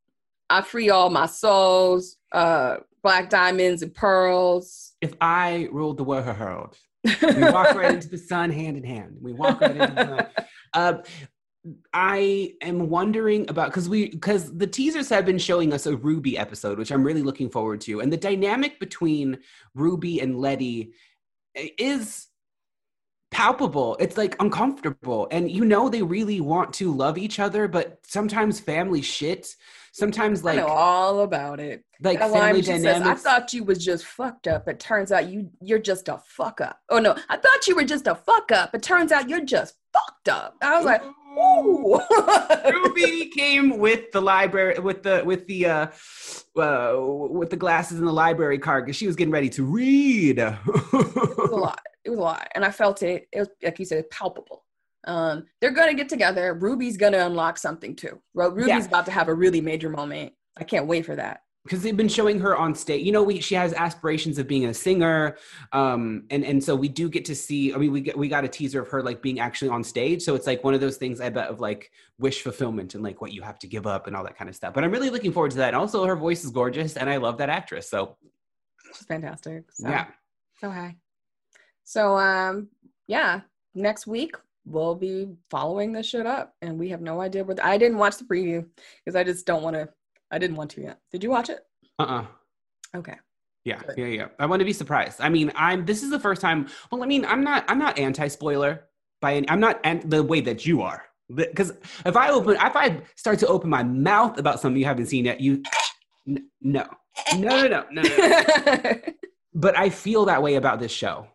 I 0.51 0.63
free 0.63 0.91
all 0.91 1.11
my 1.11 1.27
souls, 1.27 2.17
uh, 2.33 2.79
black 3.03 3.31
diamonds 3.31 3.83
and 3.83 3.95
pearls. 3.95 4.93
if 5.01 5.15
I 5.21 5.69
ruled 5.73 5.97
the 5.97 6.05
world, 6.05 6.77
we 7.05 7.43
walk 7.45 7.75
right 7.75 7.95
into 7.95 8.09
the 8.09 8.19
sun 8.19 8.51
hand 8.51 8.77
in 8.77 8.85
hand. 8.85 9.17
We 9.23 9.33
walk 9.33 9.61
right 9.61 9.71
into 9.71 9.95
the 9.95 10.05
sun. 10.05 10.27
Uh, 10.75 10.99
I 11.93 12.55
am 12.63 12.89
wondering 12.89 13.49
about 13.49 13.69
because 13.69 13.89
we 13.89 14.09
because 14.09 14.57
the 14.57 14.67
teasers 14.67 15.09
have 15.11 15.27
been 15.27 15.39
showing 15.39 15.73
us 15.73 15.87
a 15.87 15.97
Ruby 15.97 16.37
episode, 16.37 16.79
which 16.79 16.91
I'm 16.91 17.05
really 17.05 17.23
looking 17.23 17.51
forward 17.51 17.81
to, 17.83 18.01
and 18.01 18.13
the 18.13 18.17
dynamic 18.17 18.81
between 18.81 19.39
Ruby 19.75 20.21
and 20.21 20.39
Letty 20.39 20.93
is 21.55 22.29
palpable. 23.31 23.97
It's 24.01 24.17
like 24.17 24.37
uncomfortable, 24.41 25.29
and 25.31 25.51
you 25.51 25.65
know 25.65 25.89
they 25.89 26.03
really 26.03 26.41
want 26.41 26.73
to 26.75 26.93
love 26.95 27.19
each 27.19 27.39
other, 27.39 27.69
but 27.69 27.99
sometimes 28.07 28.59
family 28.59 29.03
shit. 29.03 29.55
Sometimes 29.93 30.43
I 30.43 30.45
like 30.45 30.57
know 30.57 30.67
all 30.67 31.21
about 31.21 31.59
it. 31.61 31.85
like 32.01 32.19
That 32.21 32.31
family 32.31 32.63
she 32.63 32.67
says, 32.67 32.83
dynamics. 32.83 33.27
I 33.27 33.31
thought 33.31 33.53
you 33.53 33.65
was 33.65 33.85
just 33.85 34.05
fucked 34.05 34.47
up. 34.47 34.69
It 34.69 34.79
turns 34.79 35.11
out 35.11 35.29
you 35.29 35.51
you're 35.61 35.81
just 35.81 36.09
a 36.09 36.19
fuck 36.27 36.61
up. 36.61 36.79
Oh 36.89 36.99
no, 36.99 37.17
I 37.29 37.37
thought 37.37 37.67
you 37.67 37.75
were 37.75 37.85
just 37.85 38.07
a 38.07 38.15
fuck 38.15 38.53
up. 38.53 38.75
It 38.75 38.83
turns 38.83 39.11
out 39.11 39.29
you're 39.29 39.45
just 39.45 39.75
fucked 39.93 40.29
up. 40.29 40.57
I 40.63 40.77
was 40.77 40.87
like, 40.87 41.03
ooh. 41.03 42.01
Ruby 42.73 43.31
came 43.31 43.79
with 43.79 44.13
the 44.13 44.21
library 44.21 44.79
with 44.79 45.03
the 45.03 45.23
with 45.25 45.47
the 45.47 45.67
uh, 45.67 45.87
uh 46.57 46.95
with 46.99 47.51
the 47.51 47.57
glasses 47.57 47.99
in 47.99 48.05
the 48.05 48.13
library 48.13 48.59
card 48.59 48.85
because 48.85 48.97
she 48.97 49.07
was 49.07 49.17
getting 49.17 49.33
ready 49.33 49.49
to 49.51 49.65
read. 49.65 50.39
it 50.39 50.57
was 50.65 51.51
a 51.51 51.57
lot. 51.57 51.81
It 52.05 52.11
was 52.11 52.19
a 52.19 52.23
lot, 52.23 52.49
and 52.55 52.65
I 52.65 52.71
felt 52.71 53.03
it. 53.03 53.27
It 53.33 53.41
was 53.41 53.49
like 53.63 53.79
you 53.79 53.85
said, 53.85 54.09
palpable. 54.11 54.65
Um, 55.05 55.47
they're 55.61 55.71
gonna 55.73 55.95
get 55.95 56.09
together. 56.09 56.55
Ruby's 56.55 56.97
gonna 56.97 57.25
unlock 57.27 57.59
something 57.59 57.97
too. 57.97 58.21
Ru- 58.35 58.51
Ruby's 58.51 58.69
Yeah. 58.69 58.85
about 58.85 59.07
to 59.07 59.13
have 59.13 59.29
a 59.29 59.35
really 59.35 59.61
major 59.61 59.89
moment. 59.89 60.33
I 60.59 60.65
can't 60.65 60.87
wait 60.87 61.07
for 61.07 61.17
that. 61.17 61.43
because 61.67 61.83
they've 61.83 61.97
been 61.97 62.09
showing 62.09 62.41
her 62.41 62.57
on 62.57 62.75
stage. 62.75 63.05
You 63.05 63.13
know, 63.13 63.23
we 63.23 63.39
she 63.41 63.55
has 63.55 63.75
aspirations 63.75 64.39
of 64.39 64.49
being 64.49 64.65
a 64.65 64.73
singer, 64.75 65.37
um, 65.73 66.25
and 66.31 66.43
and 66.43 66.65
so 66.65 66.75
we 66.75 66.89
do 66.89 67.09
get 67.11 67.27
to 67.27 67.35
see. 67.35 67.75
I 67.75 67.77
mean, 67.77 67.93
we 67.93 68.01
get 68.01 68.17
we 68.17 68.29
got 68.29 68.45
a 68.45 68.49
teaser 68.49 68.81
of 68.81 68.89
her 68.89 69.03
like 69.03 69.21
being 69.21 69.41
actually 69.41 69.69
on 69.69 69.85
stage. 69.85 70.23
So 70.23 70.35
it's 70.35 70.47
like 70.47 70.65
one 70.65 70.73
of 70.73 70.81
those 70.81 70.97
things 70.97 71.21
I 71.21 71.29
bet 71.29 71.49
of 71.49 71.61
like 71.61 71.91
wish 72.19 72.41
fulfillment 72.43 72.95
and 72.95 73.05
like 73.05 73.21
what 73.21 73.33
you 73.33 73.43
have 73.43 73.59
to 73.59 73.67
give 73.69 73.87
up 73.87 74.07
and 74.07 74.17
all 74.17 74.25
that 74.25 74.39
kind 74.39 74.49
of 74.49 74.57
stuff. 74.57 74.73
But 74.73 74.85
I'm 74.85 74.91
really 74.91 75.11
looking 75.11 75.33
forward 75.33 75.51
to 75.53 75.59
that. 75.59 75.69
And 75.69 75.77
also, 75.77 76.03
her 76.07 76.17
voice 76.17 76.45
is 76.45 76.51
gorgeous, 76.51 76.97
and 76.97 77.11
I 77.11 77.19
love 77.19 77.37
that 77.39 77.51
actress. 77.51 77.91
So 77.91 78.17
It's 78.89 79.05
fantastic. 79.05 79.65
So, 79.71 79.89
yeah, 79.89 80.07
So 80.61 80.71
hi. 80.71 80.97
So 81.85 82.17
um, 82.17 82.69
yeah. 83.07 83.43
Next 83.75 84.07
week 84.07 84.35
we'll 84.71 84.95
be 84.95 85.29
following 85.51 85.93
this 85.93 86.07
shit 86.07 86.27
up, 86.27 86.55
and 86.63 86.79
we 86.79 86.89
have 86.91 87.01
no 87.01 87.21
idea 87.21 87.45
where. 87.45 87.55
The- 87.55 87.67
I 87.67 87.77
didn't 87.79 87.99
watch 87.99 88.17
the 88.19 88.25
preview 88.25 88.67
because 89.05 89.17
I 89.17 89.25
just 89.25 89.47
don't 89.47 89.63
want 89.63 89.75
to. 89.77 89.89
I 90.31 90.39
didn't 90.39 90.57
want 90.57 90.71
to 90.73 90.83
yet. 90.83 90.99
Did 91.11 91.23
you 91.25 91.31
watch 91.31 91.51
it? 91.51 91.61
uh, 91.99 92.03
uh 92.03 92.27
Okay. 92.95 93.15
Yeah, 93.65 93.79
Good. 93.87 93.99
yeah, 93.99 94.07
yeah. 94.07 94.29
I 94.39 94.47
want 94.47 94.61
to 94.61 94.65
be 94.65 94.73
surprised. 94.73 95.21
I 95.21 95.29
mean, 95.29 95.53
I'm. 95.55 95.85
This 95.85 96.03
is 96.03 96.11
the 96.11 96.19
first 96.21 96.41
time. 96.41 96.69
Well, 96.91 97.03
I 97.03 97.07
mean, 97.07 97.25
I'm 97.25 97.45
not. 97.45 97.65
I'm 97.69 97.79
not 97.79 97.99
anti-spoiler 97.99 98.85
by. 99.21 99.35
Any, 99.35 99.49
I'm 99.51 99.61
not 99.61 99.81
an, 99.85 100.03
the 100.09 100.23
way 100.23 100.41
that 100.41 100.65
you 100.67 100.83
are. 100.83 101.05
Because 101.33 101.73
if 102.05 102.17
I 102.17 102.31
open, 102.31 102.57
if 102.57 102.77
I 102.77 103.03
start 103.17 103.39
to 103.41 103.47
open 103.47 103.71
my 103.71 103.85
mouth 103.85 104.39
about 104.39 104.61
something 104.61 104.81
you 104.81 104.87
haven't 104.87 105.07
seen 105.07 105.27
yet, 105.27 105.41
you, 105.41 105.63
no, 106.27 106.41
no, 106.61 106.87
no, 107.37 107.67
no, 107.69 107.85
no, 107.91 108.03
no. 108.03 108.95
But 109.55 109.77
I 109.77 109.91
feel 109.91 110.25
that 110.27 110.43
way 110.43 110.55
about 110.55 110.79
this 110.81 110.93
show, 110.93 111.27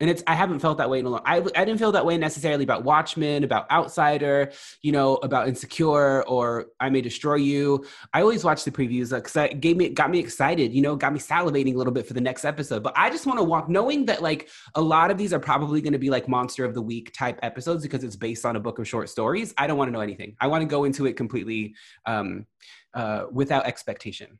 and 0.00 0.10
it's. 0.10 0.22
I 0.26 0.34
haven't 0.34 0.60
felt 0.60 0.78
that 0.78 0.90
way 0.90 0.98
in 0.98 1.06
a 1.06 1.08
long. 1.08 1.22
I. 1.24 1.36
I 1.36 1.64
didn't 1.64 1.78
feel 1.78 1.92
that 1.92 2.04
way 2.04 2.18
necessarily 2.18 2.64
about 2.64 2.84
Watchmen, 2.84 3.44
about 3.44 3.70
Outsider, 3.70 4.52
you 4.82 4.92
know, 4.92 5.16
about 5.16 5.48
Insecure 5.48 6.22
or 6.22 6.66
I 6.80 6.90
May 6.90 7.00
Destroy 7.00 7.36
You. 7.36 7.84
I 8.12 8.20
always 8.20 8.44
watch 8.44 8.64
the 8.64 8.70
previews 8.70 9.10
because 9.10 9.32
that 9.32 9.60
gave 9.60 9.76
me 9.76 9.88
got 9.88 10.10
me 10.10 10.18
excited, 10.18 10.72
you 10.72 10.82
know, 10.82 10.96
got 10.96 11.12
me 11.12 11.18
salivating 11.18 11.74
a 11.74 11.78
little 11.78 11.92
bit 11.92 12.06
for 12.06 12.14
the 12.14 12.20
next 12.20 12.44
episode. 12.44 12.82
But 12.82 12.94
I 12.96 13.10
just 13.10 13.26
want 13.26 13.38
to 13.38 13.44
walk, 13.44 13.68
knowing 13.68 14.06
that 14.06 14.22
like 14.22 14.48
a 14.74 14.80
lot 14.80 15.10
of 15.10 15.18
these 15.18 15.32
are 15.32 15.40
probably 15.40 15.80
going 15.80 15.92
to 15.92 15.98
be 15.98 16.10
like 16.10 16.28
monster 16.28 16.64
of 16.64 16.74
the 16.74 16.82
week 16.82 17.12
type 17.12 17.38
episodes 17.42 17.82
because 17.82 18.04
it's 18.04 18.16
based 18.16 18.44
on 18.44 18.56
a 18.56 18.60
book 18.60 18.78
of 18.78 18.86
short 18.86 19.08
stories. 19.08 19.54
I 19.56 19.66
don't 19.66 19.78
want 19.78 19.88
to 19.88 19.92
know 19.92 20.00
anything. 20.00 20.36
I 20.40 20.46
want 20.46 20.62
to 20.62 20.66
go 20.66 20.84
into 20.84 21.06
it 21.06 21.16
completely 21.16 21.74
um, 22.04 22.46
uh, 22.94 23.24
without 23.30 23.66
expectation. 23.66 24.38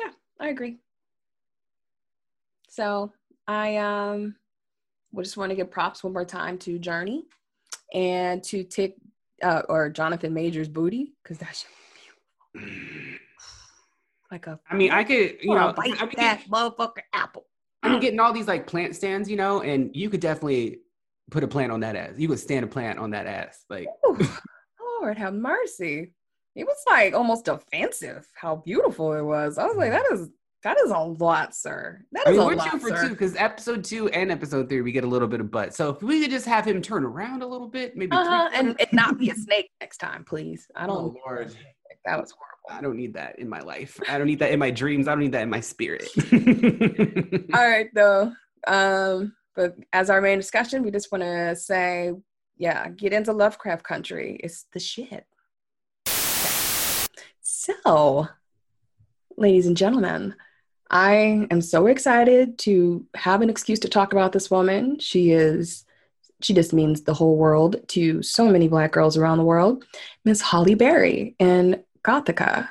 Yeah 0.00 0.10
i 0.40 0.48
agree. 0.48 0.78
So 2.68 3.12
I 3.46 3.76
um 3.76 4.36
we 5.14 5.22
just 5.22 5.36
want 5.36 5.50
to 5.50 5.56
give 5.56 5.70
props 5.70 6.02
one 6.02 6.12
more 6.12 6.24
time 6.24 6.58
to 6.58 6.78
Jurnee 6.78 7.22
and 7.92 8.42
to 8.44 8.64
Tick 8.64 8.96
uh, 9.42 9.62
or 9.68 9.88
Jonathan 9.90 10.34
Majors' 10.34 10.68
booty 10.68 11.14
because 11.22 11.38
that's 11.38 11.64
like 14.30 14.46
a 14.46 14.58
I 14.68 14.74
mean, 14.74 14.90
I 14.90 15.04
could, 15.04 15.36
you 15.40 15.54
know, 15.54 15.72
bite 15.72 16.00
I 16.00 16.06
mean, 16.06 16.14
that 16.16 16.42
motherfucker 16.50 17.02
apple. 17.12 17.46
I 17.82 17.90
mean, 17.90 18.00
getting 18.00 18.20
all 18.20 18.32
these 18.32 18.48
like 18.48 18.66
plant 18.66 18.96
stands, 18.96 19.30
you 19.30 19.36
know, 19.36 19.62
and 19.62 19.94
you 19.94 20.08
could 20.10 20.20
definitely 20.20 20.80
put 21.30 21.44
a 21.44 21.48
plant 21.48 21.70
on 21.70 21.80
that 21.80 21.96
ass. 21.96 22.14
You 22.16 22.28
could 22.28 22.38
stand 22.38 22.64
a 22.64 22.68
plant 22.68 22.98
on 22.98 23.10
that 23.10 23.26
ass, 23.26 23.64
like. 23.68 23.88
Ooh, 24.06 24.18
Lord 25.00 25.18
have 25.18 25.34
mercy. 25.34 26.12
It 26.54 26.64
was 26.64 26.76
like 26.86 27.14
almost 27.14 27.48
offensive 27.48 28.26
how 28.34 28.56
beautiful 28.56 29.12
it 29.12 29.22
was. 29.22 29.58
I 29.58 29.66
was 29.66 29.76
like, 29.76 29.90
that 29.90 30.06
is 30.12 30.30
that 30.64 30.78
is 30.80 30.90
a 30.90 30.98
lot, 30.98 31.54
sir. 31.54 32.04
That 32.12 32.26
I 32.26 32.32
mean, 32.32 32.40
a 32.40 32.46
we're 32.46 32.54
lot, 32.56 32.70
two 32.70 32.78
for 32.78 32.88
sir. 32.88 33.02
two 33.02 33.08
because 33.10 33.36
episode 33.36 33.84
two 33.84 34.08
and 34.08 34.32
episode 34.32 34.68
three 34.68 34.80
we 34.80 34.92
get 34.92 35.04
a 35.04 35.06
little 35.06 35.28
bit 35.28 35.40
of 35.40 35.50
butt. 35.50 35.74
So 35.74 35.90
if 35.90 36.02
we 36.02 36.22
could 36.22 36.30
just 36.30 36.46
have 36.46 36.66
him 36.66 36.82
turn 36.82 37.04
around 37.04 37.42
a 37.42 37.46
little 37.46 37.68
bit, 37.68 37.96
maybe. 37.96 38.12
Uh-huh. 38.12 38.48
And, 38.52 38.74
and 38.80 38.88
not 38.92 39.18
be 39.18 39.30
a 39.30 39.34
snake 39.34 39.70
next 39.80 39.98
time, 39.98 40.24
please. 40.24 40.66
I 40.74 40.86
don't. 40.86 40.96
Oh, 40.96 41.16
Lord. 41.26 41.54
That 42.06 42.20
was 42.20 42.32
horrible. 42.32 42.78
I 42.78 42.82
don't 42.82 42.96
need 42.96 43.14
that 43.14 43.38
in 43.38 43.48
my 43.48 43.60
life. 43.60 44.00
I 44.08 44.18
don't 44.18 44.26
need 44.26 44.38
that 44.40 44.52
in 44.52 44.58
my 44.58 44.70
dreams. 44.70 45.06
I 45.06 45.12
don't 45.12 45.20
need 45.20 45.32
that 45.32 45.42
in 45.42 45.50
my 45.50 45.60
spirit. 45.60 46.08
All 47.54 47.68
right, 47.68 47.88
though. 47.94 48.32
Um, 48.66 49.34
but 49.54 49.76
as 49.92 50.10
our 50.10 50.20
main 50.20 50.38
discussion, 50.38 50.82
we 50.82 50.90
just 50.90 51.12
want 51.12 51.22
to 51.22 51.54
say, 51.56 52.12
yeah, 52.56 52.88
get 52.88 53.12
into 53.12 53.32
Lovecraft 53.32 53.84
Country. 53.84 54.38
It's 54.42 54.66
the 54.72 54.80
shit. 54.80 55.26
So, 57.40 58.28
ladies 59.36 59.66
and 59.66 59.76
gentlemen, 59.76 60.34
I 60.90 61.46
am 61.50 61.60
so 61.60 61.86
excited 61.86 62.58
to 62.58 63.06
have 63.14 63.42
an 63.42 63.50
excuse 63.50 63.80
to 63.80 63.88
talk 63.88 64.12
about 64.12 64.32
this 64.32 64.50
woman. 64.50 64.98
She 64.98 65.32
is, 65.32 65.84
she 66.40 66.54
just 66.54 66.72
means 66.72 67.02
the 67.02 67.14
whole 67.14 67.36
world 67.36 67.76
to 67.88 68.22
so 68.22 68.48
many 68.48 68.68
Black 68.68 68.92
girls 68.92 69.16
around 69.16 69.38
the 69.38 69.44
world. 69.44 69.84
Miss 70.24 70.40
Halle 70.40 70.74
Berry 70.74 71.34
in 71.38 71.82
Gothika. 72.04 72.68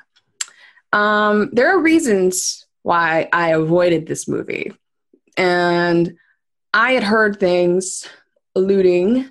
Um, 0.92 1.50
there 1.54 1.70
are 1.76 1.80
reasons 1.80 2.66
why 2.84 3.30
I 3.34 3.50
avoided 3.50 4.06
this 4.08 4.28
movie. 4.28 4.72
and 5.38 6.16
I 6.74 6.94
had 6.94 7.04
heard 7.04 7.40
things 7.40 8.08
alluding 8.56 9.30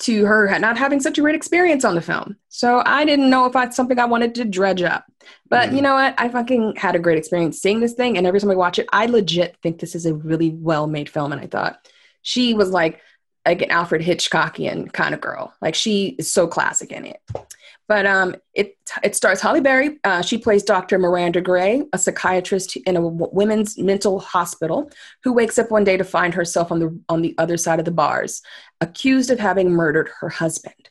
to 0.00 0.24
her 0.24 0.58
not 0.58 0.78
having 0.78 1.00
such 1.00 1.18
a 1.18 1.20
great 1.20 1.34
experience 1.34 1.84
on 1.84 1.94
the 1.94 2.00
film. 2.00 2.36
So 2.58 2.82
I 2.84 3.04
didn't 3.04 3.30
know 3.30 3.46
if 3.46 3.52
that's 3.52 3.76
something 3.76 4.00
I 4.00 4.04
wanted 4.06 4.34
to 4.34 4.44
dredge 4.44 4.82
up. 4.82 5.04
But 5.48 5.70
mm 5.70 5.76
you 5.76 5.80
know 5.80 5.94
what? 5.94 6.16
I 6.18 6.28
fucking 6.28 6.74
had 6.74 6.96
a 6.96 6.98
great 6.98 7.16
experience 7.16 7.60
seeing 7.60 7.78
this 7.78 7.92
thing. 7.92 8.18
And 8.18 8.26
every 8.26 8.40
time 8.40 8.50
I 8.50 8.56
watch 8.56 8.80
it, 8.80 8.88
I 8.92 9.06
legit 9.06 9.56
think 9.62 9.78
this 9.78 9.94
is 9.94 10.06
a 10.06 10.14
really 10.14 10.50
well 10.50 10.88
made 10.88 11.08
film. 11.08 11.30
And 11.30 11.40
I 11.40 11.46
thought 11.46 11.88
she 12.22 12.54
was 12.54 12.70
like, 12.70 13.00
like 13.46 13.62
an 13.62 13.70
Alfred 13.70 14.02
Hitchcockian 14.02 14.92
kind 14.92 15.14
of 15.14 15.20
girl. 15.20 15.54
Like 15.62 15.76
she 15.76 16.16
is 16.18 16.32
so 16.32 16.48
classic 16.48 16.90
in 16.90 17.06
it. 17.06 17.20
But 17.86 18.06
um, 18.06 18.34
it 18.54 18.76
it 19.04 19.14
stars 19.14 19.40
Halle 19.40 19.60
Berry. 19.60 20.00
Uh, 20.02 20.22
she 20.22 20.36
plays 20.36 20.64
Dr. 20.64 20.98
Miranda 20.98 21.40
Gray, 21.40 21.84
a 21.92 21.98
psychiatrist 21.98 22.74
in 22.74 22.96
a 22.96 23.06
women's 23.06 23.78
mental 23.78 24.18
hospital, 24.18 24.90
who 25.22 25.32
wakes 25.32 25.60
up 25.60 25.70
one 25.70 25.84
day 25.84 25.96
to 25.96 26.02
find 26.02 26.34
herself 26.34 26.72
on 26.72 26.80
the 26.80 27.00
on 27.08 27.22
the 27.22 27.36
other 27.38 27.56
side 27.56 27.78
of 27.78 27.84
the 27.84 27.92
bars, 27.92 28.42
accused 28.80 29.30
of 29.30 29.38
having 29.38 29.70
murdered 29.70 30.10
her 30.18 30.28
husband. 30.28 30.90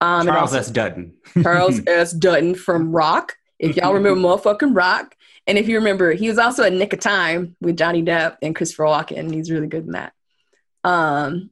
Um, 0.00 0.26
Charles 0.26 0.52
also, 0.52 0.58
S. 0.58 0.70
Dutton. 0.70 1.14
Charles 1.42 1.80
S. 1.86 2.12
Dutton 2.12 2.54
from 2.54 2.92
Roc. 2.92 3.36
If 3.58 3.76
y'all 3.76 3.94
remember 3.94 4.20
motherfucking 4.20 4.76
Roc, 4.76 5.16
and 5.46 5.58
if 5.58 5.66
you 5.66 5.76
remember, 5.78 6.12
he 6.12 6.28
was 6.28 6.38
also 6.38 6.62
a 6.62 6.70
Nick 6.70 6.92
of 6.92 7.00
Time 7.00 7.56
with 7.60 7.76
Johnny 7.76 8.02
Depp 8.02 8.36
and 8.42 8.54
Christopher 8.54 8.84
Walken. 8.84 9.32
He's 9.32 9.50
really 9.50 9.66
good 9.66 9.86
in 9.86 9.92
that. 9.92 10.12
Um, 10.84 11.50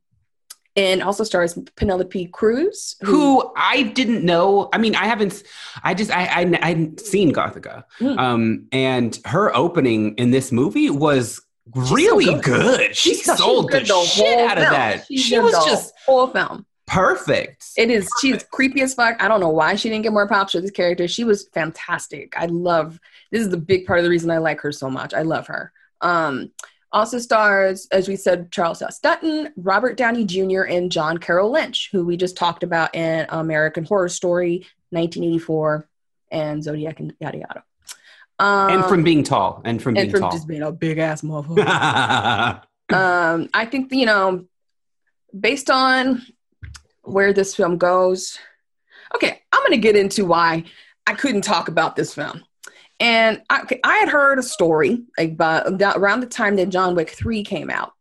and 0.77 1.03
also 1.03 1.25
stars 1.25 1.59
Penelope 1.75 2.27
Cruz, 2.27 2.97
who, 3.01 3.41
who, 3.41 3.53
I 3.57 3.83
didn't 3.83 4.25
know. 4.25 4.69
I 4.73 4.79
mean, 4.79 4.95
I 4.95 5.07
haven't. 5.07 5.43
I 5.83 5.95
just 5.95 6.11
I 6.11 6.27
I, 6.27 6.59
I 6.63 6.69
hadn't 6.69 7.01
seen 7.01 7.33
Gothika, 7.33 7.85
mm. 7.99 8.19
um, 8.19 8.69
and 8.73 9.19
her 9.25 9.57
opening 9.57 10.15
in 10.17 10.31
this 10.31 10.53
movie 10.53 10.91
was 10.91 11.41
really 11.75 12.27
so 12.27 12.41
good. 12.41 12.79
good. 12.79 12.97
She 12.97 13.15
she's 13.15 13.37
sold 13.37 13.73
the, 13.73 13.81
the 13.81 14.05
shit 14.05 14.39
out 14.39 14.59
of 14.59 14.65
that. 14.65 15.07
She, 15.07 15.17
she 15.17 15.39
was 15.39 15.53
just 15.65 15.95
whole 16.05 16.27
film 16.29 16.67
perfect. 16.87 17.67
It 17.77 17.91
is. 17.91 18.05
Perfect. 18.05 18.21
She's 18.21 18.43
creepy 18.51 18.83
as 18.83 18.95
fuck. 18.95 19.23
I 19.23 19.29
don't 19.29 19.41
know 19.41 19.51
why 19.51 19.77
she 19.77 19.89
didn't 19.89 20.03
get 20.03 20.13
more 20.13 20.27
props 20.27 20.53
for 20.53 20.61
this 20.61 20.71
character. 20.71 21.09
She 21.09 21.25
was 21.25 21.49
fantastic. 21.49 22.35
I 22.37 22.47
love. 22.47 23.01
This 23.31 23.43
is 23.43 23.51
the 23.51 23.57
big 23.57 23.87
part 23.87 23.99
of 23.99 24.05
the 24.05 24.11
reason 24.11 24.31
I 24.31 24.39
like 24.39 24.61
her 24.61 24.73
so 24.73 24.91
much. 24.91 25.15
I 25.15 25.23
love 25.23 25.47
her. 25.49 25.73
Um, 26.01 26.53
also 26.93 27.19
stars, 27.19 27.89
as 27.91 28.09
we 28.09 28.17
said, 28.17 28.51
Charles 28.51 28.81
S. 28.81 28.99
Dutton, 29.01 29.53
Robert 29.57 29.97
Downey 29.97 30.25
Jr., 30.25 30.63
and 30.63 30.91
John 30.91 31.19
Carroll 31.19 31.51
Lynch, 31.51 31.91
who 31.93 32.05
we 32.05 32.17
just 32.17 32.37
talked 32.37 32.63
about 32.63 32.95
in 32.95 33.27
American 33.29 33.85
Horror 33.85 34.09
Story, 34.09 34.67
1984, 34.91 35.89
and 36.31 36.63
Zodiac, 36.63 37.01
and 37.01 37.13
yada 37.21 37.39
yada. 37.39 37.65
Um, 38.39 38.71
and 38.71 38.85
from 38.85 39.03
being 39.03 39.25
tall, 39.25 39.63
and 39.65 39.83
from 39.83 39.97
and 39.97 40.05
being 40.05 40.11
from 40.11 40.21
tall. 40.21 40.33
just 40.33 40.47
being 40.47 40.63
a 40.63 40.73
big 40.73 40.99
ass 40.99 41.23
motherfucker. 41.23 42.63
um, 42.93 43.49
I 43.53 43.67
think 43.67 43.93
you 43.93 44.07
know, 44.07 44.47
based 45.39 45.71
on 45.71 46.23
where 47.07 47.33
this 47.33 47.55
film 47.55 47.79
goes. 47.79 48.39
Okay, 49.15 49.41
I'm 49.53 49.61
going 49.61 49.73
to 49.73 49.79
get 49.79 49.97
into 49.97 50.25
why 50.25 50.65
I 51.07 51.15
couldn't 51.15 51.43
talk 51.43 51.69
about 51.69 51.97
this 51.97 52.15
film. 52.15 52.45
And 52.99 53.43
I, 53.51 53.63
I 53.85 53.97
had 53.99 54.09
heard 54.09 54.39
a 54.39 54.43
story 54.43 55.05
like 55.19 55.33
about 55.33 55.97
around 55.97 56.21
the 56.21 56.27
time 56.27 56.57
that 56.57 56.71
John 56.71 56.95
Wick 56.95 57.11
3 57.11 57.45
came 57.45 57.71
out. 57.71 57.93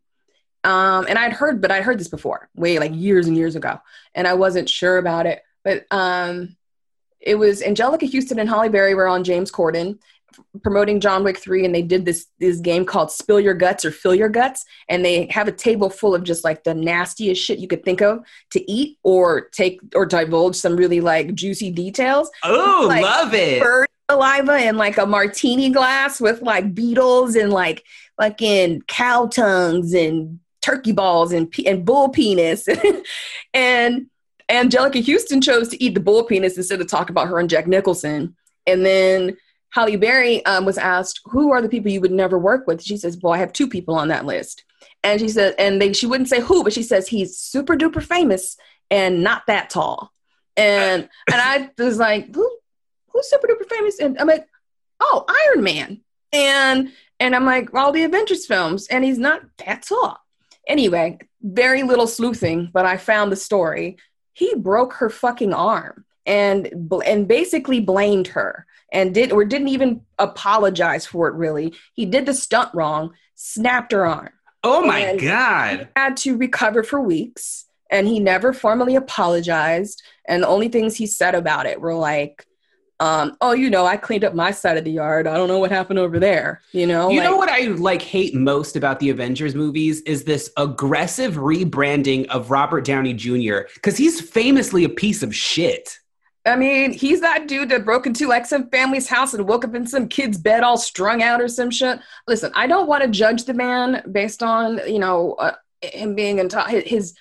Um, 0.64 1.06
and 1.08 1.18
I'd 1.18 1.32
heard, 1.32 1.62
but 1.62 1.70
I'd 1.70 1.84
heard 1.84 2.00
this 2.00 2.08
before, 2.08 2.48
way 2.56 2.78
like 2.78 2.92
years 2.92 3.28
and 3.28 3.36
years 3.36 3.54
ago, 3.54 3.78
and 4.14 4.26
I 4.26 4.34
wasn't 4.34 4.68
sure 4.68 4.98
about 4.98 5.26
it. 5.26 5.40
But 5.62 5.86
um, 5.92 6.56
it 7.20 7.36
was 7.36 7.62
Anjelica 7.62 8.12
Huston 8.12 8.40
and 8.40 8.48
Halle 8.48 8.68
Berry 8.68 8.94
were 8.94 9.06
on 9.06 9.22
James 9.22 9.52
Corden, 9.52 9.98
promoting 10.62 11.00
John 11.00 11.24
Wick 11.24 11.38
3 11.38 11.64
and 11.64 11.74
they 11.74 11.82
did 11.82 12.04
this 12.04 12.26
this 12.38 12.58
game 12.58 12.84
called 12.84 13.10
Spill 13.10 13.40
Your 13.40 13.54
Guts 13.54 13.84
or 13.84 13.90
Fill 13.90 14.14
Your 14.14 14.28
Guts 14.28 14.64
and 14.88 15.04
they 15.04 15.26
have 15.26 15.48
a 15.48 15.52
table 15.52 15.90
full 15.90 16.14
of 16.14 16.22
just 16.22 16.44
like 16.44 16.64
the 16.64 16.74
nastiest 16.74 17.42
shit 17.42 17.58
you 17.58 17.68
could 17.68 17.84
think 17.84 18.00
of 18.00 18.20
to 18.50 18.70
eat 18.70 18.98
or 19.02 19.48
take 19.50 19.80
or 19.94 20.06
divulge 20.06 20.56
some 20.56 20.76
really 20.76 21.00
like 21.00 21.34
juicy 21.34 21.70
details. 21.70 22.30
Oh, 22.42 22.86
like, 22.88 23.02
love 23.02 23.34
it. 23.34 23.62
Bird 23.62 23.88
saliva 24.10 24.56
in 24.58 24.76
like 24.76 24.98
a 24.98 25.06
martini 25.06 25.70
glass 25.70 26.20
with 26.20 26.40
like 26.40 26.74
beetles 26.74 27.34
and 27.34 27.52
like 27.52 27.84
like 28.18 28.40
in 28.40 28.80
cow 28.82 29.26
tongues 29.26 29.94
and 29.94 30.38
turkey 30.62 30.92
balls 30.92 31.32
and 31.32 31.52
and 31.66 31.84
bull 31.84 32.08
penis 32.08 32.68
and 33.54 34.06
Anjelica 34.48 35.04
Huston 35.04 35.40
chose 35.40 35.68
to 35.68 35.82
eat 35.82 35.94
the 35.94 36.00
bull 36.00 36.24
penis 36.24 36.56
instead 36.56 36.80
of 36.80 36.86
talk 36.86 37.10
about 37.10 37.28
her 37.28 37.38
and 37.38 37.50
Jack 37.50 37.66
Nicholson. 37.66 38.36
And 38.66 38.84
then 38.84 39.36
Halle 39.76 39.96
Berry 39.96 40.42
um, 40.46 40.64
was 40.64 40.78
asked, 40.78 41.20
"Who 41.26 41.52
are 41.52 41.60
the 41.60 41.68
people 41.68 41.90
you 41.90 42.00
would 42.00 42.10
never 42.10 42.38
work 42.38 42.66
with?" 42.66 42.82
She 42.82 42.96
says, 42.96 43.18
"Well, 43.22 43.34
I 43.34 43.36
have 43.36 43.52
two 43.52 43.68
people 43.68 43.94
on 43.94 44.08
that 44.08 44.24
list." 44.24 44.64
And 45.04 45.20
she 45.20 45.28
said, 45.28 45.54
and 45.58 45.80
they, 45.80 45.92
she 45.92 46.06
wouldn't 46.06 46.30
say 46.30 46.40
who, 46.40 46.64
but 46.64 46.72
she 46.72 46.82
says 46.82 47.06
he's 47.06 47.36
super 47.36 47.76
duper 47.76 48.02
famous 48.02 48.56
and 48.90 49.22
not 49.22 49.42
that 49.48 49.68
tall. 49.68 50.14
And 50.56 51.06
and 51.30 51.40
I 51.42 51.70
was 51.76 51.98
like, 51.98 52.34
"Who? 52.34 52.58
Who's 53.10 53.28
super 53.28 53.46
duper 53.46 53.68
famous?" 53.68 54.00
And 54.00 54.18
I'm 54.18 54.26
like, 54.26 54.46
"Oh, 54.98 55.26
Iron 55.28 55.62
Man." 55.62 56.00
And 56.32 56.90
and 57.20 57.36
I'm 57.36 57.44
like, 57.44 57.74
"All 57.74 57.92
the 57.92 58.04
Avengers 58.04 58.46
films," 58.46 58.86
and 58.86 59.04
he's 59.04 59.18
not 59.18 59.42
that 59.66 59.82
tall. 59.82 60.18
Anyway, 60.66 61.18
very 61.42 61.82
little 61.82 62.06
sleuthing, 62.06 62.70
but 62.72 62.86
I 62.86 62.96
found 62.96 63.30
the 63.30 63.36
story. 63.36 63.98
He 64.32 64.54
broke 64.54 64.94
her 64.94 65.10
fucking 65.10 65.52
arm 65.52 66.06
and 66.24 66.90
and 67.04 67.28
basically 67.28 67.80
blamed 67.80 68.28
her 68.28 68.66
and 68.92 69.14
did 69.14 69.32
or 69.32 69.44
didn't 69.44 69.68
even 69.68 70.02
apologize 70.18 71.06
for 71.06 71.28
it 71.28 71.34
really. 71.34 71.74
He 71.94 72.06
did 72.06 72.26
the 72.26 72.34
stunt 72.34 72.70
wrong, 72.74 73.14
snapped 73.34 73.92
her 73.92 74.06
arm. 74.06 74.30
Oh 74.62 74.84
my 74.84 75.16
god. 75.16 75.88
had 75.96 76.16
to 76.18 76.36
recover 76.36 76.82
for 76.82 77.00
weeks 77.00 77.66
and 77.90 78.08
he 78.08 78.18
never 78.18 78.52
formally 78.52 78.96
apologized 78.96 80.02
and 80.26 80.42
the 80.42 80.48
only 80.48 80.68
things 80.68 80.96
he 80.96 81.06
said 81.06 81.34
about 81.34 81.66
it 81.66 81.80
were 81.80 81.94
like 81.94 82.46
um, 82.98 83.36
oh, 83.42 83.52
you 83.52 83.68
know, 83.68 83.84
I 83.84 83.96
cleaned 83.96 84.24
up 84.24 84.34
my 84.34 84.50
side 84.50 84.78
of 84.78 84.84
the 84.84 84.90
yard. 84.90 85.26
I 85.26 85.36
don't 85.36 85.48
know 85.48 85.58
what 85.58 85.70
happened 85.70 85.98
over 85.98 86.18
there. 86.18 86.62
You 86.72 86.86
know, 86.86 87.10
you 87.10 87.20
like, 87.20 87.28
know 87.28 87.36
what 87.36 87.50
I 87.50 87.66
like 87.66 88.00
hate 88.00 88.34
most 88.34 88.74
about 88.74 89.00
the 89.00 89.10
Avengers 89.10 89.54
movies 89.54 90.00
is 90.02 90.24
this 90.24 90.50
aggressive 90.56 91.34
rebranding 91.34 92.26
of 92.28 92.50
Robert 92.50 92.84
Downey 92.84 93.12
Jr. 93.12 93.68
because 93.74 93.96
he's 93.96 94.20
famously 94.20 94.84
a 94.84 94.88
piece 94.88 95.22
of 95.22 95.34
shit. 95.34 95.98
I 96.46 96.54
mean, 96.54 96.92
he's 96.92 97.20
that 97.22 97.48
dude 97.48 97.70
that 97.70 97.84
broke 97.84 98.06
into 98.06 98.28
like 98.28 98.46
some 98.46 98.70
family's 98.70 99.08
house 99.08 99.34
and 99.34 99.48
woke 99.48 99.64
up 99.64 99.74
in 99.74 99.86
some 99.86 100.08
kid's 100.08 100.38
bed 100.38 100.62
all 100.62 100.78
strung 100.78 101.22
out 101.22 101.40
or 101.40 101.48
some 101.48 101.70
shit. 101.70 101.98
Listen, 102.28 102.52
I 102.54 102.66
don't 102.68 102.86
want 102.86 103.02
to 103.02 103.10
judge 103.10 103.44
the 103.44 103.54
man 103.54 104.02
based 104.12 104.42
on 104.42 104.80
you 104.86 105.00
know 105.00 105.34
uh, 105.34 105.56
him 105.82 106.14
being 106.14 106.38
in 106.38 106.48
t- 106.48 106.80
his. 106.82 107.14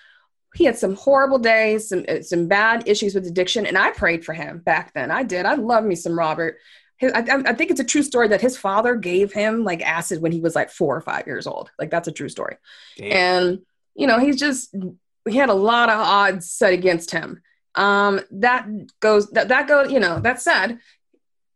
He 0.53 0.63
had 0.63 0.77
some 0.77 0.95
horrible 0.95 1.39
days, 1.39 1.89
some 1.89 2.05
uh, 2.07 2.21
some 2.21 2.47
bad 2.47 2.87
issues 2.87 3.15
with 3.15 3.25
addiction, 3.25 3.65
and 3.65 3.77
I 3.77 3.91
prayed 3.91 4.23
for 4.23 4.33
him 4.33 4.59
back 4.59 4.93
then. 4.93 5.11
I 5.11 5.23
did. 5.23 5.45
I 5.45 5.55
love 5.55 5.83
me 5.83 5.95
some 5.95 6.17
Robert. 6.17 6.57
His, 6.97 7.11
I, 7.11 7.25
I 7.27 7.53
think 7.53 7.71
it's 7.71 7.81
a 7.81 7.85
true 7.85 8.03
story 8.03 8.29
that 8.29 8.39
his 8.39 8.57
father 8.57 8.95
gave 8.95 9.33
him 9.33 9.65
like 9.65 9.81
acid 9.81 10.21
when 10.21 10.31
he 10.31 10.39
was 10.39 10.55
like 10.55 10.69
four 10.69 10.95
or 10.95 11.01
five 11.01 11.27
years 11.27 11.45
old. 11.45 11.71
Like 11.77 11.89
that's 11.89 12.07
a 12.07 12.13
true 12.13 12.29
story. 12.29 12.55
Damn. 12.97 13.11
And 13.11 13.59
you 13.95 14.07
know, 14.07 14.19
he's 14.19 14.39
just 14.39 14.73
he 15.27 15.35
had 15.35 15.49
a 15.49 15.53
lot 15.53 15.89
of 15.89 15.99
odds 15.99 16.49
set 16.49 16.71
against 16.71 17.11
him 17.11 17.41
um, 17.75 18.21
that 18.31 18.67
goes 18.99 19.29
that 19.31 19.49
that 19.49 19.67
goes 19.67 19.91
you 19.91 19.99
know 19.99 20.19
that 20.19 20.41
said 20.41 20.79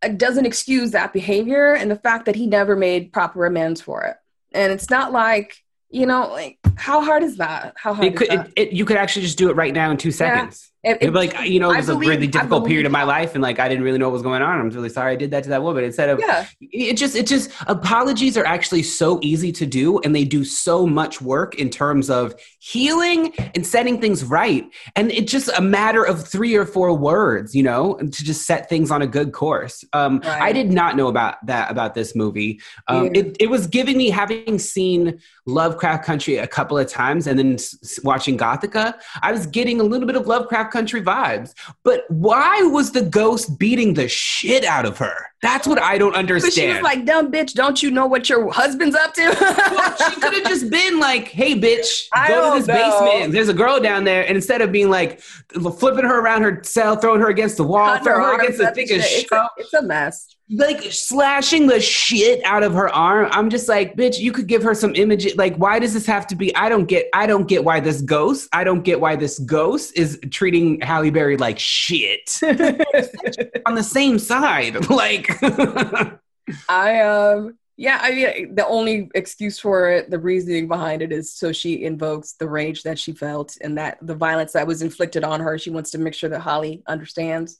it 0.03 0.17
doesn't 0.17 0.45
excuse 0.45 0.91
that 0.91 1.13
behavior 1.13 1.73
and 1.73 1.91
the 1.91 1.95
fact 1.95 2.25
that 2.25 2.35
he 2.35 2.47
never 2.47 2.75
made 2.75 3.11
proper 3.11 3.45
amends 3.45 3.81
for 3.81 4.03
it. 4.03 4.15
And 4.51 4.71
it's 4.71 4.89
not 4.89 5.11
like 5.11 5.63
you 5.89 6.05
know 6.05 6.29
like 6.29 6.59
how 6.75 7.01
hard 7.01 7.23
is 7.23 7.37
that? 7.37 7.73
How 7.77 7.93
hard 7.93 8.07
it 8.07 8.15
could 8.15 8.31
it, 8.31 8.53
it, 8.55 8.71
you 8.71 8.85
could 8.85 8.97
actually 8.97 9.23
just 9.23 9.37
do 9.37 9.49
it 9.49 9.55
right 9.55 9.73
now 9.73 9.91
in 9.91 9.97
two 9.97 10.11
seconds 10.11 10.71
it, 10.81 10.97
it, 11.01 11.13
like 11.13 11.37
you 11.45 11.59
know, 11.59 11.71
it 11.71 11.77
was 11.77 11.89
a 11.89 11.97
really 11.97 12.27
difficult 12.27 12.65
period 12.65 12.85
of 12.85 12.91
my 12.91 13.03
life, 13.03 13.33
and 13.35 13.41
like 13.41 13.59
I 13.59 13.67
didn't 13.67 13.83
really 13.83 13.97
know 13.97 14.07
what 14.07 14.13
was 14.13 14.21
going 14.21 14.41
on. 14.41 14.59
I'm 14.59 14.69
really 14.69 14.87
sorry 14.87 15.11
I 15.11 15.15
did 15.17 15.31
that 15.31 15.43
to 15.43 15.49
that 15.49 15.61
woman. 15.61 15.83
Instead 15.83 16.09
of 16.09 16.19
yeah. 16.19 16.47
it 16.61 16.95
just 16.95 17.17
it 17.17 17.27
just 17.27 17.51
apologies 17.67 18.37
are 18.37 18.45
actually 18.45 18.83
so 18.83 19.19
easy 19.21 19.51
to 19.51 19.65
do, 19.65 19.99
and 19.99 20.15
they 20.15 20.23
do 20.23 20.45
so 20.45 20.87
much 20.87 21.21
work 21.21 21.55
in 21.55 21.69
terms 21.69 22.09
of 22.09 22.33
healing 22.59 23.33
and 23.55 23.67
setting 23.67 23.99
things 23.99 24.23
right. 24.23 24.71
And 24.95 25.11
it's 25.11 25.29
just 25.29 25.49
a 25.57 25.61
matter 25.61 26.03
of 26.03 26.25
three 26.25 26.55
or 26.55 26.65
four 26.65 26.95
words, 26.95 27.53
you 27.53 27.63
know, 27.63 27.95
to 27.95 28.23
just 28.23 28.47
set 28.47 28.69
things 28.69 28.89
on 28.89 29.01
a 29.01 29.07
good 29.07 29.33
course. 29.33 29.83
Um, 29.91 30.19
right. 30.23 30.41
I 30.41 30.53
did 30.53 30.71
not 30.71 30.95
know 30.95 31.09
about 31.09 31.45
that 31.45 31.69
about 31.69 31.93
this 31.93 32.15
movie. 32.15 32.61
Um, 32.87 33.07
yeah. 33.07 33.21
it, 33.21 33.37
it 33.41 33.49
was 33.49 33.67
giving 33.67 33.97
me 33.97 34.09
having 34.09 34.59
seen 34.59 35.19
Lovecraft 35.45 36.05
Country 36.05 36.37
a 36.37 36.47
couple 36.47 36.77
of 36.77 36.87
times, 36.87 37.27
and 37.27 37.37
then 37.37 37.57
watching 38.03 38.37
Gothika. 38.37 38.93
I 39.21 39.33
was 39.33 39.45
getting 39.45 39.81
a 39.81 39.83
little 39.83 40.07
bit 40.07 40.15
of 40.15 40.25
Lovecraft 40.25 40.68
country 40.69 41.01
vibes. 41.01 41.53
But 41.83 42.05
why 42.09 42.61
was 42.63 42.91
the 42.91 43.01
ghost 43.01 43.57
beating 43.59 43.93
the 43.93 44.07
shit 44.07 44.63
out 44.63 44.85
of 44.85 44.97
her? 44.99 45.15
That's 45.41 45.67
what 45.67 45.81
I 45.81 45.97
don't 45.97 46.11
But 46.11 46.19
understand. 46.19 46.53
she 46.53 46.67
was 46.67 46.81
like, 46.81 47.05
"Dumb 47.05 47.31
bitch, 47.31 47.53
don't 47.53 47.81
you 47.81 47.91
know 47.91 48.05
what 48.07 48.29
your 48.29 48.51
husband's 48.51 48.95
up 48.95 49.13
to?" 49.13 49.21
Well, 49.39 49.95
she 50.09 50.19
could 50.19 50.33
have 50.33 50.43
just 50.43 50.69
been 50.69 50.99
like, 50.99 51.27
"Hey, 51.29 51.55
bitch, 51.55 52.07
I 52.13 52.27
go 52.27 52.53
to 52.53 52.59
this 52.59 52.67
know. 52.67 52.73
basement. 52.73 53.31
There's 53.33 53.49
a 53.49 53.53
girl 53.53 53.79
down 53.79 54.03
there." 54.03 54.27
And 54.27 54.35
instead 54.35 54.61
of 54.61 54.71
being 54.71 54.89
like 54.89 55.21
flipping 55.21 56.05
her 56.05 56.19
around 56.19 56.41
her 56.43 56.61
cell, 56.63 56.95
throwing 56.97 57.21
her 57.21 57.29
against 57.29 57.57
the 57.57 57.63
wall, 57.63 57.97
throwing 57.99 58.21
her 58.21 58.39
against 58.39 58.57
the 58.57 58.71
thickest 58.71 59.09
shit. 59.09 59.23
It's 59.23 59.31
a, 59.31 59.49
it's 59.57 59.73
a 59.73 59.81
mess. 59.81 60.35
Like 60.51 60.81
slashing 60.91 61.67
the 61.67 61.79
shit 61.79 62.43
out 62.43 62.63
of 62.63 62.73
her 62.73 62.89
arm. 62.89 63.29
I'm 63.31 63.51
just 63.51 63.69
like, 63.69 63.95
bitch, 63.95 64.17
you 64.17 64.31
could 64.31 64.47
give 64.47 64.63
her 64.63 64.73
some 64.73 64.95
images. 64.95 65.35
Like, 65.35 65.55
why 65.57 65.77
does 65.77 65.93
this 65.93 66.07
have 66.07 66.25
to 66.27 66.35
be? 66.35 66.55
I 66.55 66.69
don't 66.69 66.85
get. 66.85 67.07
I 67.13 67.27
don't 67.27 67.47
get 67.47 67.63
why 67.63 67.79
this 67.79 68.01
ghost. 68.01 68.49
I 68.51 68.63
don't 68.63 68.81
get 68.81 68.99
why 68.99 69.15
this 69.15 69.37
ghost 69.37 69.95
is 69.95 70.19
treating 70.31 70.81
Halle 70.81 71.11
Berry 71.11 71.37
like 71.37 71.59
shit 71.59 72.39
on 72.43 73.75
the 73.75 73.83
same 73.83 74.17
side. 74.17 74.77
Like, 74.89 75.29
I 76.69 76.99
um 77.01 77.57
yeah, 77.77 77.99
I 78.01 78.11
mean 78.11 78.55
the 78.55 78.67
only 78.67 79.09
excuse 79.15 79.59
for 79.59 79.89
it, 79.89 80.09
the 80.09 80.19
reasoning 80.19 80.67
behind 80.67 81.01
it 81.01 81.13
is 81.13 81.31
so 81.31 81.53
she 81.53 81.85
invokes 81.85 82.33
the 82.33 82.49
rage 82.49 82.83
that 82.83 82.99
she 82.99 83.13
felt 83.13 83.55
and 83.61 83.77
that 83.77 83.99
the 84.01 84.15
violence 84.15 84.51
that 84.53 84.67
was 84.67 84.81
inflicted 84.81 85.23
on 85.23 85.39
her. 85.39 85.57
She 85.57 85.69
wants 85.69 85.91
to 85.91 85.97
make 85.97 86.13
sure 86.13 86.29
that 86.29 86.41
Halle 86.41 86.81
understands. 86.87 87.57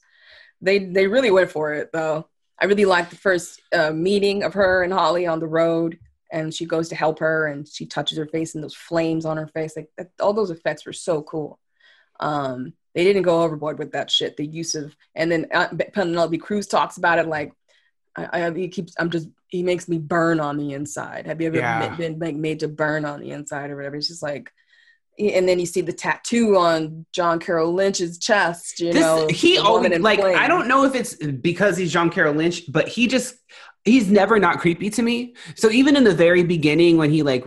They 0.60 0.80
they 0.80 1.06
really 1.06 1.30
went 1.30 1.50
for 1.50 1.72
it 1.72 1.90
though. 1.92 2.26
I 2.60 2.66
really 2.66 2.84
liked 2.84 3.10
the 3.10 3.16
first 3.16 3.60
uh, 3.72 3.90
meeting 3.92 4.42
of 4.42 4.54
her 4.54 4.82
and 4.82 4.92
Halle 4.92 5.26
on 5.26 5.40
the 5.40 5.46
road, 5.46 5.98
and 6.30 6.52
she 6.54 6.66
goes 6.66 6.88
to 6.90 6.94
help 6.94 7.18
her, 7.20 7.46
and 7.46 7.66
she 7.66 7.86
touches 7.86 8.18
her 8.18 8.26
face, 8.26 8.54
and 8.54 8.62
those 8.62 8.74
flames 8.74 9.24
on 9.24 9.36
her 9.36 9.48
face, 9.48 9.76
like 9.76 9.88
that, 9.96 10.10
all 10.20 10.32
those 10.32 10.50
effects 10.50 10.84
were 10.84 10.92
so 10.92 11.22
cool. 11.22 11.58
Um, 12.20 12.74
they 12.94 13.04
didn't 13.04 13.22
go 13.22 13.42
overboard 13.42 13.78
with 13.78 13.92
that 13.92 14.10
shit. 14.10 14.36
The 14.36 14.46
use 14.46 14.74
of, 14.74 14.94
and 15.14 15.30
then 15.32 15.46
uh, 15.52 15.68
Penelope 15.92 16.36
Cruz 16.38 16.66
talks 16.66 16.98
about 16.98 17.18
it 17.18 17.28
like, 17.28 17.52
I, 18.16 18.46
I 18.46 18.50
he 18.52 18.68
keeps, 18.68 18.94
I'm 18.98 19.10
just, 19.10 19.28
he 19.46 19.62
makes 19.62 19.88
me 19.88 19.98
burn 19.98 20.40
on 20.40 20.56
the 20.56 20.74
inside. 20.74 21.26
Have 21.26 21.40
you 21.40 21.46
ever 21.46 21.58
Yeah. 21.58 21.88
ma- 21.90 21.96
been 21.96 22.18
like 22.18 22.34
made 22.34 22.60
to 22.60 22.68
burn 22.68 23.04
on 23.04 23.20
the 23.20 23.30
inside 23.30 23.70
or 23.70 23.76
whatever? 23.76 23.96
It's 23.96 24.08
just 24.08 24.22
like, 24.22 24.52
and 25.20 25.48
then 25.48 25.58
you 25.58 25.66
see 25.66 25.80
the 25.80 25.92
tattoo 25.92 26.56
on 26.56 27.06
John 27.12 27.38
Carroll 27.38 27.72
Lynch's 27.72 28.18
chest. 28.18 28.80
You 28.80 28.92
this, 28.92 29.02
know, 29.02 29.28
he 29.28 29.58
always 29.58 29.98
like. 30.00 30.20
flames. 30.20 30.38
I 30.38 30.48
don't 30.48 30.68
know 30.68 30.84
if 30.84 30.94
it's 30.94 31.14
because 31.14 31.76
he's 31.76 31.92
John 31.92 32.10
Carroll 32.10 32.34
Lynch, 32.34 32.62
but 32.70 32.88
he 32.88 33.06
just. 33.06 33.34
He's 33.86 34.10
never 34.10 34.38
not 34.38 34.58
creepy 34.58 34.90
to 34.90 35.02
me. 35.02 35.34
So 35.54 35.70
even 35.70 35.96
in 35.96 36.04
the 36.04 36.14
very 36.14 36.44
beginning, 36.44 36.98
when 36.98 37.10
he 37.10 37.22
like 37.22 37.46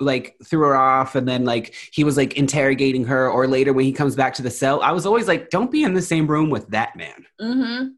like 0.00 0.34
threw 0.42 0.60
her 0.60 0.74
off, 0.74 1.14
and 1.14 1.28
then 1.28 1.44
like 1.44 1.74
he 1.92 2.04
was 2.04 2.16
like 2.16 2.38
interrogating 2.38 3.04
her, 3.04 3.28
or 3.30 3.46
later 3.46 3.74
when 3.74 3.84
he 3.84 3.92
comes 3.92 4.16
back 4.16 4.32
to 4.34 4.42
the 4.42 4.50
cell, 4.50 4.80
I 4.80 4.92
was 4.92 5.04
always 5.04 5.28
like, 5.28 5.50
"Don't 5.50 5.70
be 5.70 5.82
in 5.84 5.92
the 5.92 6.00
same 6.00 6.26
room 6.26 6.48
with 6.48 6.68
that 6.68 6.96
man." 6.96 7.26
Mm-hmm. 7.38 7.88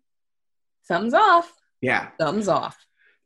Thumbs 0.88 1.14
off. 1.14 1.52
Yeah. 1.80 2.08
Thumbs 2.18 2.48
off. 2.48 2.76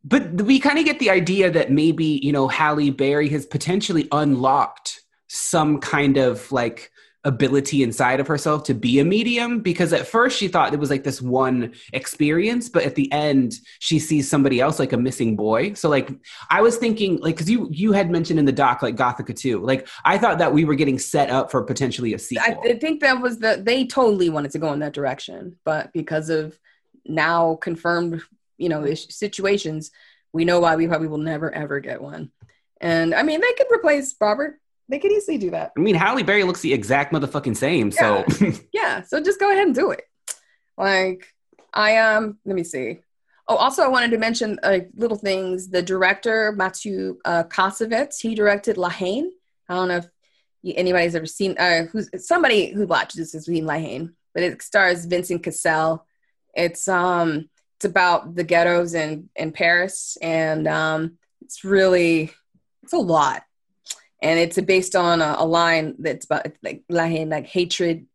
But 0.04 0.42
we 0.42 0.60
kind 0.60 0.78
of 0.78 0.84
get 0.84 0.98
the 0.98 1.08
idea 1.08 1.50
that 1.50 1.70
maybe, 1.70 2.20
you 2.22 2.30
know, 2.30 2.46
Halle 2.46 2.90
Berry 2.90 3.30
has 3.30 3.46
potentially 3.46 4.06
unlocked 4.12 5.00
some 5.34 5.80
kind 5.80 6.16
of 6.16 6.50
like 6.52 6.90
ability 7.26 7.82
inside 7.82 8.20
of 8.20 8.26
herself 8.26 8.64
to 8.64 8.74
be 8.74 8.98
a 8.98 9.04
medium 9.04 9.60
because 9.60 9.94
at 9.94 10.06
first 10.06 10.36
she 10.36 10.46
thought 10.46 10.74
it 10.74 10.78
was 10.78 10.90
like 10.90 11.04
this 11.04 11.22
one 11.22 11.72
experience 11.94 12.68
but 12.68 12.82
at 12.82 12.94
the 12.96 13.10
end 13.12 13.54
she 13.78 13.98
sees 13.98 14.28
somebody 14.28 14.60
else 14.60 14.78
like 14.78 14.92
a 14.92 14.96
missing 14.96 15.34
boy 15.34 15.72
so 15.72 15.88
like 15.88 16.10
i 16.50 16.60
was 16.60 16.76
thinking 16.76 17.18
like 17.20 17.34
because 17.34 17.48
you 17.48 17.66
you 17.72 17.92
had 17.92 18.10
mentioned 18.10 18.38
in 18.38 18.44
the 18.44 18.52
doc 18.52 18.82
like 18.82 18.94
gothika 18.94 19.34
2 19.34 19.58
like 19.60 19.88
i 20.04 20.18
thought 20.18 20.36
that 20.36 20.52
we 20.52 20.66
were 20.66 20.74
getting 20.74 20.98
set 20.98 21.30
up 21.30 21.50
for 21.50 21.62
potentially 21.62 22.12
a 22.12 22.18
sequel 22.18 22.60
I, 22.62 22.74
think 22.74 23.00
that 23.00 23.22
was 23.22 23.38
the 23.38 23.58
they 23.64 23.86
totally 23.86 24.28
wanted 24.28 24.50
to 24.50 24.58
go 24.58 24.72
in 24.72 24.80
that 24.80 24.92
direction, 24.92 25.56
but 25.64 25.92
because 25.92 26.30
of 26.30 26.58
now 27.04 27.56
confirmed, 27.56 28.22
you 28.56 28.68
know, 28.68 28.94
situations, 28.94 29.90
we 30.32 30.44
know 30.44 30.60
why 30.60 30.76
we 30.76 30.86
probably 30.86 31.08
will 31.08 31.18
never 31.18 31.52
ever 31.52 31.80
get 31.80 32.02
one. 32.02 32.30
And 32.80 33.14
I 33.14 33.22
mean, 33.22 33.40
they 33.40 33.52
could 33.52 33.72
replace 33.72 34.14
Robert. 34.20 34.60
They 34.88 34.98
could 34.98 35.12
easily 35.12 35.38
do 35.38 35.50
that. 35.50 35.72
i 35.76 35.80
mean 35.80 35.94
halle 35.94 36.22
berry 36.22 36.44
looks 36.44 36.60
the 36.60 36.72
exact 36.72 37.12
motherfucking 37.12 37.56
same 37.56 37.90
so 37.90 38.24
Yeah. 38.72 39.02
So 39.02 39.20
just 39.22 39.40
go 39.40 39.50
ahead 39.50 39.66
and 39.66 39.74
do 39.74 39.90
it. 39.90 40.02
Like 40.76 41.26
I 41.72 41.96
um, 41.98 42.38
let 42.44 42.54
me 42.56 42.64
see. 42.64 43.00
Oh, 43.48 43.56
also 43.56 43.82
I 43.82 43.88
wanted 43.88 44.10
to 44.12 44.18
mention 44.18 44.58
uh, 44.62 44.80
little 44.96 45.16
things. 45.18 45.68
The 45.68 45.82
director 45.82 46.52
Matthew 46.52 47.18
uh, 47.24 47.44
Kassovitz, 47.44 48.20
he 48.20 48.34
directed 48.34 48.76
La 48.76 48.88
Haine. 48.88 49.30
I 49.68 49.74
don't 49.74 49.88
know 49.88 49.96
if 49.98 50.06
you, 50.62 50.74
anybody's 50.76 51.14
ever 51.14 51.26
seen. 51.26 51.56
Uh, 51.58 51.84
who's 51.84 52.08
somebody 52.26 52.72
who 52.72 52.86
watches 52.86 53.16
this 53.16 53.32
has 53.32 53.46
seen 53.46 53.66
La 53.66 53.74
Haine, 53.74 54.14
but 54.34 54.42
it 54.42 54.62
stars 54.62 55.04
Vincent 55.04 55.42
Cassel. 55.42 56.06
It's 56.54 56.88
um, 56.88 57.48
it's 57.76 57.84
about 57.84 58.34
the 58.34 58.44
ghettos 58.44 58.94
in 58.94 59.28
in 59.36 59.52
Paris, 59.52 60.16
and 60.22 60.66
um, 60.66 61.18
it's 61.42 61.64
really 61.64 62.30
it's 62.82 62.92
a 62.92 62.98
lot, 62.98 63.42
and 64.24 64.40
it's 64.40 64.58
based 64.62 64.96
on 64.96 65.20
a, 65.20 65.36
a 65.38 65.46
line 65.46 65.94
that's 65.98 66.24
about 66.24 66.46
like 66.62 66.82
like 66.88 67.46
hatred 67.46 68.06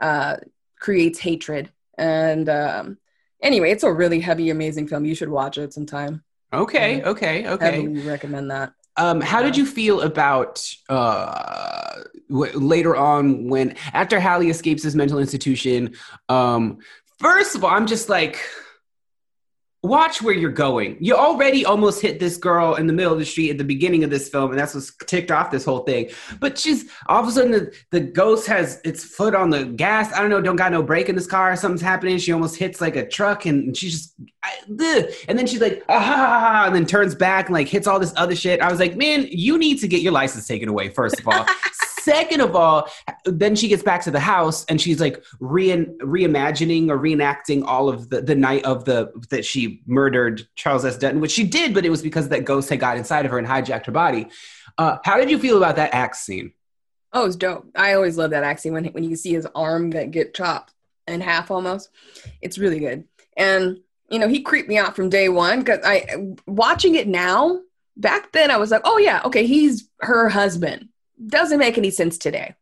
uh, 0.00 0.36
creates 0.78 1.18
hatred. 1.18 1.70
And 1.96 2.48
um, 2.48 2.98
anyway, 3.42 3.70
it's 3.70 3.82
a 3.82 3.92
really 3.92 4.20
heavy, 4.20 4.50
amazing 4.50 4.88
film. 4.88 5.06
You 5.06 5.14
should 5.14 5.30
watch 5.30 5.56
it 5.58 5.72
sometime. 5.72 6.22
okay 6.52 7.02
okay 7.02 7.48
okay 7.48 7.82
Heavily 7.82 8.02
recommend 8.06 8.50
that. 8.50 8.72
Um, 8.96 9.20
how 9.20 9.42
did 9.42 9.56
you 9.56 9.66
feel 9.66 10.02
about 10.02 10.62
uh, 10.88 12.02
w- 12.28 12.58
later 12.58 12.94
on 12.94 13.48
when 13.48 13.74
after 13.92 14.20
Halle 14.20 14.48
escapes 14.48 14.82
his 14.84 14.94
mental 14.94 15.18
institution? 15.18 15.94
Um, 16.28 16.78
first 17.18 17.56
of 17.56 17.64
all, 17.64 17.70
I'm 17.70 17.86
just 17.86 18.08
like, 18.08 18.38
watch 19.84 20.22
where 20.22 20.34
you're 20.34 20.50
going. 20.50 20.96
You 20.98 21.14
already 21.14 21.64
almost 21.64 22.00
hit 22.00 22.18
this 22.18 22.36
girl 22.38 22.74
in 22.74 22.86
the 22.86 22.92
middle 22.92 23.12
of 23.12 23.18
the 23.18 23.24
street 23.24 23.50
at 23.50 23.58
the 23.58 23.64
beginning 23.64 24.02
of 24.02 24.10
this 24.10 24.28
film, 24.30 24.50
and 24.50 24.58
that's 24.58 24.74
what's 24.74 24.94
ticked 25.06 25.30
off 25.30 25.50
this 25.50 25.64
whole 25.64 25.80
thing. 25.80 26.10
But 26.40 26.58
she's 26.58 26.90
all 27.06 27.22
of 27.22 27.28
a 27.28 27.32
sudden 27.32 27.50
the, 27.52 27.74
the 27.90 28.00
ghost 28.00 28.46
has 28.46 28.80
its 28.84 29.04
foot 29.04 29.34
on 29.34 29.50
the 29.50 29.66
gas. 29.66 30.12
I 30.12 30.20
don't 30.20 30.30
know, 30.30 30.40
don't 30.40 30.56
got 30.56 30.72
no 30.72 30.82
brake 30.82 31.08
in 31.08 31.14
this 31.14 31.26
car. 31.26 31.54
Something's 31.54 31.82
happening. 31.82 32.16
She 32.18 32.32
almost 32.32 32.56
hits 32.56 32.80
like 32.80 32.96
a 32.96 33.06
truck, 33.06 33.44
and 33.44 33.76
she's 33.76 33.92
just, 33.92 34.14
I, 34.42 34.52
and 35.28 35.38
then 35.38 35.46
she's 35.46 35.60
like, 35.60 35.84
ah, 35.88 36.66
and 36.66 36.74
then 36.74 36.86
turns 36.86 37.14
back 37.14 37.46
and 37.46 37.54
like 37.54 37.68
hits 37.68 37.86
all 37.86 38.00
this 38.00 38.14
other 38.16 38.34
shit. 38.34 38.60
I 38.60 38.70
was 38.70 38.80
like, 38.80 38.96
man, 38.96 39.28
you 39.30 39.58
need 39.58 39.80
to 39.80 39.88
get 39.88 40.00
your 40.00 40.12
license 40.12 40.46
taken 40.46 40.68
away. 40.68 40.88
First 40.88 41.20
of 41.20 41.28
all. 41.28 41.46
Second 42.04 42.42
of 42.42 42.54
all, 42.54 42.88
then 43.24 43.56
she 43.56 43.66
gets 43.66 43.82
back 43.82 44.02
to 44.02 44.10
the 44.10 44.20
house 44.20 44.66
and 44.66 44.78
she's 44.78 45.00
like 45.00 45.24
re- 45.40 45.86
reimagining 46.02 46.90
or 46.90 46.98
reenacting 46.98 47.64
all 47.64 47.88
of 47.88 48.10
the, 48.10 48.20
the 48.20 48.34
night 48.34 48.62
of 48.66 48.84
the 48.84 49.10
that 49.30 49.44
she 49.44 49.80
murdered 49.86 50.46
Charles 50.54 50.84
S. 50.84 50.98
Dutton, 50.98 51.20
which 51.20 51.32
she 51.32 51.44
did, 51.44 51.72
but 51.72 51.86
it 51.86 51.90
was 51.90 52.02
because 52.02 52.28
that 52.28 52.44
ghost 52.44 52.68
had 52.68 52.78
got 52.78 52.98
inside 52.98 53.24
of 53.24 53.30
her 53.30 53.38
and 53.38 53.48
hijacked 53.48 53.86
her 53.86 53.92
body. 53.92 54.28
Uh, 54.76 54.98
how 55.02 55.16
did 55.16 55.30
you 55.30 55.38
feel 55.38 55.56
about 55.56 55.76
that 55.76 55.94
axe 55.94 56.20
scene? 56.20 56.52
Oh, 57.14 57.24
it's 57.24 57.36
dope. 57.36 57.66
I 57.74 57.94
always 57.94 58.18
love 58.18 58.32
that 58.32 58.44
acting 58.44 58.74
when 58.74 58.84
when 58.86 59.04
you 59.04 59.16
see 59.16 59.32
his 59.32 59.46
arm 59.54 59.90
that 59.90 60.10
get 60.10 60.34
chopped 60.34 60.74
in 61.08 61.22
half 61.22 61.50
almost. 61.50 61.88
It's 62.42 62.58
really 62.58 62.80
good. 62.80 63.04
And 63.36 63.80
you 64.10 64.18
know, 64.18 64.28
he 64.28 64.42
creeped 64.42 64.68
me 64.68 64.76
out 64.76 64.94
from 64.94 65.08
day 65.08 65.30
one 65.30 65.60
because 65.60 65.80
I 65.84 66.34
watching 66.46 66.96
it 66.96 67.08
now. 67.08 67.60
Back 67.96 68.32
then, 68.32 68.50
I 68.50 68.56
was 68.56 68.72
like, 68.72 68.82
oh 68.84 68.98
yeah, 68.98 69.22
okay, 69.24 69.46
he's 69.46 69.88
her 70.00 70.28
husband. 70.28 70.88
Doesn't 71.26 71.58
make 71.58 71.78
any 71.78 71.90
sense 71.90 72.18
today. 72.18 72.54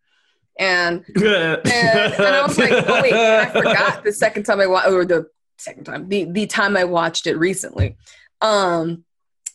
And 0.58 1.04
and, 1.16 1.24
and 1.24 1.64
I 2.20 2.42
was 2.46 2.58
like, 2.58 2.72
oh 2.72 3.02
wait, 3.02 3.12
I 3.14 3.46
forgot 3.50 4.04
the 4.04 4.12
second 4.12 4.44
time 4.44 4.60
I 4.60 4.66
watched, 4.66 4.88
or 4.88 5.04
the 5.04 5.28
second 5.58 5.84
time, 5.84 6.08
the 6.08 6.24
the 6.24 6.46
time 6.46 6.76
I 6.76 6.84
watched 6.84 7.26
it 7.26 7.36
recently. 7.36 7.96
Um, 8.40 9.04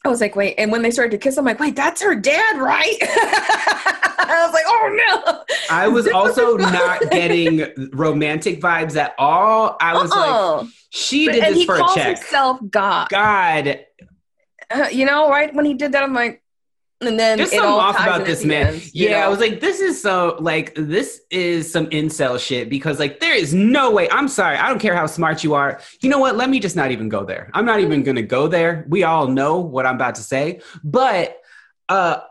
I 0.06 0.10
was 0.10 0.22
like, 0.22 0.36
wait, 0.36 0.56
and 0.58 0.72
when 0.72 0.82
they 0.82 0.92
started 0.92 1.12
to 1.12 1.18
kiss, 1.18 1.38
I'm 1.38 1.46
like, 1.46 1.60
wait, 1.60 1.76
that's 1.76 2.02
her 2.02 2.16
dad, 2.16 2.58
right? 2.60 2.98
I 3.02 4.44
was 4.46 4.54
like, 4.54 4.64
oh 4.68 5.24
no. 5.26 5.44
I 5.70 5.88
was 5.88 6.08
also 6.08 6.58
not 6.58 7.02
getting 7.12 7.66
romantic 7.94 8.60
vibes 8.62 8.96
at 8.96 9.14
all. 9.18 9.76
I 9.82 9.94
was 9.94 10.10
like, 10.12 10.30
Uh-uh. 10.30 10.66
she 10.90 11.28
did 11.28 11.44
and 11.44 11.56
this 11.56 11.66
for 11.66 11.76
a 11.76 11.84
check. 11.94 12.18
himself 12.18 12.60
God. 12.70 13.10
God, 13.10 13.80
Uh, 14.70 14.88
you 14.92 15.06
know, 15.06 15.30
right 15.30 15.54
when 15.54 15.66
he 15.66 15.74
did 15.74 15.92
that, 15.94 16.04
I'm 16.04 16.14
like, 16.14 16.42
and 17.02 17.20
then 17.20 17.38
There's 17.38 17.52
something 17.52 17.70
off 17.70 17.96
about 17.96 18.26
this 18.26 18.44
man. 18.44 18.68
end, 18.74 18.96
you 18.96 19.10
yeah, 19.10 19.26
I 19.26 19.28
was 19.28 19.40
like, 19.40 19.60
this 19.60 19.80
is 19.80 20.02
so 20.02 20.38
like 20.40 20.74
this 20.76 21.22
is 21.30 21.72
some 21.72 21.88
incel 21.88 22.40
shit 22.40 22.70
because 22.70 23.00
like 23.00 23.20
there 23.20 23.36
is 23.36 23.54
no 23.54 23.92
way. 23.92 24.10
I'm 24.10 24.28
sorry, 24.28 24.58
I 24.58 24.70
don't 24.70 24.80
care 24.80 24.96
how 24.96 25.06
smart 25.06 25.44
you 25.44 25.54
are. 25.54 25.80
You 26.02 26.10
know 26.10 26.20
what? 26.20 26.36
Let 26.36 26.50
me 26.50 26.60
just 26.60 26.76
not 26.76 26.92
even 26.92 27.08
go 27.10 27.24
there. 27.24 27.52
I'm 27.54 27.66
not 27.66 27.80
even 27.80 28.04
gonna 28.04 28.24
go 28.24 28.48
there. 28.48 28.86
We 28.90 29.04
all 29.04 29.28
know 29.28 29.60
what 29.60 29.86
I'm 29.86 29.96
about 29.96 30.16
to 30.16 30.24
say, 30.24 30.62
but 30.84 31.40
uh 31.90 32.22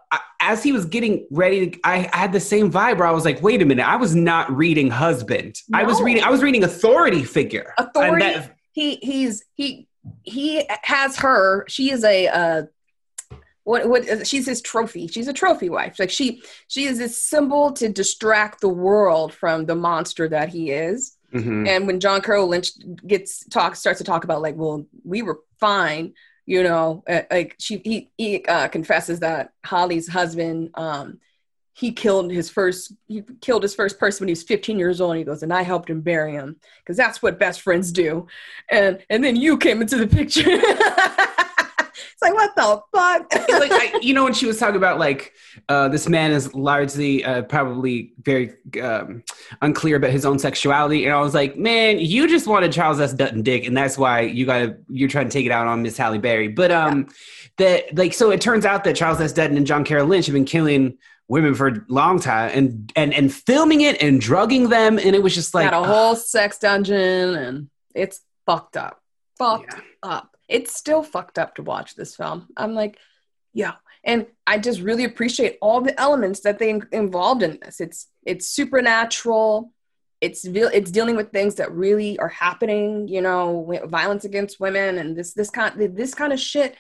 as 0.40 0.62
he 0.62 0.70
was 0.70 0.84
getting 0.84 1.26
ready 1.30 1.70
to, 1.70 1.80
I, 1.82 2.08
I 2.12 2.16
had 2.16 2.32
the 2.32 2.40
same 2.40 2.70
vibe 2.70 2.98
where 2.98 3.08
I 3.08 3.10
was 3.10 3.24
like, 3.24 3.42
wait 3.42 3.62
a 3.62 3.64
minute, 3.64 3.86
I 3.86 3.96
was 3.96 4.14
not 4.14 4.54
reading 4.54 4.90
husband. 4.90 5.56
I 5.72 5.82
was 5.84 6.00
reading, 6.00 6.22
I 6.22 6.30
was 6.30 6.42
reading 6.42 6.62
authority 6.62 7.24
figure. 7.24 7.72
And 7.78 7.88
authority. 7.88 8.24
that- 8.26 8.56
he 8.72 8.96
he's 8.96 9.42
he 9.54 9.88
he 10.22 10.68
has 10.82 11.16
her. 11.16 11.64
She 11.66 11.90
is 11.90 12.04
a 12.04 12.28
uh, 12.28 12.62
what 13.66 13.88
what 13.88 14.26
she's 14.26 14.46
his 14.46 14.62
trophy. 14.62 15.08
She's 15.08 15.26
a 15.26 15.32
trophy 15.32 15.68
wife. 15.68 15.98
Like 15.98 16.10
she 16.10 16.40
she 16.68 16.84
is 16.84 16.98
this 16.98 17.20
symbol 17.20 17.72
to 17.72 17.88
distract 17.88 18.60
the 18.60 18.68
world 18.68 19.34
from 19.34 19.66
the 19.66 19.74
monster 19.74 20.28
that 20.28 20.50
he 20.50 20.70
is. 20.70 21.16
Mhm. 21.34 21.66
And 21.66 21.86
when 21.88 21.98
John 21.98 22.22
Carroll 22.22 22.46
Lynch 22.46 22.70
gets 23.04 23.44
talk 23.46 23.74
starts 23.74 23.98
to 23.98 24.04
talk 24.04 24.22
about 24.22 24.40
like, 24.40 24.54
well, 24.54 24.86
we 25.04 25.22
were 25.22 25.40
fine, 25.58 26.14
you 26.46 26.62
know, 26.62 27.02
uh, 27.08 27.22
like 27.28 27.56
she 27.58 27.78
he 27.84 28.10
he 28.16 28.44
uh, 28.44 28.68
confesses 28.68 29.18
that 29.20 29.50
Halle's 29.64 30.06
husband 30.06 30.70
um 30.74 31.18
he 31.72 31.90
killed 31.90 32.30
his 32.30 32.48
first 32.48 32.92
he 33.08 33.24
killed 33.40 33.64
his 33.64 33.74
first 33.74 33.98
person 33.98 34.22
when 34.22 34.28
he 34.28 34.32
was 34.32 34.44
15 34.44 34.78
years 34.78 35.00
old 35.00 35.10
and 35.10 35.18
he 35.18 35.24
goes 35.24 35.42
and 35.42 35.52
I 35.52 35.62
helped 35.62 35.90
him 35.90 36.02
bury 36.02 36.34
him 36.34 36.56
because 36.84 36.96
that's 36.96 37.20
what 37.20 37.40
best 37.40 37.62
friends 37.62 37.90
do. 37.90 38.28
And 38.70 39.02
and 39.10 39.24
then 39.24 39.34
you 39.34 39.58
came 39.58 39.82
into 39.82 39.96
the 39.96 40.06
picture. 40.06 40.60
it's 42.18 42.22
like 42.22 42.32
what 42.34 42.56
the 42.56 42.82
fuck? 42.98 43.50
like 43.60 43.72
I, 43.72 43.98
you 44.00 44.14
know 44.14 44.24
when 44.24 44.32
she 44.32 44.46
was 44.46 44.58
talking 44.58 44.76
about 44.76 44.98
like 44.98 45.32
uh, 45.68 45.88
this 45.88 46.08
man 46.08 46.30
is 46.30 46.54
largely 46.54 47.22
uh, 47.24 47.42
probably 47.42 48.14
very 48.22 48.54
um, 48.82 49.22
unclear 49.60 49.96
about 49.96 50.10
his 50.10 50.24
own 50.24 50.38
sexuality 50.38 51.04
and 51.04 51.14
i 51.14 51.20
was 51.20 51.34
like 51.34 51.56
man 51.56 51.98
you 51.98 52.26
just 52.26 52.46
wanted 52.46 52.72
charles 52.72 53.00
s 53.00 53.12
dutton 53.12 53.42
dick 53.42 53.66
and 53.66 53.76
that's 53.76 53.98
why 53.98 54.20
you 54.20 54.46
gotta 54.46 54.76
you're 54.88 55.08
trying 55.08 55.28
to 55.28 55.32
take 55.32 55.44
it 55.46 55.52
out 55.52 55.66
on 55.66 55.82
miss 55.82 55.96
halle 55.98 56.18
berry 56.18 56.48
but 56.48 56.70
um 56.70 57.06
that 57.58 57.94
like 57.96 58.14
so 58.14 58.30
it 58.30 58.40
turns 58.40 58.64
out 58.64 58.84
that 58.84 58.96
charles 58.96 59.20
s 59.20 59.32
dutton 59.32 59.56
and 59.56 59.66
john 59.66 59.84
carroll 59.84 60.06
lynch 60.06 60.26
have 60.26 60.32
been 60.34 60.44
killing 60.44 60.96
women 61.28 61.54
for 61.54 61.68
a 61.68 61.80
long 61.88 62.18
time 62.20 62.50
and 62.54 62.92
and 62.96 63.12
and 63.12 63.32
filming 63.34 63.80
it 63.82 64.00
and 64.00 64.20
drugging 64.20 64.68
them 64.68 64.98
and 64.98 65.14
it 65.16 65.22
was 65.22 65.34
just 65.34 65.54
like 65.54 65.70
Got 65.70 65.82
a 65.82 65.86
whole 65.86 66.16
sex 66.16 66.58
dungeon 66.58 67.34
and 67.34 67.68
it's 67.94 68.20
fucked 68.46 68.76
up. 68.76 69.00
Fucked 69.38 69.74
Yeah. 69.74 69.80
up. 70.02 70.35
It's 70.48 70.74
still 70.74 71.02
fucked 71.02 71.38
up 71.38 71.56
to 71.56 71.62
watch 71.62 71.94
this 71.94 72.16
film. 72.16 72.48
I'm 72.56 72.74
like, 72.74 72.98
yeah. 73.52 73.74
And 74.04 74.26
I 74.46 74.58
just 74.58 74.80
really 74.80 75.04
appreciate 75.04 75.58
all 75.60 75.80
the 75.80 75.98
elements 76.00 76.40
that 76.40 76.58
they 76.58 76.70
in- 76.70 76.86
involved 76.92 77.42
in 77.42 77.58
this. 77.60 77.80
It's 77.80 78.08
it's 78.24 78.48
supernatural. 78.48 79.72
It's 80.20 80.44
it's 80.44 80.90
dealing 80.90 81.16
with 81.16 81.32
things 81.32 81.56
that 81.56 81.72
really 81.72 82.18
are 82.18 82.28
happening. 82.28 83.08
You 83.08 83.22
know, 83.22 83.80
violence 83.86 84.24
against 84.24 84.60
women 84.60 84.98
and 84.98 85.16
this 85.16 85.32
this 85.34 85.50
kind 85.50 85.96
this 85.96 86.14
kind 86.14 86.32
of 86.32 86.38
shit 86.38 86.76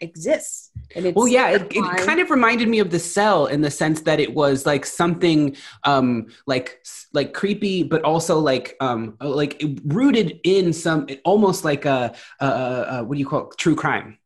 exists. 0.00 0.70
And 0.94 1.06
it's 1.06 1.16
Well, 1.16 1.28
yeah, 1.28 1.50
it, 1.50 1.66
it 1.70 2.06
kind 2.06 2.20
of 2.20 2.30
reminded 2.30 2.68
me 2.68 2.78
of 2.78 2.90
the 2.90 2.98
cell 2.98 3.46
in 3.46 3.60
the 3.60 3.70
sense 3.70 4.02
that 4.02 4.20
it 4.20 4.34
was 4.34 4.66
like 4.66 4.86
something 4.86 5.56
um 5.84 6.26
like 6.46 6.80
like 7.12 7.34
creepy, 7.34 7.82
but 7.82 8.02
also 8.02 8.38
like 8.38 8.76
um 8.80 9.16
like 9.20 9.62
rooted 9.84 10.40
in 10.44 10.72
some 10.72 11.06
almost 11.24 11.64
like 11.64 11.84
a, 11.84 12.14
a, 12.40 12.46
a 12.46 13.04
what 13.04 13.14
do 13.14 13.20
you 13.20 13.28
call 13.28 13.50
it? 13.50 13.58
true 13.58 13.76
crime. 13.76 14.18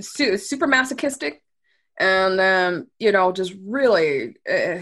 su- 0.00 0.36
super 0.36 0.66
masochistic 0.66 1.42
and 1.98 2.40
um 2.40 2.86
you 2.98 3.12
know 3.12 3.32
just 3.32 3.54
really 3.64 4.30
uh, 4.48 4.80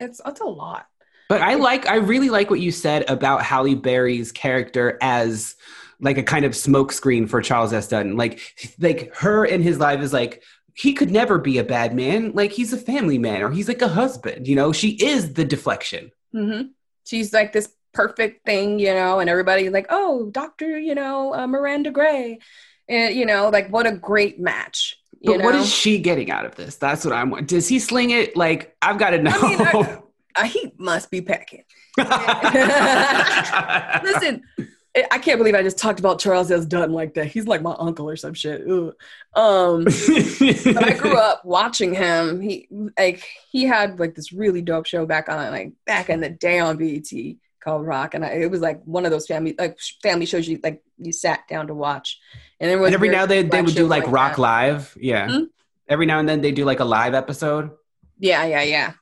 it's 0.00 0.20
it's 0.24 0.40
a 0.40 0.44
lot 0.44 0.86
But 1.28 1.40
I 1.40 1.54
like 1.54 1.86
I 1.86 1.96
really 1.96 2.30
like 2.30 2.50
what 2.50 2.60
you 2.60 2.72
said 2.72 3.08
about 3.08 3.42
Halle 3.42 3.74
Berry's 3.74 4.32
character 4.32 4.98
as 5.00 5.54
like 6.02 6.18
a 6.18 6.22
kind 6.22 6.44
of 6.44 6.52
smokescreen 6.52 7.28
for 7.28 7.40
Charles 7.40 7.72
S. 7.72 7.88
Dutton. 7.88 8.16
Like 8.16 8.40
like 8.78 9.14
her 9.16 9.44
in 9.46 9.62
his 9.62 9.78
life 9.78 10.00
is 10.00 10.12
like 10.12 10.42
he 10.74 10.92
could 10.92 11.10
never 11.10 11.38
be 11.38 11.56
a 11.58 11.64
bad 11.64 11.94
man. 11.94 12.32
Like 12.32 12.52
he's 12.52 12.72
a 12.72 12.78
family 12.78 13.18
man 13.18 13.40
or 13.42 13.50
he's 13.50 13.68
like 13.68 13.80
a 13.82 13.88
husband. 13.88 14.46
You 14.46 14.56
know, 14.56 14.72
she 14.72 14.90
is 14.90 15.32
the 15.34 15.44
deflection. 15.44 16.10
Mm-hmm. 16.34 16.68
she's 17.04 17.32
like 17.32 17.52
this 17.52 17.72
perfect 17.92 18.46
thing 18.46 18.78
you 18.78 18.94
know 18.94 19.20
and 19.20 19.28
everybody 19.28 19.68
like 19.68 19.84
oh 19.90 20.30
dr 20.30 20.78
you 20.78 20.94
know 20.94 21.34
uh, 21.34 21.46
miranda 21.46 21.90
gray 21.90 22.38
and 22.88 23.14
you 23.14 23.26
know 23.26 23.50
like 23.50 23.68
what 23.68 23.86
a 23.86 23.92
great 23.92 24.40
match 24.40 24.96
you 25.20 25.32
But 25.32 25.38
know 25.40 25.44
what 25.44 25.54
is 25.56 25.68
she 25.70 25.98
getting 25.98 26.30
out 26.30 26.46
of 26.46 26.54
this? 26.56 26.76
That's 26.76 27.04
what 27.04 27.12
I'm. 27.12 27.44
Does 27.44 27.68
he 27.68 27.78
sling 27.78 28.08
it? 28.10 28.34
Like 28.34 28.74
I've 28.80 28.96
got 28.98 29.10
to 29.10 29.18
know. 29.22 29.30
I 29.30 29.42
mean, 29.48 29.60
I- 29.60 29.98
uh, 30.36 30.44
he 30.44 30.72
must 30.78 31.10
be 31.10 31.20
packing 31.20 31.64
listen 34.02 34.42
I- 34.94 35.18
can't 35.18 35.38
believe 35.38 35.54
I 35.54 35.62
just 35.62 35.78
talked 35.78 36.00
about 36.00 36.20
Charles 36.20 36.50
S. 36.50 36.66
Dutton 36.66 36.92
like 36.92 37.14
that. 37.14 37.26
He's 37.26 37.46
like 37.46 37.62
my 37.62 37.74
uncle 37.78 38.08
or 38.08 38.16
some 38.16 38.34
shit. 38.34 38.62
Ugh. 38.68 38.94
Um, 39.34 39.84
but 39.84 40.84
I 40.84 40.96
grew 40.98 41.16
up 41.16 41.44
watching 41.44 41.94
him. 41.94 42.40
He 42.40 42.68
like 42.98 43.26
he 43.50 43.64
had 43.64 43.98
like 43.98 44.14
this 44.14 44.32
really 44.32 44.60
dope 44.60 44.86
show 44.86 45.06
back 45.06 45.28
on 45.28 45.50
like 45.50 45.72
back 45.86 46.10
in 46.10 46.20
the 46.20 46.28
day 46.28 46.58
on 46.58 46.76
BET 46.76 47.10
called 47.62 47.86
Roc, 47.86 48.14
and 48.14 48.24
I, 48.24 48.32
it 48.32 48.50
was 48.50 48.60
like 48.60 48.82
one 48.84 49.04
of 49.04 49.10
those 49.10 49.26
family 49.26 49.54
like 49.58 49.78
family 50.02 50.26
shows 50.26 50.46
you 50.46 50.60
like 50.62 50.82
you 50.98 51.12
sat 51.12 51.48
down 51.48 51.68
to 51.68 51.74
watch. 51.74 52.20
And 52.60 52.70
and 52.70 52.94
every 52.94 53.08
now 53.08 53.22
and 53.22 53.30
then 53.30 53.48
they 53.48 53.62
would 53.62 53.74
do 53.74 53.86
like 53.86 54.04
rock 54.06 54.38
live. 54.38 54.96
Yeah. 55.00 55.28
Hmm? 55.30 55.44
Every 55.88 56.06
now 56.06 56.18
and 56.18 56.28
then 56.28 56.40
they 56.40 56.52
do 56.52 56.64
like 56.64 56.80
a 56.80 56.84
live 56.84 57.14
episode. 57.14 57.70
Yeah, 58.18 58.44
yeah, 58.44 58.62
yeah. 58.62 58.92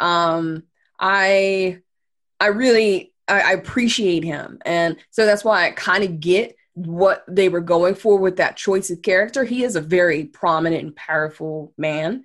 Um, 0.00 0.64
I 0.98 1.78
I 2.40 2.46
really 2.46 3.12
I, 3.28 3.40
I 3.40 3.52
appreciate 3.52 4.24
him, 4.24 4.58
and 4.64 4.96
so 5.10 5.26
that's 5.26 5.44
why 5.44 5.66
I 5.66 5.70
kind 5.72 6.04
of 6.04 6.20
get 6.20 6.56
what 6.74 7.24
they 7.28 7.48
were 7.48 7.60
going 7.60 7.94
for 7.94 8.18
with 8.18 8.36
that 8.36 8.56
choice 8.56 8.90
of 8.90 9.02
character. 9.02 9.44
He 9.44 9.64
is 9.64 9.74
a 9.76 9.80
very 9.80 10.24
prominent 10.24 10.82
and 10.82 10.96
powerful 10.96 11.72
man, 11.76 12.24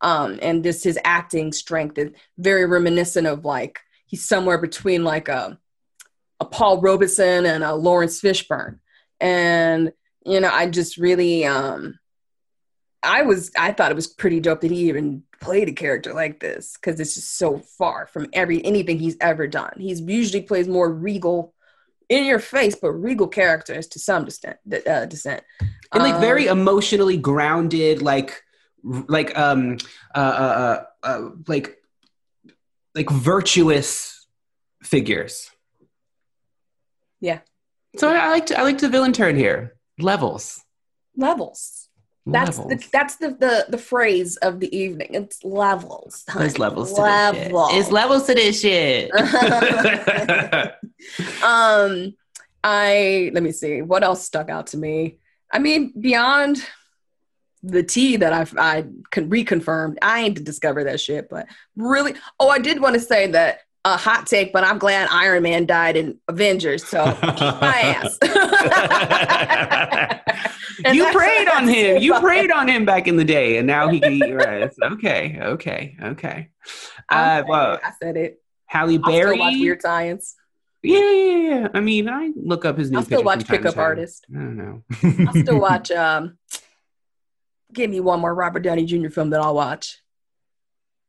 um, 0.00 0.38
and 0.42 0.62
this 0.62 0.82
his 0.82 0.98
acting 1.04 1.52
strength 1.52 1.98
is 1.98 2.10
very 2.38 2.66
reminiscent 2.66 3.26
of 3.26 3.44
like 3.44 3.80
he's 4.06 4.26
somewhere 4.26 4.58
between 4.58 5.04
like 5.04 5.28
a 5.28 5.58
a 6.40 6.44
Paul 6.44 6.80
Robeson 6.80 7.46
and 7.46 7.64
a 7.64 7.74
Laurence 7.74 8.20
Fishburne, 8.20 8.78
and 9.20 9.92
you 10.24 10.40
know 10.40 10.50
I 10.50 10.68
just 10.68 10.96
really 10.96 11.44
um 11.44 11.98
I 13.04 13.22
was 13.22 13.50
I 13.58 13.72
thought 13.72 13.90
it 13.90 13.96
was 13.96 14.06
pretty 14.06 14.40
dope 14.40 14.62
that 14.62 14.70
he 14.70 14.88
even 14.88 15.22
played 15.40 15.68
a 15.68 15.72
character 15.72 16.14
like 16.14 16.40
this 16.40 16.76
because 16.76 16.98
it's 16.98 17.14
just 17.14 17.36
so 17.36 17.58
far 17.58 18.06
from 18.06 18.28
every 18.32 18.64
anything 18.64 18.98
he's 18.98 19.16
ever 19.20 19.46
done. 19.46 19.74
He's 19.78 20.00
usually 20.00 20.42
plays 20.42 20.68
more 20.68 20.92
regal, 20.92 21.54
in 22.08 22.24
your 22.24 22.38
face, 22.38 22.74
but 22.74 22.92
regal 22.92 23.28
characters 23.28 23.86
to 23.88 23.98
some 23.98 24.26
extent. 24.26 24.56
Uh, 24.86 25.06
descent 25.06 25.42
and 25.94 26.02
like 26.02 26.14
Um, 26.14 26.20
very 26.20 26.46
emotionally 26.46 27.16
grounded 27.16 28.02
like 28.02 28.42
like 28.82 29.36
um 29.38 29.78
uh, 30.14 30.18
uh, 30.18 30.84
uh, 31.02 31.06
uh 31.06 31.30
like 31.46 31.78
like 32.94 33.10
virtuous 33.10 34.26
figures 34.82 35.50
Yeah. 37.20 37.40
so 37.96 38.08
i 38.08 38.28
liked 38.28 38.52
i 38.52 38.62
liked 38.62 38.80
the 38.80 38.90
villain 38.90 39.12
turn 39.12 39.36
here 39.36 39.76
levels 39.98 40.62
levels. 41.16 41.83
That's 42.26 42.58
levels. 42.58 42.80
the, 42.80 42.88
that's 42.90 43.16
the, 43.16 43.30
the 43.30 43.66
the 43.68 43.78
phrase 43.78 44.36
of 44.38 44.58
the 44.58 44.74
evening. 44.74 45.08
It's 45.10 45.44
levels. 45.44 46.24
There's 46.26 46.52
honey. 46.52 46.58
levels 46.58 46.94
to 46.94 47.02
this 47.02 47.34
shit. 47.36 47.52
It's 47.52 47.90
levels 47.90 48.26
to 48.26 48.34
this 48.34 48.60
shit. 48.60 49.10
um 51.44 52.14
i 52.62 53.30
let 53.34 53.42
me 53.42 53.52
see 53.52 53.82
what 53.82 54.02
else 54.02 54.24
stuck 54.24 54.48
out 54.48 54.68
to 54.68 54.76
me 54.78 55.18
i 55.52 55.58
mean 55.58 55.92
beyond 55.98 56.64
the 57.62 57.82
tea 57.82 58.16
that 58.16 58.32
i 58.32 58.46
i 58.58 58.84
con- 59.10 59.30
reconfirmed 59.30 59.96
i 60.02 60.20
ain't 60.20 60.36
to 60.36 60.42
discover 60.42 60.84
that 60.84 61.00
shit 61.00 61.28
but 61.28 61.46
really 61.76 62.14
oh 62.40 62.48
i 62.48 62.58
did 62.58 62.80
want 62.80 62.94
to 62.94 63.00
say 63.00 63.26
that 63.26 63.60
a 63.84 63.96
hot 63.96 64.26
take 64.26 64.52
but 64.52 64.64
i'm 64.64 64.78
glad 64.78 65.08
iron 65.10 65.42
man 65.42 65.66
died 65.66 65.96
in 65.96 66.18
avengers 66.28 66.86
so 66.86 67.04
my 67.04 67.80
ass 68.02 68.18
you 70.92 71.10
prayed 71.12 71.48
on 71.48 71.68
him. 71.68 72.02
You 72.02 72.12
fine. 72.12 72.22
preyed 72.22 72.50
on 72.50 72.68
him 72.68 72.84
back 72.84 73.06
in 73.08 73.16
the 73.16 73.24
day, 73.24 73.56
and 73.58 73.66
now 73.66 73.88
he 73.88 74.00
can 74.00 74.12
eat 74.12 74.26
your 74.28 74.40
ass. 74.46 74.74
Okay, 74.82 75.38
okay, 75.40 75.96
okay. 76.02 76.48
I 77.08 77.14
Uh, 77.16 77.36
said 77.38 77.48
well, 77.48 77.72
it. 77.74 77.80
I 77.84 77.90
said 78.02 78.16
it. 78.16 78.42
Halle 78.66 78.94
I 78.94 78.96
watch 78.98 79.06
Berry. 79.10 79.38
Weird 79.38 79.82
Science. 79.82 80.34
Yeah, 80.82 80.98
yeah, 81.12 81.36
yeah. 81.36 81.68
I 81.72 81.80
mean, 81.80 82.08
I 82.08 82.32
look 82.36 82.64
up 82.64 82.76
his 82.76 82.90
new. 82.90 82.98
I 82.98 83.02
still 83.02 83.22
watch 83.24 83.46
Pickup. 83.46 83.76
Artist. 83.78 84.26
I 84.30 84.34
don't 84.38 84.56
know. 84.56 84.82
I 85.32 85.40
still 85.40 85.58
watch. 85.68 85.90
Um, 85.90 86.36
give 87.72 87.90
me 87.90 88.00
one 88.00 88.20
more 88.20 88.34
Robert 88.34 88.60
Downey 88.60 88.84
Jr. 88.84 89.08
film 89.08 89.30
that 89.30 89.40
I'll 89.40 89.54
watch. 89.54 89.98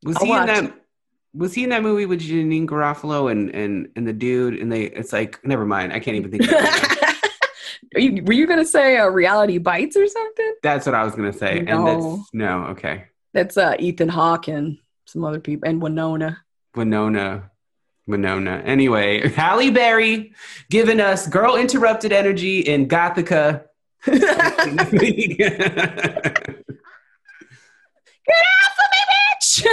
Was 0.03 0.15
I'll 0.17 0.25
he 0.25 0.31
in 0.31 0.45
that? 0.45 0.73
Was 1.33 1.53
he 1.53 1.63
in 1.65 1.69
that 1.71 1.83
movie 1.83 2.05
with 2.05 2.21
Janeane 2.21 2.65
Garofalo 2.67 3.29
and 3.29 3.53
and 3.53 3.89
and 3.97 4.07
the 4.07 4.13
dude? 4.13 4.53
And 4.61 4.71
they, 4.71 4.83
it's 4.83 5.11
like, 5.11 5.45
never 5.45 5.65
mind. 5.65 5.91
I 5.91 5.99
can't 5.99 6.15
even 6.15 6.31
think. 6.31 6.43
Are 7.93 7.99
you, 8.01 8.23
were 8.23 8.33
you 8.33 8.47
gonna 8.47 8.65
say 8.65 8.97
uh, 8.97 9.07
Reality 9.07 9.57
Bites 9.57 9.95
or 9.95 10.07
something? 10.07 10.55
That's 10.63 10.85
what 10.85 10.95
I 10.95 11.03
was 11.03 11.15
gonna 11.15 11.33
say. 11.33 11.59
And 11.59 11.67
No. 11.67 11.85
that's 12.17 12.33
no. 12.33 12.63
Okay, 12.71 13.05
That's 13.33 13.57
uh, 13.57 13.75
Ethan 13.79 14.09
Hawke 14.09 14.47
and 14.47 14.77
some 15.05 15.23
other 15.23 15.39
people 15.39 15.69
and 15.69 15.81
Winona. 15.81 16.43
Winona. 16.75 17.51
Winona. 18.07 18.61
Anyway, 18.65 19.29
Halle 19.29 19.71
Berry 19.71 20.33
giving 20.69 20.99
us 20.99 21.27
girl 21.27 21.55
interrupted 21.55 22.11
energy 22.11 22.59
in 22.59 22.87
Gothika. 22.87 23.63
Get 24.05 24.23
off 24.23 24.81
of 24.81 24.93
me, 24.93 25.37
bitch! 29.11 29.65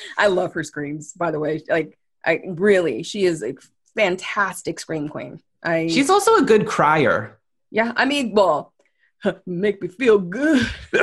I 0.18 0.26
love 0.28 0.52
her 0.54 0.62
screams. 0.64 1.12
By 1.12 1.30
the 1.30 1.38
way, 1.38 1.62
like 1.68 1.98
I 2.24 2.40
really, 2.46 3.02
she 3.02 3.24
is 3.24 3.42
a 3.42 3.54
fantastic 3.94 4.80
scream 4.80 5.08
queen. 5.08 5.40
I 5.62 5.88
She's 5.88 6.10
also 6.10 6.36
a 6.36 6.42
good 6.42 6.66
crier. 6.66 7.38
yeah. 7.70 7.92
I 7.96 8.04
mean, 8.04 8.32
well, 8.32 8.72
make 9.46 9.82
me 9.82 9.88
feel 9.88 10.18
good. 10.18 10.68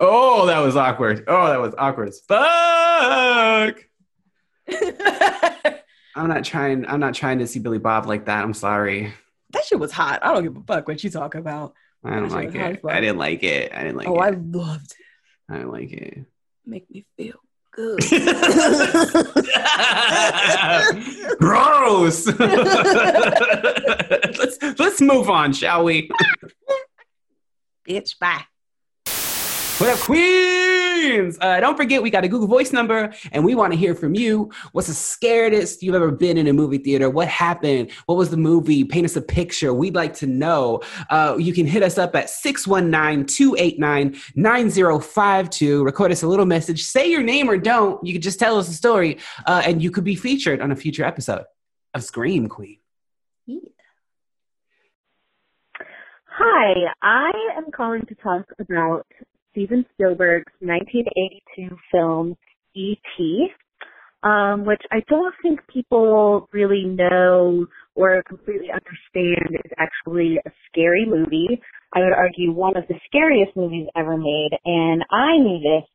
Oh, 0.00 0.46
that 0.46 0.60
was 0.60 0.76
awkward. 0.76 1.24
Oh, 1.26 1.46
that 1.48 1.60
was 1.60 1.74
awkward 1.76 2.08
as 2.08 2.20
fuck. 2.20 3.84
I'm 6.16 6.28
not 6.28 6.44
trying. 6.44 6.86
I'm 6.86 7.00
not 7.00 7.14
trying 7.14 7.40
to 7.40 7.46
see 7.46 7.58
Billy 7.58 7.78
Bob 7.78 8.06
like 8.06 8.26
that. 8.26 8.44
I'm 8.44 8.54
sorry. 8.54 9.12
that 9.50 9.64
shit 9.64 9.78
was 9.78 9.92
hot. 9.92 10.20
I 10.22 10.32
don't 10.32 10.44
give 10.44 10.56
a 10.56 10.62
fuck 10.62 10.86
what 10.86 11.02
you 11.02 11.10
talk 11.10 11.34
about. 11.34 11.74
I 12.04 12.10
don't 12.10 12.28
like 12.28 12.46
was 12.46 12.54
hot 12.54 12.70
as 12.70 12.76
it. 12.76 12.84
I 12.86 13.00
didn't 13.00 13.18
like 13.18 13.42
it. 13.42 13.72
I 13.72 13.82
didn't 13.82 13.96
like 13.96 14.06
it. 14.06 14.10
oh, 14.10 14.16
I 14.18 14.30
loved 14.30 14.92
it. 14.92 15.52
I 15.52 15.56
didn't 15.56 15.72
like 15.72 15.92
it. 15.92 16.24
Make 16.64 16.88
me 16.90 17.04
feel 17.16 17.34
good. 17.74 18.00
Gross. 21.38 22.26
let's 24.38 24.58
let's 24.78 25.00
move 25.00 25.30
on, 25.30 25.52
shall 25.52 25.84
we? 25.84 26.10
Bitch, 27.88 28.18
bye. 28.18 28.44
What 29.78 29.90
up, 29.90 30.08
Uh, 31.04 31.60
don't 31.60 31.76
forget, 31.76 32.02
we 32.02 32.10
got 32.10 32.24
a 32.24 32.28
Google 32.28 32.48
Voice 32.48 32.72
number, 32.72 33.12
and 33.32 33.44
we 33.44 33.54
want 33.54 33.72
to 33.72 33.78
hear 33.78 33.94
from 33.94 34.14
you. 34.14 34.50
What's 34.72 34.88
the 34.88 34.94
scariest 34.94 35.82
you've 35.82 35.94
ever 35.94 36.10
been 36.10 36.38
in 36.38 36.46
a 36.46 36.52
movie 36.52 36.78
theater? 36.78 37.10
What 37.10 37.28
happened? 37.28 37.90
What 38.06 38.16
was 38.16 38.30
the 38.30 38.36
movie? 38.36 38.84
Paint 38.84 39.04
us 39.04 39.16
a 39.16 39.20
picture. 39.20 39.74
We'd 39.74 39.94
like 39.94 40.14
to 40.14 40.26
know. 40.26 40.80
Uh, 41.10 41.36
you 41.38 41.52
can 41.52 41.66
hit 41.66 41.82
us 41.82 41.98
up 41.98 42.16
at 42.16 42.30
619 42.30 43.26
289 43.26 44.16
9052. 44.34 45.84
Record 45.84 46.10
us 46.10 46.22
a 46.22 46.26
little 46.26 46.46
message. 46.46 46.82
Say 46.84 47.10
your 47.10 47.22
name 47.22 47.50
or 47.50 47.58
don't. 47.58 48.04
You 48.04 48.14
can 48.14 48.22
just 48.22 48.38
tell 48.38 48.58
us 48.58 48.68
a 48.68 48.74
story, 48.74 49.18
uh, 49.46 49.62
and 49.64 49.82
you 49.82 49.90
could 49.90 50.04
be 50.04 50.14
featured 50.14 50.60
on 50.60 50.72
a 50.72 50.76
future 50.76 51.04
episode 51.04 51.44
of 51.92 52.02
Scream 52.02 52.48
Queen. 52.48 52.78
Hi, 56.36 56.92
I 57.00 57.30
am 57.56 57.70
calling 57.70 58.02
to 58.06 58.14
talk 58.16 58.46
about 58.58 59.06
Steven 59.54 59.86
Spielberg's 59.94 60.50
1982 60.58 61.76
film 61.92 62.36
E.T., 62.74 63.46
um, 64.24 64.64
which 64.64 64.82
I 64.90 64.98
don't 65.08 65.34
think 65.42 65.60
people 65.72 66.48
really 66.52 66.84
know 66.84 67.66
or 67.94 68.22
completely 68.26 68.68
understand 68.72 69.54
is 69.64 69.70
actually 69.78 70.38
a 70.44 70.50
scary 70.68 71.06
movie. 71.06 71.62
I 71.94 72.00
would 72.00 72.12
argue 72.12 72.50
one 72.50 72.76
of 72.76 72.82
the 72.88 72.98
scariest 73.06 73.54
movies 73.54 73.86
ever 73.94 74.16
made, 74.16 74.50
and 74.64 75.04
I 75.12 75.38
knew 75.38 75.60
this 75.60 75.88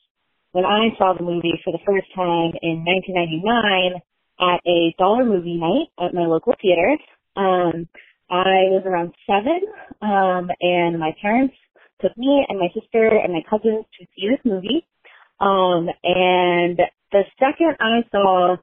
when 0.53 0.64
I 0.64 0.95
saw 0.97 1.14
the 1.14 1.26
movie 1.26 1.60
for 1.66 1.74
the 1.74 1.84
first 1.86 2.07
time 2.16 2.53
in 2.62 2.86
1999 2.88 4.01
at 4.39 4.62
a 4.66 4.95
dollar 4.97 5.26
movie 5.26 5.60
night 5.60 5.91
at 5.99 6.14
my 6.14 6.26
local 6.26 6.53
theater. 6.62 6.95
Um, 7.36 7.89
I 8.32 8.72
was 8.72 8.84
around 8.86 9.14
seven, 9.28 9.60
um, 10.01 10.49
and 10.62 10.97
my 10.97 11.12
parents 11.22 11.55
took 12.02 12.18
me 12.18 12.45
and 12.47 12.60
my 12.60 12.68
sister 12.74 13.08
and 13.08 13.34
my 13.34 13.43
cousins 13.50 13.86
to 14.00 14.06
see 14.16 14.30
this 14.30 14.43
movie. 14.43 14.86
Um, 15.39 15.88
and 16.04 16.80
the 17.12 17.24
second 17.39 17.78
I 17.80 18.02
saw 18.12 18.58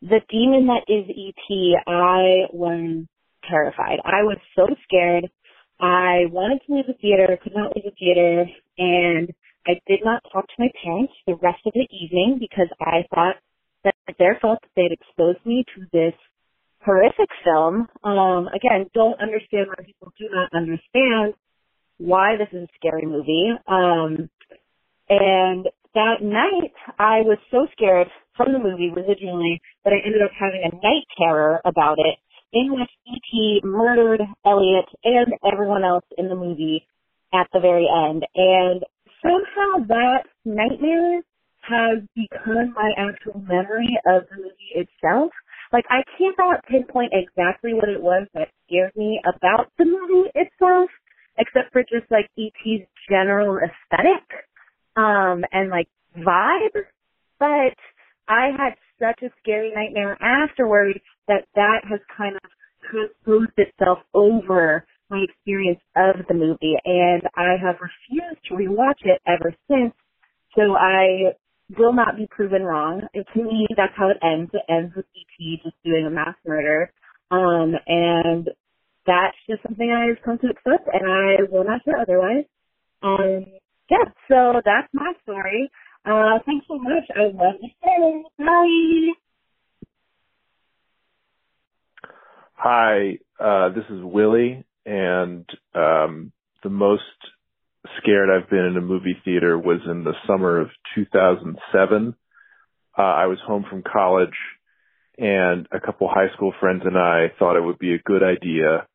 the 0.00 0.20
demon 0.30 0.66
that 0.66 0.84
is 0.88 1.08
E.T., 1.08 1.76
I 1.86 2.50
was 2.52 3.06
terrified. 3.48 3.98
I 4.04 4.22
was 4.22 4.38
so 4.56 4.66
scared. 4.84 5.30
I 5.80 6.26
wanted 6.30 6.60
to 6.66 6.74
leave 6.74 6.86
the 6.86 6.94
theater, 6.94 7.38
could 7.42 7.54
not 7.54 7.74
leave 7.74 7.84
the 7.84 7.96
theater, 7.98 8.46
and 8.78 9.30
I 9.66 9.80
did 9.86 10.00
not 10.04 10.22
talk 10.32 10.46
to 10.46 10.54
my 10.58 10.68
parents 10.82 11.12
the 11.26 11.34
rest 11.34 11.62
of 11.66 11.72
the 11.74 11.86
evening 11.90 12.38
because 12.38 12.68
I 12.80 13.06
thought 13.14 13.36
that 13.84 13.94
their 14.18 14.38
fault 14.40 14.58
that 14.62 14.70
they'd 14.76 14.92
exposed 14.92 15.44
me 15.44 15.64
to 15.74 15.86
this 15.92 16.14
horrific 16.84 17.30
film. 17.44 17.88
Um, 18.04 18.48
again, 18.48 18.90
don't 18.94 19.20
understand 19.20 19.68
why 19.68 19.84
people 19.84 20.12
do 20.18 20.26
not 20.30 20.50
understand 20.52 21.34
why 22.04 22.36
this 22.36 22.48
is 22.52 22.68
a 22.68 22.72
scary 22.76 23.06
movie. 23.06 23.52
Um, 23.66 24.28
and 25.08 25.66
that 25.94 26.22
night, 26.22 26.72
I 26.98 27.20
was 27.22 27.38
so 27.50 27.66
scared 27.72 28.08
from 28.36 28.52
the 28.52 28.58
movie 28.58 28.90
residually 28.90 29.60
that 29.84 29.92
I 29.92 30.04
ended 30.04 30.22
up 30.22 30.30
having 30.38 30.62
a 30.64 30.74
night 30.74 31.06
terror 31.18 31.60
about 31.64 31.98
it, 31.98 32.16
in 32.52 32.72
which 32.72 32.90
E.T. 33.06 33.60
murdered 33.64 34.22
Elliot 34.44 34.86
and 35.04 35.34
everyone 35.52 35.84
else 35.84 36.04
in 36.16 36.28
the 36.28 36.34
movie 36.34 36.86
at 37.32 37.46
the 37.52 37.60
very 37.60 37.86
end. 37.86 38.24
And 38.34 38.82
somehow 39.22 39.86
that 39.88 40.24
nightmare 40.44 41.22
has 41.60 42.02
become 42.16 42.74
my 42.74 42.92
actual 42.96 43.40
memory 43.40 43.98
of 44.06 44.22
the 44.30 44.36
movie 44.36 44.72
itself 44.74 45.30
like 45.72 45.86
I 45.88 46.02
cannot 46.18 46.64
pinpoint 46.66 47.12
exactly 47.14 47.72
what 47.72 47.88
it 47.88 48.00
was 48.00 48.28
that 48.34 48.48
scared 48.66 48.92
me 48.94 49.20
about 49.24 49.72
the 49.78 49.86
movie 49.86 50.30
itself, 50.34 50.90
except 51.38 51.72
for 51.72 51.82
just 51.82 52.10
like 52.10 52.28
E.T.'s 52.36 52.86
general 53.08 53.58
aesthetic, 53.58 54.24
um, 54.96 55.44
and 55.52 55.70
like 55.70 55.88
vibe. 56.18 56.76
But 57.38 57.76
I 58.28 58.50
had 58.56 58.74
such 59.00 59.22
a 59.22 59.30
scary 59.42 59.72
nightmare 59.74 60.16
afterwards 60.22 61.00
that 61.28 61.44
that 61.54 61.80
has 61.88 62.00
kind 62.16 62.36
of 62.36 62.50
transposed 62.90 63.52
itself 63.56 63.98
over 64.14 64.84
my 65.10 65.24
experience 65.28 65.80
of 65.96 66.26
the 66.28 66.34
movie, 66.34 66.76
and 66.84 67.22
I 67.36 67.56
have 67.62 67.76
refused 67.80 68.44
to 68.48 68.54
rewatch 68.54 69.04
it 69.04 69.20
ever 69.26 69.54
since. 69.68 69.94
So 70.56 70.74
I 70.76 71.34
will 71.78 71.92
not 71.92 72.16
be 72.16 72.26
proven 72.30 72.62
wrong. 72.62 73.02
And 73.14 73.24
to 73.34 73.42
me, 73.42 73.66
that's 73.76 73.92
how 73.96 74.08
it 74.10 74.18
ends. 74.22 74.50
It 74.54 74.62
ends 74.68 74.94
with 74.96 75.06
E.T. 75.14 75.60
just 75.64 75.76
doing 75.84 76.06
a 76.06 76.10
mass 76.10 76.36
murder. 76.46 76.92
Um, 77.30 77.74
and 77.86 78.48
that's 79.06 79.36
just 79.48 79.62
something 79.62 79.90
I've 79.90 80.22
come 80.24 80.38
to 80.38 80.48
accept, 80.48 80.88
and 80.92 81.10
I 81.10 81.50
will 81.50 81.64
not 81.64 81.80
hear 81.84 81.96
otherwise. 82.00 82.44
Um, 83.02 83.46
yeah, 83.90 84.04
so 84.28 84.60
that's 84.64 84.88
my 84.92 85.12
story. 85.22 85.70
Uh, 86.04 86.38
thanks 86.46 86.66
so 86.68 86.78
much. 86.78 87.04
I 87.14 87.24
love 87.32 87.60
you. 87.60 88.24
Bye. 88.38 89.12
Hi, 92.54 93.18
uh, 93.40 93.70
this 93.70 93.84
is 93.90 94.02
Willie, 94.02 94.64
and 94.86 95.44
um, 95.74 96.32
the 96.62 96.70
most 96.70 97.02
scared 97.98 98.28
I've 98.30 98.48
been 98.48 98.64
in 98.64 98.76
a 98.76 98.80
movie 98.80 99.16
theater 99.24 99.58
was 99.58 99.80
in 99.90 100.04
the 100.04 100.14
summer 100.26 100.60
of 100.60 100.68
2007. 100.94 102.14
Uh, 102.96 103.02
I 103.02 103.26
was 103.26 103.38
home 103.44 103.64
from 103.68 103.82
college, 103.82 104.36
and 105.18 105.66
a 105.72 105.80
couple 105.80 106.08
high 106.08 106.32
school 106.34 106.52
friends 106.60 106.82
and 106.84 106.96
I 106.96 107.32
thought 107.38 107.56
it 107.56 107.64
would 107.64 107.78
be 107.78 107.94
a 107.94 107.98
good 107.98 108.22
idea 108.22 108.86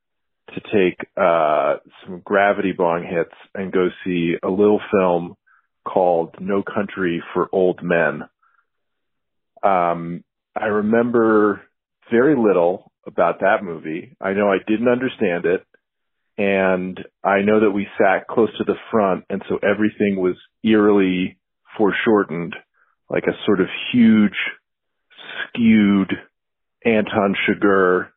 to 0.54 0.62
take 0.62 1.08
uh, 1.18 1.76
some 2.04 2.22
gravity 2.24 2.72
bong 2.72 3.04
hits 3.04 3.36
and 3.54 3.72
go 3.72 3.90
see 4.04 4.36
a 4.42 4.50
little 4.50 4.82
film 4.92 5.36
called 5.86 6.36
No 6.40 6.64
Country 6.64 7.22
for 7.34 7.50
Old 7.52 7.82
Men. 7.84 8.24
Um, 9.64 10.24
I 10.56 10.66
remember 10.66 11.62
very 12.12 12.36
little 12.36 12.92
about 13.06 13.40
that 13.42 13.64
movie. 13.64 14.16
I 14.20 14.34
know 14.34 14.50
I 14.50 14.58
didn't 14.66 14.88
understand 14.88 15.46
it 15.46 15.66
and 16.38 17.00
I 17.24 17.42
know 17.42 17.62
that 17.62 17.72
we 17.72 17.88
sat 17.98 18.28
close 18.28 18.50
to 18.58 18.64
the 18.64 18.76
front 18.92 19.26
and 19.30 19.42
so 19.50 19.58
everything 19.58 20.18
was 20.18 20.36
eerily 20.64 21.38
foreshortened, 21.78 22.56
like 23.10 23.24
a 23.24 23.46
sort 23.46 23.60
of 23.60 23.68
huge, 23.92 24.38
skewed 25.48 26.14
Anton 26.86 27.36
Chigurh 27.48 28.10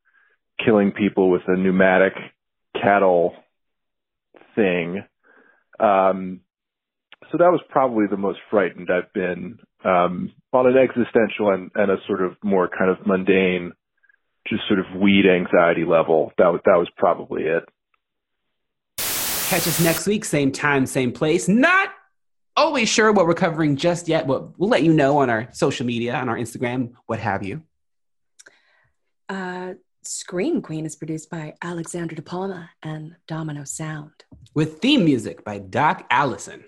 killing 0.64 0.92
people 0.92 1.30
with 1.30 1.42
a 1.46 1.56
pneumatic 1.56 2.14
cattle 2.74 3.34
thing. 4.54 5.04
Um, 5.78 6.40
so 7.30 7.38
that 7.38 7.50
was 7.50 7.60
probably 7.68 8.06
the 8.06 8.16
most 8.16 8.38
frightened 8.50 8.88
I've 8.90 9.12
been 9.12 9.58
um, 9.84 10.32
on 10.52 10.66
an 10.66 10.76
existential 10.76 11.50
and, 11.50 11.70
and 11.74 11.90
a 11.90 11.96
sort 12.06 12.22
of 12.22 12.36
more 12.42 12.68
kind 12.68 12.90
of 12.90 13.06
mundane, 13.06 13.72
just 14.48 14.62
sort 14.66 14.80
of 14.80 15.00
weed 15.00 15.26
anxiety 15.26 15.84
level. 15.84 16.32
That 16.38 16.48
was 16.48 16.60
that 16.64 16.76
was 16.76 16.88
probably 16.96 17.44
it. 17.44 17.64
Catch 18.98 19.66
us 19.66 19.80
next 19.80 20.06
week, 20.06 20.24
same 20.24 20.52
time, 20.52 20.86
same 20.86 21.12
place. 21.12 21.48
Not 21.48 21.90
always 22.56 22.88
sure 22.88 23.10
what 23.12 23.26
we're 23.26 23.34
covering 23.34 23.76
just 23.76 24.08
yet, 24.08 24.26
but 24.26 24.58
we'll 24.58 24.68
let 24.68 24.82
you 24.82 24.92
know 24.92 25.18
on 25.18 25.30
our 25.30 25.48
social 25.52 25.86
media, 25.86 26.14
on 26.14 26.28
our 26.28 26.36
Instagram, 26.36 26.92
what 27.06 27.18
have 27.18 27.42
you. 27.42 27.62
Uh, 29.28 29.74
Scream 30.02 30.62
Queen 30.62 30.86
is 30.86 30.96
produced 30.96 31.28
by 31.28 31.54
Alexander 31.60 32.14
De 32.14 32.22
Palma 32.22 32.70
and 32.82 33.16
Domino 33.26 33.64
Sound. 33.64 34.12
With 34.54 34.78
theme 34.78 35.04
music 35.04 35.44
by 35.44 35.58
Doc 35.58 36.06
Allison. 36.10 36.64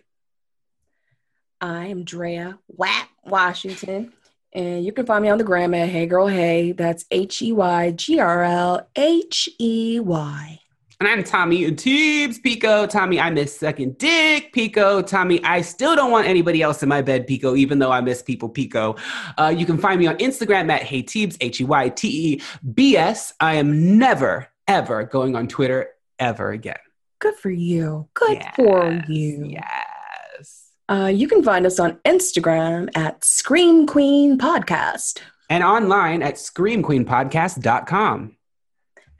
I 1.60 1.86
am 1.86 2.04
Drea 2.04 2.58
Watt 2.68 3.08
Washington, 3.24 4.12
and 4.52 4.84
you 4.84 4.92
can 4.92 5.06
find 5.06 5.22
me 5.22 5.30
on 5.30 5.38
the 5.38 5.44
gram 5.44 5.72
at 5.72 5.88
Hey 5.88 6.06
Girl 6.06 6.26
Hey. 6.26 6.72
That's 6.72 7.06
H 7.10 7.40
E 7.40 7.52
Y 7.52 7.92
G 7.92 8.18
R 8.20 8.42
L 8.42 8.88
H 8.96 9.48
E 9.58 9.98
Y. 10.00 10.61
And 11.02 11.08
I'm 11.08 11.24
Tommy 11.24 11.68
Teebs, 11.72 12.40
Pico. 12.40 12.86
Tommy, 12.86 13.18
I 13.18 13.28
miss 13.28 13.58
second 13.58 13.98
dick, 13.98 14.52
Pico. 14.52 15.02
Tommy, 15.02 15.42
I 15.42 15.60
still 15.60 15.96
don't 15.96 16.12
want 16.12 16.28
anybody 16.28 16.62
else 16.62 16.80
in 16.80 16.88
my 16.88 17.02
bed, 17.02 17.26
Pico, 17.26 17.56
even 17.56 17.80
though 17.80 17.90
I 17.90 18.00
miss 18.00 18.22
people, 18.22 18.48
Pico. 18.48 18.94
Uh, 19.36 19.48
you 19.48 19.66
can 19.66 19.78
find 19.78 19.98
me 19.98 20.06
on 20.06 20.16
Instagram 20.18 20.70
at 20.70 20.84
Hey 20.84 21.02
Teebs, 21.02 21.36
H 21.40 21.60
E 21.60 21.64
Y 21.64 21.88
T 21.88 22.34
E 22.34 22.40
B 22.72 22.96
S. 22.96 23.32
I 23.40 23.54
am 23.54 23.98
never, 23.98 24.46
ever 24.68 25.02
going 25.02 25.34
on 25.34 25.48
Twitter 25.48 25.88
ever 26.20 26.52
again. 26.52 26.78
Good 27.18 27.34
for 27.34 27.50
you. 27.50 28.08
Good 28.14 28.34
Yes, 28.34 28.54
for 28.54 29.02
you. 29.08 29.44
Yes. 29.48 30.68
Uh, 30.88 31.10
you 31.12 31.26
can 31.26 31.42
find 31.42 31.66
us 31.66 31.80
on 31.80 31.98
Instagram 32.04 32.88
at 32.94 33.24
Scream 33.24 33.88
Queen 33.88 34.38
Podcast. 34.38 35.18
And 35.50 35.64
online 35.64 36.22
at 36.22 36.36
screamqueenpodcast.com. 36.36 38.36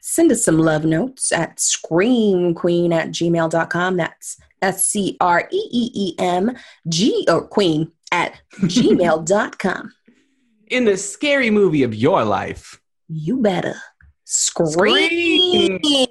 Send 0.04 0.32
us 0.32 0.44
some 0.44 0.58
love 0.58 0.84
notes 0.84 1.30
at 1.30 1.58
screamqueen 1.58 2.92
at 2.92 3.10
gmail.com. 3.10 3.96
That's 3.96 4.36
S 4.60 4.84
C 4.86 5.16
R 5.20 5.48
E 5.50 5.68
E 5.70 5.90
E 5.94 6.14
M 6.18 6.56
G 6.88 7.24
or 7.28 7.46
queen 7.46 7.92
at 8.10 8.40
gmail.com. 8.62 9.92
In 10.66 10.84
the 10.86 10.96
scary 10.96 11.50
movie 11.50 11.84
of 11.84 11.94
your 11.94 12.24
life, 12.24 12.80
You 13.08 13.40
better 13.40 13.76
scream. 14.24 15.78
Scream. 15.82 16.08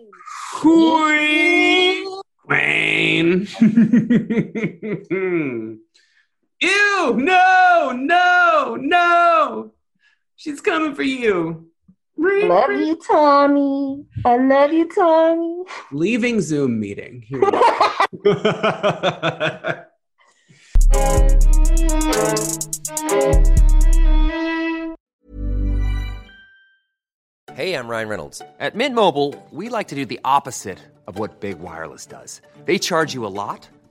Queen. 0.53 2.21
Queen. 2.45 3.47
Ew, 6.61 7.13
no, 7.17 7.91
no, 7.95 8.77
no. 8.79 9.71
She's 10.35 10.61
coming 10.61 10.93
for 10.93 11.01
you. 11.03 11.70
Love 12.18 12.72
you, 12.72 12.99
Tommy. 13.07 14.05
I 14.26 14.38
love 14.38 14.74
you, 14.74 14.89
Tommy. 14.93 15.64
Leaving 15.91 16.41
Zoom 16.41 16.80
meeting. 16.80 17.24
Here 17.28 17.39
we 17.39 17.51
go. 17.51 17.62
Hey, 27.53 27.76
I'm 27.76 27.89
Ryan 27.89 28.07
Reynolds. 28.07 28.41
At 28.59 28.76
Mint 28.76 28.95
Mobile, 28.95 29.36
we 29.51 29.68
like 29.68 29.89
to 29.89 29.95
do 29.95 30.05
the 30.05 30.22
opposite 30.24 30.80
of 31.05 31.20
what 31.20 31.41
Big 31.41 31.59
Wireless 31.59 32.05
does. 32.05 32.41
They 32.66 32.80
charge 32.80 33.14
you 33.14 33.26
a 33.26 33.34
lot, 33.43 33.68